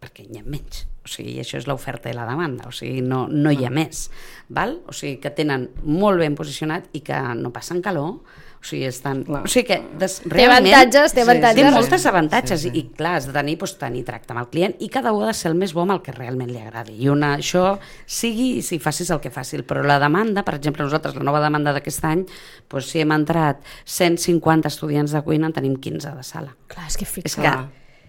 perquè 0.01 0.27
n'hi 0.27 0.41
ha 0.41 0.47
menys. 0.47 0.85
O 1.07 1.11
sigui, 1.11 1.37
això 1.41 1.59
és 1.59 1.67
l'oferta 1.69 2.11
i 2.11 2.17
la 2.17 2.27
demanda, 2.29 2.69
o 2.69 2.75
sigui, 2.75 3.01
no, 3.03 3.25
no 3.33 3.53
hi 3.53 3.65
ha 3.67 3.73
més. 3.73 4.07
Val? 4.53 4.77
O 4.87 4.95
sigui, 4.95 5.17
que 5.23 5.33
tenen 5.35 5.69
molt 5.83 6.21
ben 6.21 6.37
posicionat 6.39 6.91
i 6.97 7.03
que 7.07 7.19
no 7.39 7.53
passen 7.55 7.83
calor, 7.83 8.19
o 8.61 8.65
sigui, 8.67 8.85
estan... 8.89 9.23
Clar. 9.27 9.43
O 9.45 9.49
sigui 9.51 9.67
que 9.69 9.77
des, 10.01 10.17
Té 10.25 10.31
realment... 10.33 10.73
avantatges, 10.75 11.13
té 11.15 11.23
avantatges. 11.23 11.63
Té 11.63 11.71
moltes 11.75 12.07
avantatges 12.11 12.65
i, 12.67 12.73
i 12.81 12.83
clar, 12.97 13.15
has 13.21 13.27
de 13.29 13.33
tenir, 13.37 13.55
doncs, 13.61 13.77
tenir 13.79 14.03
tracte 14.09 14.33
amb 14.35 14.43
el 14.43 14.49
client 14.51 14.75
i 14.83 14.89
cada 14.91 15.13
un 15.15 15.23
ha 15.23 15.31
de 15.31 15.37
ser 15.39 15.53
el 15.53 15.57
més 15.61 15.75
bo 15.77 15.85
amb 15.85 15.95
el 15.97 16.03
que 16.03 16.13
realment 16.17 16.51
li 16.51 16.59
agradi. 16.59 16.97
I 17.05 17.09
una, 17.13 17.35
això 17.39 17.77
sigui 18.07 18.63
si 18.67 18.79
facis 18.83 19.11
el 19.15 19.21
que 19.23 19.31
facis, 19.31 19.63
però 19.69 19.85
la 19.87 19.99
demanda, 20.03 20.43
per 20.47 20.57
exemple, 20.59 20.83
nosaltres, 20.87 21.15
la 21.17 21.23
nova 21.29 21.41
demanda 21.45 21.73
d'aquest 21.77 22.05
any, 22.11 22.27
doncs, 22.71 22.91
si 22.91 23.01
hem 23.05 23.13
entrat 23.15 23.63
150 23.85 24.69
estudiants 24.73 25.13
de 25.15 25.23
cuina, 25.27 25.47
en 25.51 25.57
tenim 25.57 25.77
15 25.79 26.15
de 26.17 26.23
sala. 26.27 26.55
Clar, 26.71 26.87
és 26.91 26.97
que 26.99 27.07
És 27.07 27.15
fixa. 27.21 27.43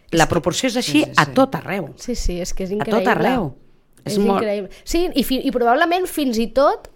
que 0.10 0.18
la 0.18 0.28
proporció 0.32 0.70
és 0.72 0.78
així 0.80 1.02
Sí, 1.04 1.06
sí, 1.06 1.14
a 1.20 1.26
sí. 1.26 1.32
tot 1.36 1.56
arreu. 1.56 1.90
Sí, 2.00 2.16
sí, 2.16 2.40
és 2.42 2.54
que 2.54 2.64
és 2.64 2.72
A 2.72 2.78
increïble. 2.80 3.04
tot 3.04 3.14
arreu. 3.16 3.50
És, 4.06 4.14
És 4.14 4.20
molt- 4.20 4.42
increïble. 4.42 4.70
Sí, 4.88 5.10
i, 5.14 5.24
fi, 5.24 5.42
i 5.44 5.52
probablement 5.52 6.08
fins 6.08 6.38
i 6.40 6.48
tot, 6.56 6.88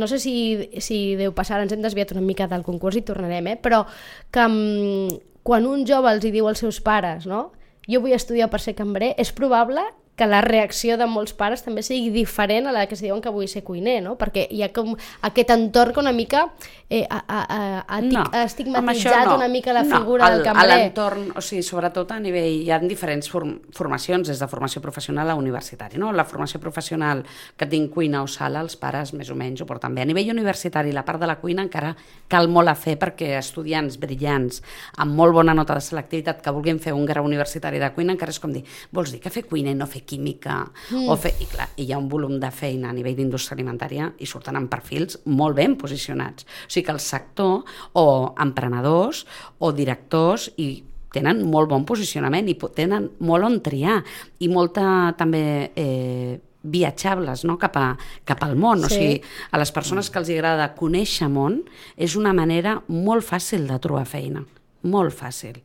no 0.00 0.08
sé 0.08 0.18
si, 0.22 0.34
si 0.80 1.14
deu 1.20 1.34
passar, 1.36 1.60
ens 1.62 1.74
hem 1.76 1.84
desviat 1.84 2.14
una 2.16 2.24
mica 2.24 2.48
del 2.50 2.64
concurs 2.66 2.98
i 2.98 3.04
tornarem, 3.06 3.52
eh? 3.52 3.58
però 3.60 3.84
que 4.32 4.46
mm, 4.48 5.20
quan 5.46 5.68
un 5.68 5.84
jove 5.88 6.10
els 6.10 6.24
hi 6.24 6.32
diu 6.34 6.48
als 6.48 6.64
seus 6.64 6.80
pares, 6.84 7.28
no? 7.28 7.50
jo 7.90 8.00
vull 8.02 8.14
estudiar 8.14 8.50
per 8.50 8.60
ser 8.62 8.76
cambrer, 8.78 9.14
és 9.18 9.32
probable 9.36 9.82
que 10.20 10.26
la 10.28 10.42
reacció 10.44 10.98
de 11.00 11.06
molts 11.08 11.32
pares 11.32 11.62
també 11.64 11.80
sigui 11.86 12.10
diferent 12.12 12.68
a 12.68 12.74
la 12.76 12.82
que 12.86 12.92
es 12.98 13.00
diuen 13.00 13.22
que 13.24 13.32
vull 13.32 13.48
ser 13.48 13.62
cuiner, 13.64 14.02
no? 14.04 14.18
Perquè 14.20 14.44
hi 14.52 14.60
ha 14.62 14.68
com 14.76 14.92
aquest 15.24 15.50
entorn 15.56 15.94
que 15.96 16.00
una 16.04 16.12
mica 16.12 16.42
eh, 16.90 17.06
a, 17.08 17.22
a, 17.24 17.38
a, 17.56 17.84
a, 17.88 18.00
No, 18.04 18.24
estigmatitzat 18.44 19.26
no. 19.30 19.36
una 19.36 19.48
mica 19.48 19.72
la 19.72 19.82
No, 19.82 19.96
figura 19.96 20.26
al- 20.26 20.32
del 20.38 20.40
A 20.42 20.52
cambrer. 20.52 20.76
l'entorn, 20.76 21.32
o 21.36 21.40
sigui, 21.40 21.62
sobretot 21.64 22.10
a 22.12 22.18
nivell, 22.20 22.60
hi 22.66 22.70
ha 22.70 22.78
diferents 22.84 23.30
form, 23.30 23.56
formacions, 23.72 24.28
des 24.28 24.38
de 24.38 24.48
formació 24.50 24.82
professional 24.82 25.30
a 25.30 25.34
universitari, 25.38 25.96
no? 25.98 26.12
La 26.12 26.24
formació 26.28 26.60
professional 26.60 27.24
que 27.56 27.66
tinc 27.66 27.90
cuina 27.94 28.22
o 28.22 28.26
sala, 28.28 28.60
els 28.60 28.76
pares 28.76 29.14
més 29.14 29.30
o 29.30 29.34
menys 29.38 29.62
ho 29.62 29.66
porten 29.66 29.94
bé. 29.94 30.02
A 30.02 30.08
nivell 30.10 30.30
universitari, 30.34 30.92
la 30.92 31.04
part 31.04 31.20
de 31.20 31.26
la 31.30 31.38
cuina 31.40 31.62
encara 31.64 31.94
cal 32.28 32.48
molt 32.48 32.68
a 32.68 32.74
fer 32.74 32.98
perquè 33.00 33.32
estudiants 33.38 33.96
brillants 33.98 34.60
amb 34.98 35.14
molt 35.16 35.32
bona 35.32 35.54
nota 35.54 35.74
de 35.74 35.80
selectivitat 35.80 36.42
que 36.42 36.50
vulguin 36.52 36.78
fer 36.82 36.92
un 36.92 37.06
grau 37.06 37.24
universitari 37.24 37.78
de 37.80 37.90
cuina 37.94 38.12
encara 38.12 38.30
és 38.34 38.40
com 38.42 38.52
dir, 38.52 38.64
vols 38.92 39.12
dir 39.14 39.20
que 39.20 39.30
fer 39.30 39.44
cuina 39.46 39.70
i 39.70 39.74
no 39.78 39.86
fer 39.86 40.02
química? 40.10 40.58
Mm. 40.90 41.06
O 41.12 41.16
fer... 41.20 41.32
I 41.40 41.46
clar, 41.50 41.68
hi 41.78 41.86
ha 41.94 41.98
un 42.02 42.08
volum 42.10 42.36
de 42.42 42.50
feina 42.50 42.90
a 42.90 42.96
nivell 42.96 43.16
d'indústria 43.18 43.56
alimentària 43.58 44.10
i 44.18 44.26
surten 44.28 44.58
amb 44.58 44.70
perfils 44.72 45.20
molt 45.30 45.56
ben 45.60 45.78
posicionats. 45.80 46.44
O 46.66 46.70
sigui 46.70 46.88
que 46.90 46.94
el 46.98 47.02
sector 47.04 47.62
o 47.94 48.06
emprenedors 48.42 49.24
o 49.62 49.70
directors 49.76 50.50
i 50.58 50.72
tenen 51.10 51.40
molt 51.50 51.70
bon 51.72 51.82
posicionament 51.88 52.46
i 52.50 52.54
tenen 52.76 53.08
molt 53.26 53.46
on 53.48 53.56
triar 53.66 53.96
i 54.42 54.48
molta 54.52 54.84
també 55.18 55.42
eh, 55.74 56.36
viatjables 56.62 57.42
no? 57.48 57.56
cap, 57.58 57.76
a, 57.80 57.88
cap 58.28 58.42
al 58.46 58.54
món. 58.60 58.84
O 58.84 58.88
Sí. 58.88 58.94
sigui, 58.94 59.22
a 59.50 59.58
les 59.58 59.72
persones 59.72 60.10
que 60.10 60.20
els 60.20 60.30
agrada 60.30 60.74
conèixer 60.76 61.28
món 61.32 61.62
és 61.96 62.14
una 62.20 62.32
manera 62.36 62.76
molt 62.88 63.24
fàcil 63.26 63.66
de 63.66 63.78
trobar 63.82 64.06
feina. 64.06 64.44
Molt 64.82 65.12
fàcil. 65.12 65.58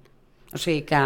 O 0.56 0.60
sigui 0.62 0.86
que, 0.88 1.00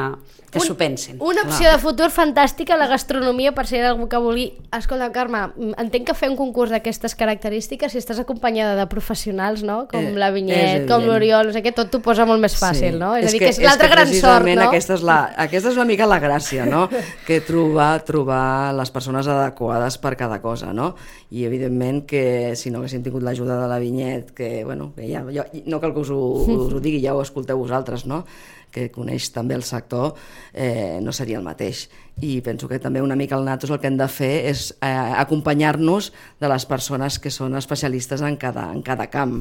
que 0.53 0.61
s'ho 0.61 0.75
pensin. 0.77 1.17
Una 1.25 1.41
opció 1.47 1.71
de 1.71 1.79
futur 1.81 2.11
fantàstica 2.13 2.77
la 2.77 2.85
gastronomia 2.89 3.51
per 3.57 3.65
ser 3.65 3.81
algú 3.87 4.05
que 4.09 4.19
vulgui... 4.21 4.45
Escolta, 4.77 5.07
Carme, 5.13 5.41
entenc 5.81 6.05
que 6.09 6.15
fer 6.17 6.29
un 6.29 6.35
concurs 6.37 6.69
d'aquestes 6.69 7.15
característiques 7.17 7.89
si 7.93 7.97
estàs 7.97 8.19
acompanyada 8.21 8.75
de 8.77 8.85
professionals, 8.91 9.63
no? 9.65 9.79
Com 9.89 10.11
Eh, 10.11 10.13
la 10.21 10.29
és 10.29 10.35
Vinyet, 10.35 10.85
com 10.89 11.05
l'Oriol, 11.07 11.49
no 11.49 11.55
sé 11.55 11.63
què, 11.65 11.73
tot 11.73 11.89
t'ho 11.89 12.01
posa 12.05 12.27
molt 12.29 12.41
més 12.41 12.53
fàcil, 12.61 12.99
no? 13.01 13.15
És, 13.17 13.31
a 13.31 13.33
dir, 13.33 13.41
que 13.41 13.49
és 13.49 13.57
que 13.57 13.65
l'altra 13.65 13.89
gran 13.89 14.13
sort, 14.13 14.45
no? 14.45 14.67
Aquesta 14.67 14.99
és, 14.99 15.05
la, 15.09 15.17
aquesta 15.47 15.73
és 15.73 15.79
una 15.81 15.87
mica 15.89 16.05
la 16.09 16.19
gràcia, 16.21 16.67
no? 16.69 16.85
que 17.27 17.41
trobar, 17.45 18.03
trobar 18.05 18.75
les 18.77 18.93
persones 18.93 19.27
adequades 19.27 19.97
per 19.97 20.13
cada 20.19 20.39
cosa, 20.45 20.73
no? 20.77 20.93
I 21.33 21.45
evidentment 21.49 22.05
que 22.09 22.53
si 22.57 22.69
no 22.69 22.83
haguéssim 22.83 23.01
tingut 23.05 23.25
l'ajuda 23.25 23.57
de 23.63 23.67
la 23.69 23.81
Vinyet, 23.81 24.31
que, 24.37 24.63
bueno, 24.65 24.91
que 24.95 25.09
ja, 25.09 25.25
jo, 25.33 25.45
no 25.65 25.81
cal 25.81 25.93
que 25.97 26.05
us 26.05 26.13
ho, 26.13 26.21
us 26.45 26.73
ho 26.73 26.79
digui, 26.81 27.01
ja 27.01 27.17
ho 27.17 27.21
escolteu 27.25 27.57
vosaltres, 27.57 28.05
no? 28.09 28.23
Que 28.71 28.89
coneix 28.91 29.31
també 29.33 29.55
el 29.55 29.63
sector, 29.63 30.13
eh, 30.53 30.99
no 31.01 31.11
seria 31.11 31.37
el 31.37 31.43
mateix. 31.43 31.87
I 32.19 32.41
penso 32.43 32.67
que 32.67 32.79
també 32.83 32.99
una 33.01 33.15
mica 33.15 33.37
el 33.37 33.45
Natos 33.47 33.69
el 33.71 33.79
que 33.79 33.87
hem 33.87 33.95
de 33.95 34.07
fer 34.11 34.49
és 34.49 34.73
eh, 34.83 34.87
acompanyar-nos 35.23 36.09
de 36.41 36.49
les 36.51 36.65
persones 36.67 37.15
que 37.23 37.31
són 37.31 37.55
especialistes 37.55 38.19
en 38.27 38.35
cada, 38.35 38.65
en 38.75 38.81
cada 38.83 39.07
camp. 39.07 39.37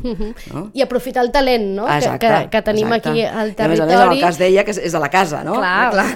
No? 0.53 0.69
I 0.79 0.85
aprofitar 0.87 1.25
el 1.27 1.33
talent, 1.35 1.67
no? 1.75 1.87
Que- 1.89 1.97
Exacte, 1.99 2.27
que, 2.29 2.51
que 2.53 2.63
tenim 2.63 2.87
exacte. 2.87 3.11
aquí 3.11 3.25
al 3.27 3.51
I 3.51 3.57
A 3.59 3.69
més 3.69 3.81
territori. 3.81 3.83
a 3.83 3.87
més, 3.87 4.07
en 4.07 4.13
el 4.13 4.21
cas 4.23 4.39
d'ella, 4.39 4.65
que 4.65 4.71
és, 4.77 4.79
és 4.79 4.93
de 4.95 5.01
la 5.03 5.11
casa, 5.11 5.43
no? 5.43 5.57
Clar. 5.59 5.91
Clar. 5.91 6.07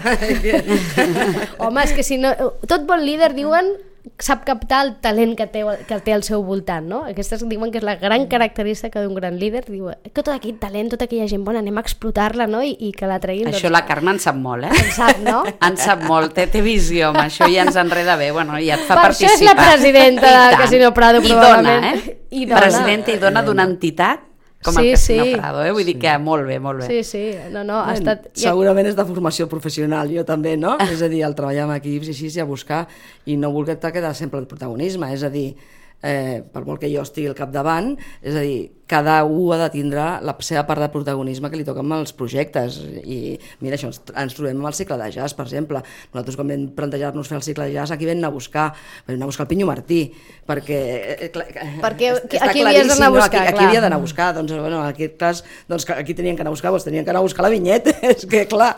Home, 1.67 1.83
és 1.83 1.93
que 1.97 2.05
si 2.07 2.19
no... 2.23 2.31
Tot 2.71 2.87
bon 2.89 3.03
líder, 3.05 3.33
diuen, 3.35 3.73
sap 4.19 4.45
captar 4.47 4.85
el 4.87 4.91
talent 5.03 5.33
que 5.39 5.47
té, 5.51 5.63
que 5.89 5.99
té 6.05 6.13
al 6.15 6.23
seu 6.23 6.43
voltant, 6.47 6.85
no? 6.89 7.03
Aquestes 7.11 7.43
diuen 7.49 7.73
que 7.73 7.81
és 7.81 7.85
la 7.87 7.97
gran 7.99 8.27
característica 8.31 9.03
d'un 9.03 9.15
gran 9.15 9.39
líder. 9.41 9.65
Diu 9.69 9.91
que 10.05 10.23
tot 10.23 10.31
aquest 10.35 10.61
talent, 10.63 10.91
tota 10.93 11.09
aquella 11.09 11.27
gent 11.31 11.45
bona, 11.45 11.63
anem 11.63 11.79
a 11.81 11.85
explotar-la, 11.85 12.47
no? 12.47 12.63
I, 12.63 12.75
i 12.79 12.93
que 12.97 13.09
la 13.11 13.19
traguin... 13.23 13.49
Això 13.51 13.71
la 13.73 13.85
Carme 13.89 14.15
en 14.15 14.21
sap 14.23 14.39
molt, 14.39 14.69
eh? 14.69 14.73
En 14.73 14.91
sap, 14.95 15.23
no? 15.27 15.43
En 15.69 15.79
sap 15.81 16.03
molt, 16.07 16.35
té, 16.37 16.47
té 16.53 16.63
visió, 16.65 17.11
amb 17.11 17.25
això 17.25 17.49
ja 17.51 17.67
ens 17.67 17.79
enreda 17.81 18.17
bé, 18.21 18.31
bueno, 18.35 18.59
ja 18.63 18.79
et 18.79 18.87
fa 18.89 18.99
Per 19.01 19.09
això 19.11 19.27
participar. 19.27 19.39
és 19.39 19.47
la 19.49 19.57
presidenta 19.63 20.35
de. 20.51 20.59
Casino 20.63 20.93
Prado, 20.95 21.23
I 21.23 21.29
probablement. 21.29 21.89
dona, 21.89 21.95
eh? 21.95 22.19
I 22.31 22.47
dona. 22.47 22.61
Presidenta 22.61 23.13
i 23.13 23.19
dona 23.23 23.43
d'una 23.47 23.67
entitat 23.69 24.29
com 24.63 24.77
Sí, 24.77 24.87
el 24.87 24.95
Casino 24.95 25.25
sí. 25.25 25.35
Prado, 25.35 25.65
eh? 25.65 25.73
Vull 25.75 25.89
dir 25.89 25.97
que 26.01 26.15
molt 26.23 26.47
bé, 26.47 26.59
molt 26.63 26.83
bé. 26.83 26.89
Sí, 26.89 27.03
sí, 27.07 27.25
no, 27.53 27.65
no, 27.67 27.81
ha 27.83 27.97
estat... 27.97 28.31
Segurament 28.39 28.89
és 28.91 28.97
de 28.99 29.07
formació 29.09 29.49
professional, 29.51 30.11
jo 30.15 30.25
també, 30.29 30.57
no? 30.61 30.77
És 30.87 31.03
a 31.03 31.11
dir, 31.13 31.25
el 31.27 31.37
treballar 31.39 31.67
amb 31.67 31.77
equips 31.77 32.11
i 32.11 32.17
així, 32.17 32.31
i 32.31 32.43
a 32.43 32.49
buscar, 32.49 32.85
i 33.27 33.37
no 33.41 33.53
voler-te 33.55 33.93
quedar 33.95 34.15
sempre 34.19 34.41
el 34.43 34.49
protagonisme, 34.51 35.11
és 35.15 35.27
a 35.27 35.31
dir, 35.33 35.49
eh, 36.03 36.43
per 36.53 36.65
molt 36.67 36.83
que 36.83 36.91
jo 36.93 37.03
estigui 37.03 37.31
al 37.31 37.39
capdavant, 37.39 37.95
és 38.23 38.35
a 38.39 38.45
dir, 38.45 38.71
cada 38.87 39.25
un 39.25 39.53
ha 39.55 39.59
de 39.63 39.69
tindre 39.73 40.03
la 40.25 40.35
seva 40.45 40.65
part 40.69 40.83
de 40.83 40.89
protagonisme 40.93 41.49
que 41.51 41.59
li 41.59 41.65
toca 41.65 41.81
amb 41.85 41.95
els 41.97 42.13
projectes 42.17 42.81
i 43.03 43.39
mira, 43.63 43.79
això 43.79 43.89
ens, 43.89 44.03
ens 44.11 44.37
trobem 44.37 44.59
amb 44.59 44.69
el 44.69 44.77
cicle 44.77 44.99
de 45.01 45.09
jazz, 45.15 45.37
per 45.39 45.47
exemple 45.47 45.81
nosaltres 46.13 46.37
quan 46.39 46.51
vam 46.51 46.67
plantejar-nos 46.77 47.31
fer 47.31 47.39
el 47.39 47.47
cicle 47.47 47.69
de 47.71 47.77
jazz 47.79 47.95
aquí 47.95 48.09
vam 48.09 48.19
anar 48.21 48.33
a 48.33 48.37
buscar, 48.37 48.67
vam 49.07 49.17
anar 49.17 49.29
a 49.29 49.33
buscar 49.33 49.47
el 49.47 49.53
Pinyo 49.53 49.69
Martí 49.71 50.03
perquè, 50.49 50.81
eh, 51.15 51.31
clar, 51.35 51.47
Perquè 51.83 52.13
està 52.19 52.51
aquí 52.51 52.65
havies 52.67 52.91
d'anar 52.91 53.09
a 53.09 53.09
claríssim, 53.09 53.09
no? 53.09 53.11
buscar, 53.17 53.43
aquí, 53.43 53.55
aquí 53.55 53.65
havia 53.65 53.85
d'anar 53.87 54.01
a 54.01 54.05
buscar 54.05 54.31
doncs, 54.37 54.53
bueno, 54.59 54.83
en 54.83 54.91
aquest 54.91 55.19
cas, 55.21 55.45
doncs, 55.71 55.89
aquí 55.97 56.19
tenien 56.19 56.37
que 56.37 56.45
anar 56.45 56.53
a 56.53 56.57
buscar 56.57 56.75
doncs 56.75 56.89
tenien 56.89 57.05
que 57.05 57.15
anar 57.15 57.23
a 57.23 57.29
buscar 57.29 57.47
la 57.47 57.53
vinyeta 57.55 57.95
és 58.13 58.27
que 58.27 58.47
clar, 58.51 58.75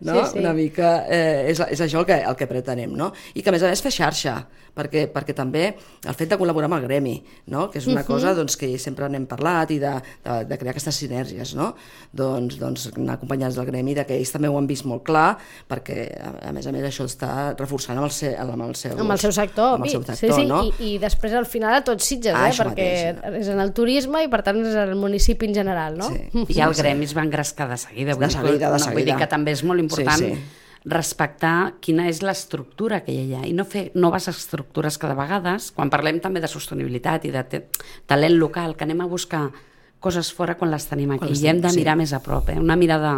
no? 0.00 0.14
Sí, 0.14 0.32
sí. 0.32 0.42
una 0.44 0.52
mica 0.54 0.98
eh, 1.08 1.50
és, 1.50 1.62
és 1.72 1.86
això 1.88 2.04
el 2.04 2.08
que, 2.08 2.22
el 2.22 2.36
que 2.38 2.50
pretenem 2.50 2.92
no? 2.94 3.12
i 3.34 3.42
que 3.42 3.50
a 3.50 3.56
més 3.56 3.64
a 3.64 3.72
més 3.72 3.82
fer 3.82 3.94
xarxa 3.94 4.42
perquè, 4.76 5.06
perquè 5.12 5.34
també 5.36 5.64
el 5.72 6.16
fet 6.16 6.30
de 6.32 6.38
col·laborar 6.40 6.68
amb 6.70 6.78
el 6.78 6.86
gremi 6.86 7.16
no? 7.52 7.68
que 7.72 7.80
és 7.80 7.88
una 7.90 8.04
cosa 8.08 8.34
doncs, 8.36 8.56
que 8.60 8.70
sempre 8.80 8.91
n'hem 9.12 9.26
parlat 9.26 9.70
i 9.74 9.78
de, 9.82 9.92
de, 10.24 10.36
de 10.50 10.58
crear 10.60 10.72
aquestes 10.74 10.96
sinergies 11.02 11.54
no? 11.58 11.72
doncs, 12.12 12.58
doncs 12.60 12.88
anar 12.96 13.14
acompanyats 13.18 13.56
del 13.56 13.66
gremi 13.66 13.94
de 13.94 14.04
que 14.08 14.16
ells 14.18 14.32
també 14.34 14.48
ho 14.48 14.56
han 14.58 14.66
vist 14.70 14.84
molt 14.88 15.02
clar 15.06 15.36
perquè 15.68 16.06
a, 16.20 16.32
a 16.50 16.52
més 16.52 16.66
a 16.66 16.72
més 16.72 16.84
això 16.88 17.06
està 17.08 17.54
reforçant 17.58 17.98
amb 17.98 18.06
el, 18.08 18.14
se, 18.14 18.34
amb 18.36 18.66
el 18.68 18.74
seu, 18.78 18.96
amb 18.98 19.14
el 19.16 19.18
seu 19.22 19.32
sector, 19.32 19.74
amb 19.78 19.84
el 19.88 19.90
seu 19.90 20.02
sector 20.04 20.34
sí, 20.36 20.42
sí, 20.42 20.46
no? 20.48 20.62
i, 20.68 20.94
i 20.94 20.98
després 21.02 21.32
al 21.38 21.46
final 21.46 21.74
a 21.80 21.82
tots 21.86 22.04
Sitges, 22.12 22.34
Ah, 22.36 22.48
eh? 22.48 22.54
perquè 22.56 22.88
mateix. 23.16 23.40
és 23.42 23.48
en 23.52 23.60
el 23.62 23.72
turisme 23.76 24.24
i 24.24 24.28
per 24.32 24.42
tant 24.46 24.58
és 24.64 24.74
el 24.74 24.94
municipi 24.98 25.46
en 25.48 25.54
general, 25.54 25.96
no? 25.98 26.08
Sí. 26.10 26.46
I 26.56 26.60
el 26.66 26.74
gremi 26.74 27.06
es 27.08 27.14
va 27.16 27.22
engrescar 27.24 27.68
de 27.70 27.76
seguida. 27.80 28.14
Vull 28.16 28.26
De 28.26 28.28
dir, 28.28 28.36
seguida, 28.36 28.70
de 28.72 28.78
no, 28.78 28.84
Vull 28.86 28.96
dir 28.96 29.04
seguida. 29.06 29.18
que 29.22 29.28
també 29.30 29.54
és 29.56 29.62
molt 29.64 29.80
important 29.80 30.18
sí. 30.18 30.32
sí. 30.34 30.61
Respectar 30.84 31.74
quina 31.80 32.08
és 32.10 32.22
l'estructura 32.22 33.02
que 33.06 33.12
hi 33.14 33.34
ha 33.38 33.44
i 33.46 33.52
no 33.54 33.64
fer 33.64 33.90
noves 33.94 34.26
estructures 34.28 34.98
cada 34.98 35.14
vegades. 35.14 35.70
Quan 35.72 35.90
parlem 35.90 36.18
també 36.20 36.40
de 36.42 36.48
sostenibilitat 36.50 37.24
i 37.24 37.30
de 37.34 37.44
talent 38.06 38.34
local, 38.38 38.74
que 38.76 38.84
anem 38.84 39.00
a 39.04 39.06
buscar 39.06 39.50
coses 40.02 40.32
fora 40.34 40.56
quan 40.58 40.72
les 40.72 40.82
tenim 40.90 41.12
aquí. 41.14 41.28
les 41.30 41.42
I 41.44 41.46
hem 41.46 41.60
de 41.60 41.68
tenim, 41.68 41.74
sí. 41.76 41.78
mirar 41.78 41.94
més 41.96 42.12
a 42.12 42.18
prop. 42.20 42.48
Eh? 42.50 42.56
Una 42.58 42.74
mirada 42.74 43.12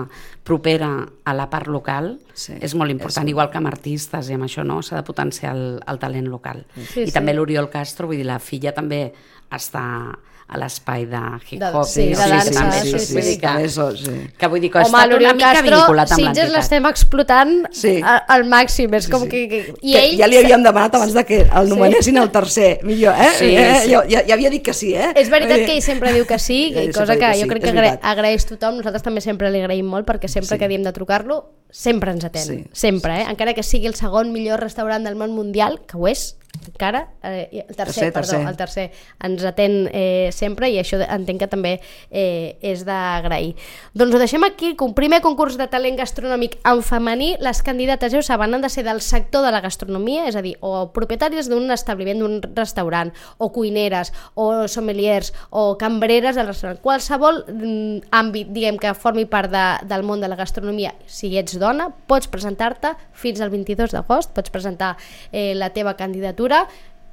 propera 0.44 0.90
a 1.24 1.32
la 1.32 1.46
part 1.48 1.66
local 1.72 2.18
Sí, 2.34 2.52
és 2.60 2.74
molt 2.74 2.90
important, 2.92 3.24
és- 3.24 3.30
igual 3.30 3.48
que 3.50 3.56
amb 3.56 3.70
artistes 3.70 4.28
i 4.28 4.34
amb 4.34 4.44
això, 4.44 4.64
no? 4.68 4.82
S'ha 4.82 4.96
de 4.96 5.02
potenciar 5.02 5.54
el, 5.56 5.80
el 5.86 5.98
talent 5.98 6.28
local. 6.28 6.66
Sí, 6.76 7.00
I 7.00 7.06
sí. 7.06 7.12
també 7.12 7.32
l'Oriol 7.32 7.70
Castro, 7.70 8.06
vull 8.06 8.18
dir, 8.20 8.26
la 8.26 8.38
filla 8.38 8.74
també 8.74 9.14
està 9.50 10.12
a 10.46 10.58
l'espai 10.58 11.06
de 11.06 11.20
hip-hop. 11.50 11.84
sí, 11.88 12.08
de 12.10 12.16
dansa, 12.16 12.50
també, 12.52 12.80
sí, 12.82 12.90
vull 12.90 13.00
sí, 13.00 13.14
dir 13.14 13.22
sí, 13.24 13.34
que- 13.40 13.46
també 13.46 13.68
so- 13.68 13.96
sí. 13.96 14.10
que 14.38 14.46
vull 14.46 14.60
dir 14.60 14.70
que 14.70 14.78
ha 14.78 14.82
Home, 14.82 14.98
estat 14.98 15.14
una 15.18 15.32
mica 15.32 15.52
Castro, 15.54 15.76
vinculat 15.78 16.10
amb 16.12 16.18
Sitges 16.20 16.36
l'entitat. 16.36 16.56
l'estem 16.56 16.86
explotant 16.86 17.66
Sí. 17.72 18.00
al 18.04 18.44
màxim, 18.44 18.94
és 18.94 19.08
com 19.08 19.22
sí. 19.22 19.28
que... 19.28 19.48
que... 19.48 19.74
I 19.80 19.92
que 19.94 20.16
ja 20.18 20.26
li 20.28 20.36
havíem 20.36 20.62
demanat 20.62 20.94
abans 20.94 21.14
de 21.14 21.24
que 21.24 21.40
el 21.42 21.68
nomenessin 21.68 22.18
el 22.18 22.30
tercer, 22.30 22.80
millor, 22.84 23.14
eh? 23.18 23.30
Sí, 23.38 23.56
eh? 23.56 23.80
sí. 23.84 23.92
Jo, 23.94 24.02
ja, 24.08 24.22
ja 24.26 24.34
havia 24.34 24.50
dit 24.50 24.62
que 24.62 24.74
sí, 24.74 24.94
eh? 24.94 25.12
És 25.16 25.30
veritat 25.30 25.64
que 25.64 25.74
ell 25.76 25.82
sempre 25.82 26.12
diu 26.12 26.26
que 26.26 26.38
sí, 26.38 26.74
i 26.76 26.92
cosa 26.92 27.14
que 27.16 27.20
que 27.24 27.32
jo 27.40 27.42
sí, 27.46 27.48
crec 27.48 27.64
és 27.64 27.72
que 27.72 27.78
agra 27.78 27.98
agraeix 28.02 28.44
tothom, 28.46 28.76
nosaltres 28.76 29.02
també 29.02 29.20
sempre 29.24 29.50
li 29.50 29.60
agraïm 29.64 29.86
molt 29.86 30.06
perquè 30.06 30.28
sempre 30.28 30.56
Sí. 30.56 30.58
que 30.58 30.68
diem 30.68 30.82
de 30.84 30.92
trucar-lo 30.92 31.46
sempre 31.70 32.12
ens 32.12 32.24
atén, 32.24 32.44
Sí. 32.44 32.64
sempre, 32.72 33.22
eh? 33.22 33.26
encara 33.30 33.54
que 33.54 33.62
sigui 33.62 33.86
el 33.86 33.94
segon 33.94 34.30
millor 34.30 34.60
restaurant 34.60 35.02
del 35.04 35.16
món 35.16 35.32
mundial, 35.32 35.80
que 35.88 35.96
ho 35.96 36.06
és, 36.06 36.36
encara, 36.66 37.08
eh, 37.22 37.64
el 37.68 37.76
tercer, 37.76 38.12
Tercer, 38.12 38.12
perdó, 38.12 38.30
tercer. 38.30 38.48
el 38.48 38.56
tercer, 38.56 38.92
ens 39.22 39.44
atén 39.44 39.74
eh, 39.92 40.30
sempre 40.32 40.68
i 40.70 40.78
això 40.80 40.98
entenc 41.02 41.42
que 41.44 41.48
també 41.50 41.72
eh, 42.10 42.56
és 42.62 42.84
d'agrair. 42.86 43.54
Doncs 43.94 44.14
ho 44.14 44.20
deixem 44.22 44.44
aquí, 44.46 44.74
un 44.80 44.94
primer 44.96 45.20
concurs 45.24 45.58
de 45.60 45.66
talent 45.70 45.98
gastronòmic 45.98 46.56
en 46.64 46.82
femení, 46.82 47.34
les 47.40 47.62
candidates, 47.62 48.12
ja 48.12 48.20
ho 48.20 48.26
saben, 48.26 48.54
han 48.54 48.64
de 48.64 48.70
ser 48.72 48.84
del 48.86 49.00
sector 49.04 49.44
de 49.44 49.52
la 49.54 49.60
gastronomia, 49.64 50.26
és 50.28 50.36
a 50.36 50.42
dir, 50.44 50.56
o 50.60 50.88
propietàries 50.94 51.48
d'un 51.50 51.70
establiment, 51.74 52.18
d'un 52.22 52.40
restaurant, 52.56 53.12
o 53.38 53.50
cuineres, 53.52 54.12
o 54.34 54.66
sommeliers, 54.68 55.32
o 55.50 55.76
cambreres 55.78 56.36
del 56.36 56.48
restaurant, 56.50 56.80
qualsevol 56.84 57.44
mm, 57.48 58.10
àmbit, 58.14 58.50
diguem, 58.54 58.78
que 58.80 58.94
formi 58.98 59.26
part 59.30 59.52
de, 59.52 59.64
del 59.88 60.04
món 60.06 60.20
de 60.22 60.30
la 60.30 60.38
gastronomia, 60.40 60.94
si 61.06 61.34
ets 61.38 61.58
dona, 61.60 61.90
pots 62.08 62.28
presentar-te 62.30 62.94
fins 63.14 63.40
al 63.40 63.52
22 63.54 63.94
d'agost, 63.94 64.34
pots 64.36 64.52
presentar 64.52 64.94
eh, 65.30 65.54
la 65.56 65.70
teva 65.74 65.96
candidatura, 65.98 66.64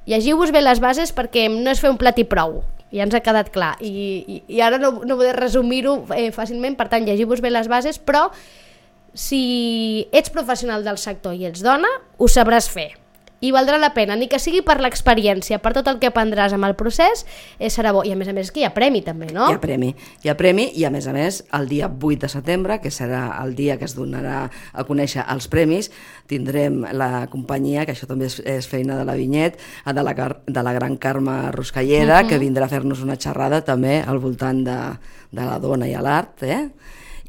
llegiu-vos 0.06 0.52
bé 0.52 0.62
les 0.62 0.82
bases 0.82 1.14
perquè 1.14 1.48
no 1.52 1.70
és 1.70 1.82
fer 1.82 1.92
un 1.92 2.00
plat 2.00 2.18
i 2.18 2.26
prou, 2.28 2.60
ja 2.92 3.06
ens 3.06 3.14
ha 3.16 3.22
quedat 3.24 3.52
clar, 3.54 3.76
i, 3.80 3.90
i, 3.90 4.40
i 4.56 4.64
ara 4.64 4.80
no, 4.82 4.98
no 5.06 5.16
podré 5.16 5.32
resumir-ho 5.38 6.02
eh, 6.16 6.30
fàcilment, 6.34 6.76
per 6.78 6.90
tant, 6.92 7.06
llegiu-vos 7.08 7.42
bé 7.44 7.52
les 7.52 7.70
bases, 7.70 7.98
però 8.02 8.28
si 9.14 10.08
ets 10.12 10.32
professional 10.32 10.84
del 10.84 10.98
sector 10.98 11.36
i 11.36 11.46
ets 11.48 11.64
dona, 11.64 11.90
ho 12.18 12.28
sabràs 12.28 12.68
fer. 12.72 13.01
I 13.42 13.50
valdrà 13.50 13.78
la 13.82 13.90
pena, 13.90 14.14
ni 14.14 14.28
que 14.30 14.38
sigui 14.38 14.60
per 14.62 14.78
l'experiència, 14.78 15.58
per 15.62 15.72
tot 15.74 15.88
el 15.90 15.98
que 15.98 16.06
aprendràs 16.12 16.54
amb 16.54 16.68
el 16.68 16.76
procés, 16.78 17.24
eh, 17.58 17.70
serà 17.74 17.90
bo. 17.92 18.04
I 18.06 18.12
a 18.14 18.18
més 18.18 18.30
a 18.30 18.34
més 18.36 18.52
que 18.54 18.62
hi 18.62 18.66
ha 18.68 18.70
premi 18.74 19.02
també, 19.02 19.32
no? 19.34 19.48
Hi 19.50 19.58
ha 19.58 19.62
premi, 19.62 19.90
hi 20.22 20.30
ha 20.30 20.36
premi 20.38 20.68
i 20.78 20.86
a 20.86 20.92
més 20.94 21.08
a 21.10 21.14
més 21.16 21.42
el 21.58 21.66
dia 21.68 21.90
8 21.90 22.22
de 22.22 22.30
setembre, 22.30 22.78
que 22.80 22.94
serà 22.94 23.24
el 23.42 23.56
dia 23.58 23.78
que 23.80 23.88
es 23.90 23.96
donarà 23.98 24.44
a 24.46 24.86
conèixer 24.86 25.26
els 25.26 25.50
premis, 25.50 25.90
tindrem 26.30 26.84
la 26.94 27.26
companyia, 27.32 27.84
que 27.84 27.96
això 27.96 28.06
també 28.06 28.30
és, 28.30 28.38
és 28.46 28.70
feina 28.70 28.96
de 29.00 29.08
la 29.08 29.18
Vinyet, 29.18 29.58
de 29.90 30.06
la, 30.06 30.14
de 30.46 30.62
la 30.62 30.76
gran 30.78 30.96
Carme 30.96 31.50
Ruscalleda, 31.50 32.22
que 32.30 32.38
vindrà 32.38 32.70
a 32.70 32.72
fer-nos 32.72 33.02
una 33.02 33.18
xerrada 33.18 33.64
també 33.66 34.00
al 34.06 34.22
voltant 34.22 34.62
de, 34.62 34.80
de 35.34 35.42
la 35.42 35.58
dona 35.58 35.90
i 35.90 35.98
l'art, 35.98 36.46
eh? 36.46 36.68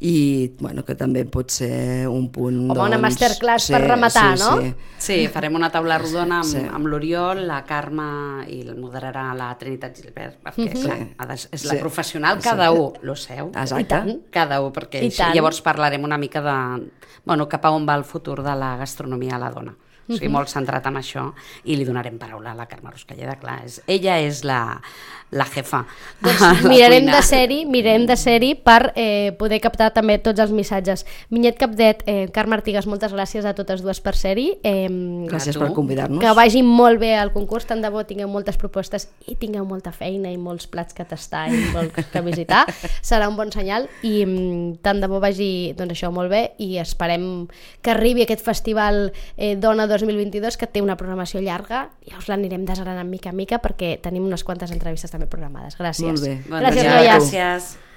I 0.04 0.52
bueno, 0.60 0.82
que 0.84 0.92
també 1.00 1.22
pot 1.24 1.48
ser 1.54 2.04
un 2.12 2.26
punt 2.32 2.58
Home, 2.66 2.74
una 2.74 2.98
doncs, 2.98 3.02
masterclass 3.06 3.70
per 3.72 3.80
rematar, 3.86 4.34
sí, 4.36 4.42
no? 4.44 4.56
sí. 4.60 4.72
Sí, 5.04 5.16
farem 5.32 5.54
una 5.56 5.70
taula 5.72 5.96
rodona 5.98 6.42
amb, 6.42 6.48
Sí. 6.50 6.58
sí. 6.60 6.66
amb 6.68 6.86
l'Oriol, 6.92 7.40
la 7.48 7.62
Carme 7.64 8.44
i 8.52 8.60
el 8.66 8.76
moderarà 8.76 9.30
la 9.36 9.48
Trinitat 9.56 9.96
Gilbert, 9.96 10.42
perquè 10.44 10.70
clar, 10.74 10.98
Sí. 10.98 11.08
ha 11.16 11.26
de, 11.30 11.34
és 11.34 11.64
la 11.64 11.72
Sí. 11.72 11.78
professional, 11.80 12.36
Sí. 12.42 12.48
cada 12.50 12.70
un, 12.72 12.92
lo 13.00 13.16
seu. 13.16 13.48
Exacte. 13.54 14.20
Cada 14.30 14.60
un, 14.60 14.72
perquè 14.72 15.02
I 15.02 15.06
així, 15.06 15.22
llavors 15.34 15.62
parlarem 15.62 16.04
una 16.04 16.18
mica 16.18 16.42
de... 16.42 16.90
Bueno, 17.24 17.48
cap 17.48 17.64
a 17.64 17.70
on 17.70 17.88
va 17.88 17.94
el 17.96 18.04
futur 18.04 18.42
de 18.42 18.54
la 18.54 18.76
gastronomia 18.76 19.36
a 19.36 19.38
la 19.38 19.50
dona. 19.50 19.74
O 20.08 20.16
sigui, 20.18 20.28
molt 20.32 20.50
centrat 20.52 20.84
en 20.90 20.98
això 21.00 21.30
i 21.64 21.76
li 21.78 21.84
donarem 21.88 22.18
paraula 22.20 22.52
a 22.52 22.58
la 22.58 22.66
Carme 22.68 22.90
Ruscalleda, 22.92 23.38
clar. 23.40 23.60
És, 23.64 23.80
ella 23.88 24.18
és 24.20 24.42
la, 24.44 24.80
la 25.32 25.46
jefa. 25.48 25.84
Doncs 26.20 26.40
la 26.44 26.52
mirarem 26.68 27.06
cuina. 27.06 27.16
de 27.16 27.22
sèrie, 27.26 27.64
mirarem 27.66 28.04
de 28.06 28.16
sèrie 28.20 28.58
per 28.60 28.92
eh, 28.94 29.32
poder 29.38 29.60
captar 29.64 29.90
també 29.96 30.18
tots 30.18 30.40
els 30.44 30.52
missatges. 30.52 31.06
Minyet 31.32 31.56
Capdet, 31.58 32.02
eh, 32.06 32.28
Carme 32.34 32.58
Artigas, 32.58 32.86
moltes 32.86 33.14
gràcies 33.16 33.46
a 33.48 33.54
totes 33.56 33.80
dues 33.82 34.00
per 34.04 34.14
sèrie. 34.18 34.58
Eh, 34.62 34.88
Gràcies 35.30 35.56
tu. 35.56 35.62
per 35.62 35.72
convidar-nos. 35.72 36.20
que 36.20 36.34
vagi 36.36 36.62
molt 36.62 37.00
bé 37.00 37.14
al 37.16 37.32
concurs, 37.32 37.64
tant 37.66 37.80
de 37.82 37.90
bo 37.90 38.04
tingueu 38.04 38.28
moltes 38.28 38.56
propostes 38.60 39.08
i 39.26 39.34
tingueu 39.40 39.64
molta 39.64 39.92
feina 39.92 40.30
i 40.30 40.36
molts 40.36 40.66
plats 40.68 40.94
que 40.94 41.04
tastar 41.08 41.46
i 41.52 41.64
molts 41.72 42.10
que 42.12 42.20
visitar, 42.22 42.64
serà 43.02 43.28
un 43.28 43.36
bon 43.36 43.50
senyal 43.52 43.88
i 44.02 44.24
mm, 44.26 44.82
tant 44.84 45.00
de 45.00 45.08
bo 45.08 45.20
vagi 45.22 45.72
doncs 45.78 45.96
això 45.96 46.12
molt 46.14 46.30
bé 46.30 46.42
i 46.62 46.76
esperem 46.82 47.46
que 47.82 47.90
arribi 47.94 48.22
aquest 48.24 48.44
festival 48.44 49.12
eh, 49.36 49.54
Dona 49.56 49.86
2022 50.02 50.56
que 50.56 50.66
té 50.66 50.82
una 50.82 50.96
programació 50.96 51.40
llarga 51.44 51.90
i 52.06 52.14
us 52.18 52.28
l'anirem 52.28 52.64
desgranant 52.66 53.08
mica 53.08 53.30
a 53.30 53.36
mica 53.36 53.60
perquè 53.62 54.00
tenim 54.02 54.24
unes 54.26 54.44
quantes 54.44 54.72
entrevistes 54.74 55.10
també 55.10 55.26
programades. 55.30 55.78
Gràcies. 55.78 56.08
Molt 56.10 56.24
bé. 56.26 56.36
Bon 56.48 56.60
Gràcies, 56.60 56.82
dia. 56.82 56.94
noies. 56.96 57.30
Gràcies. 57.32 57.74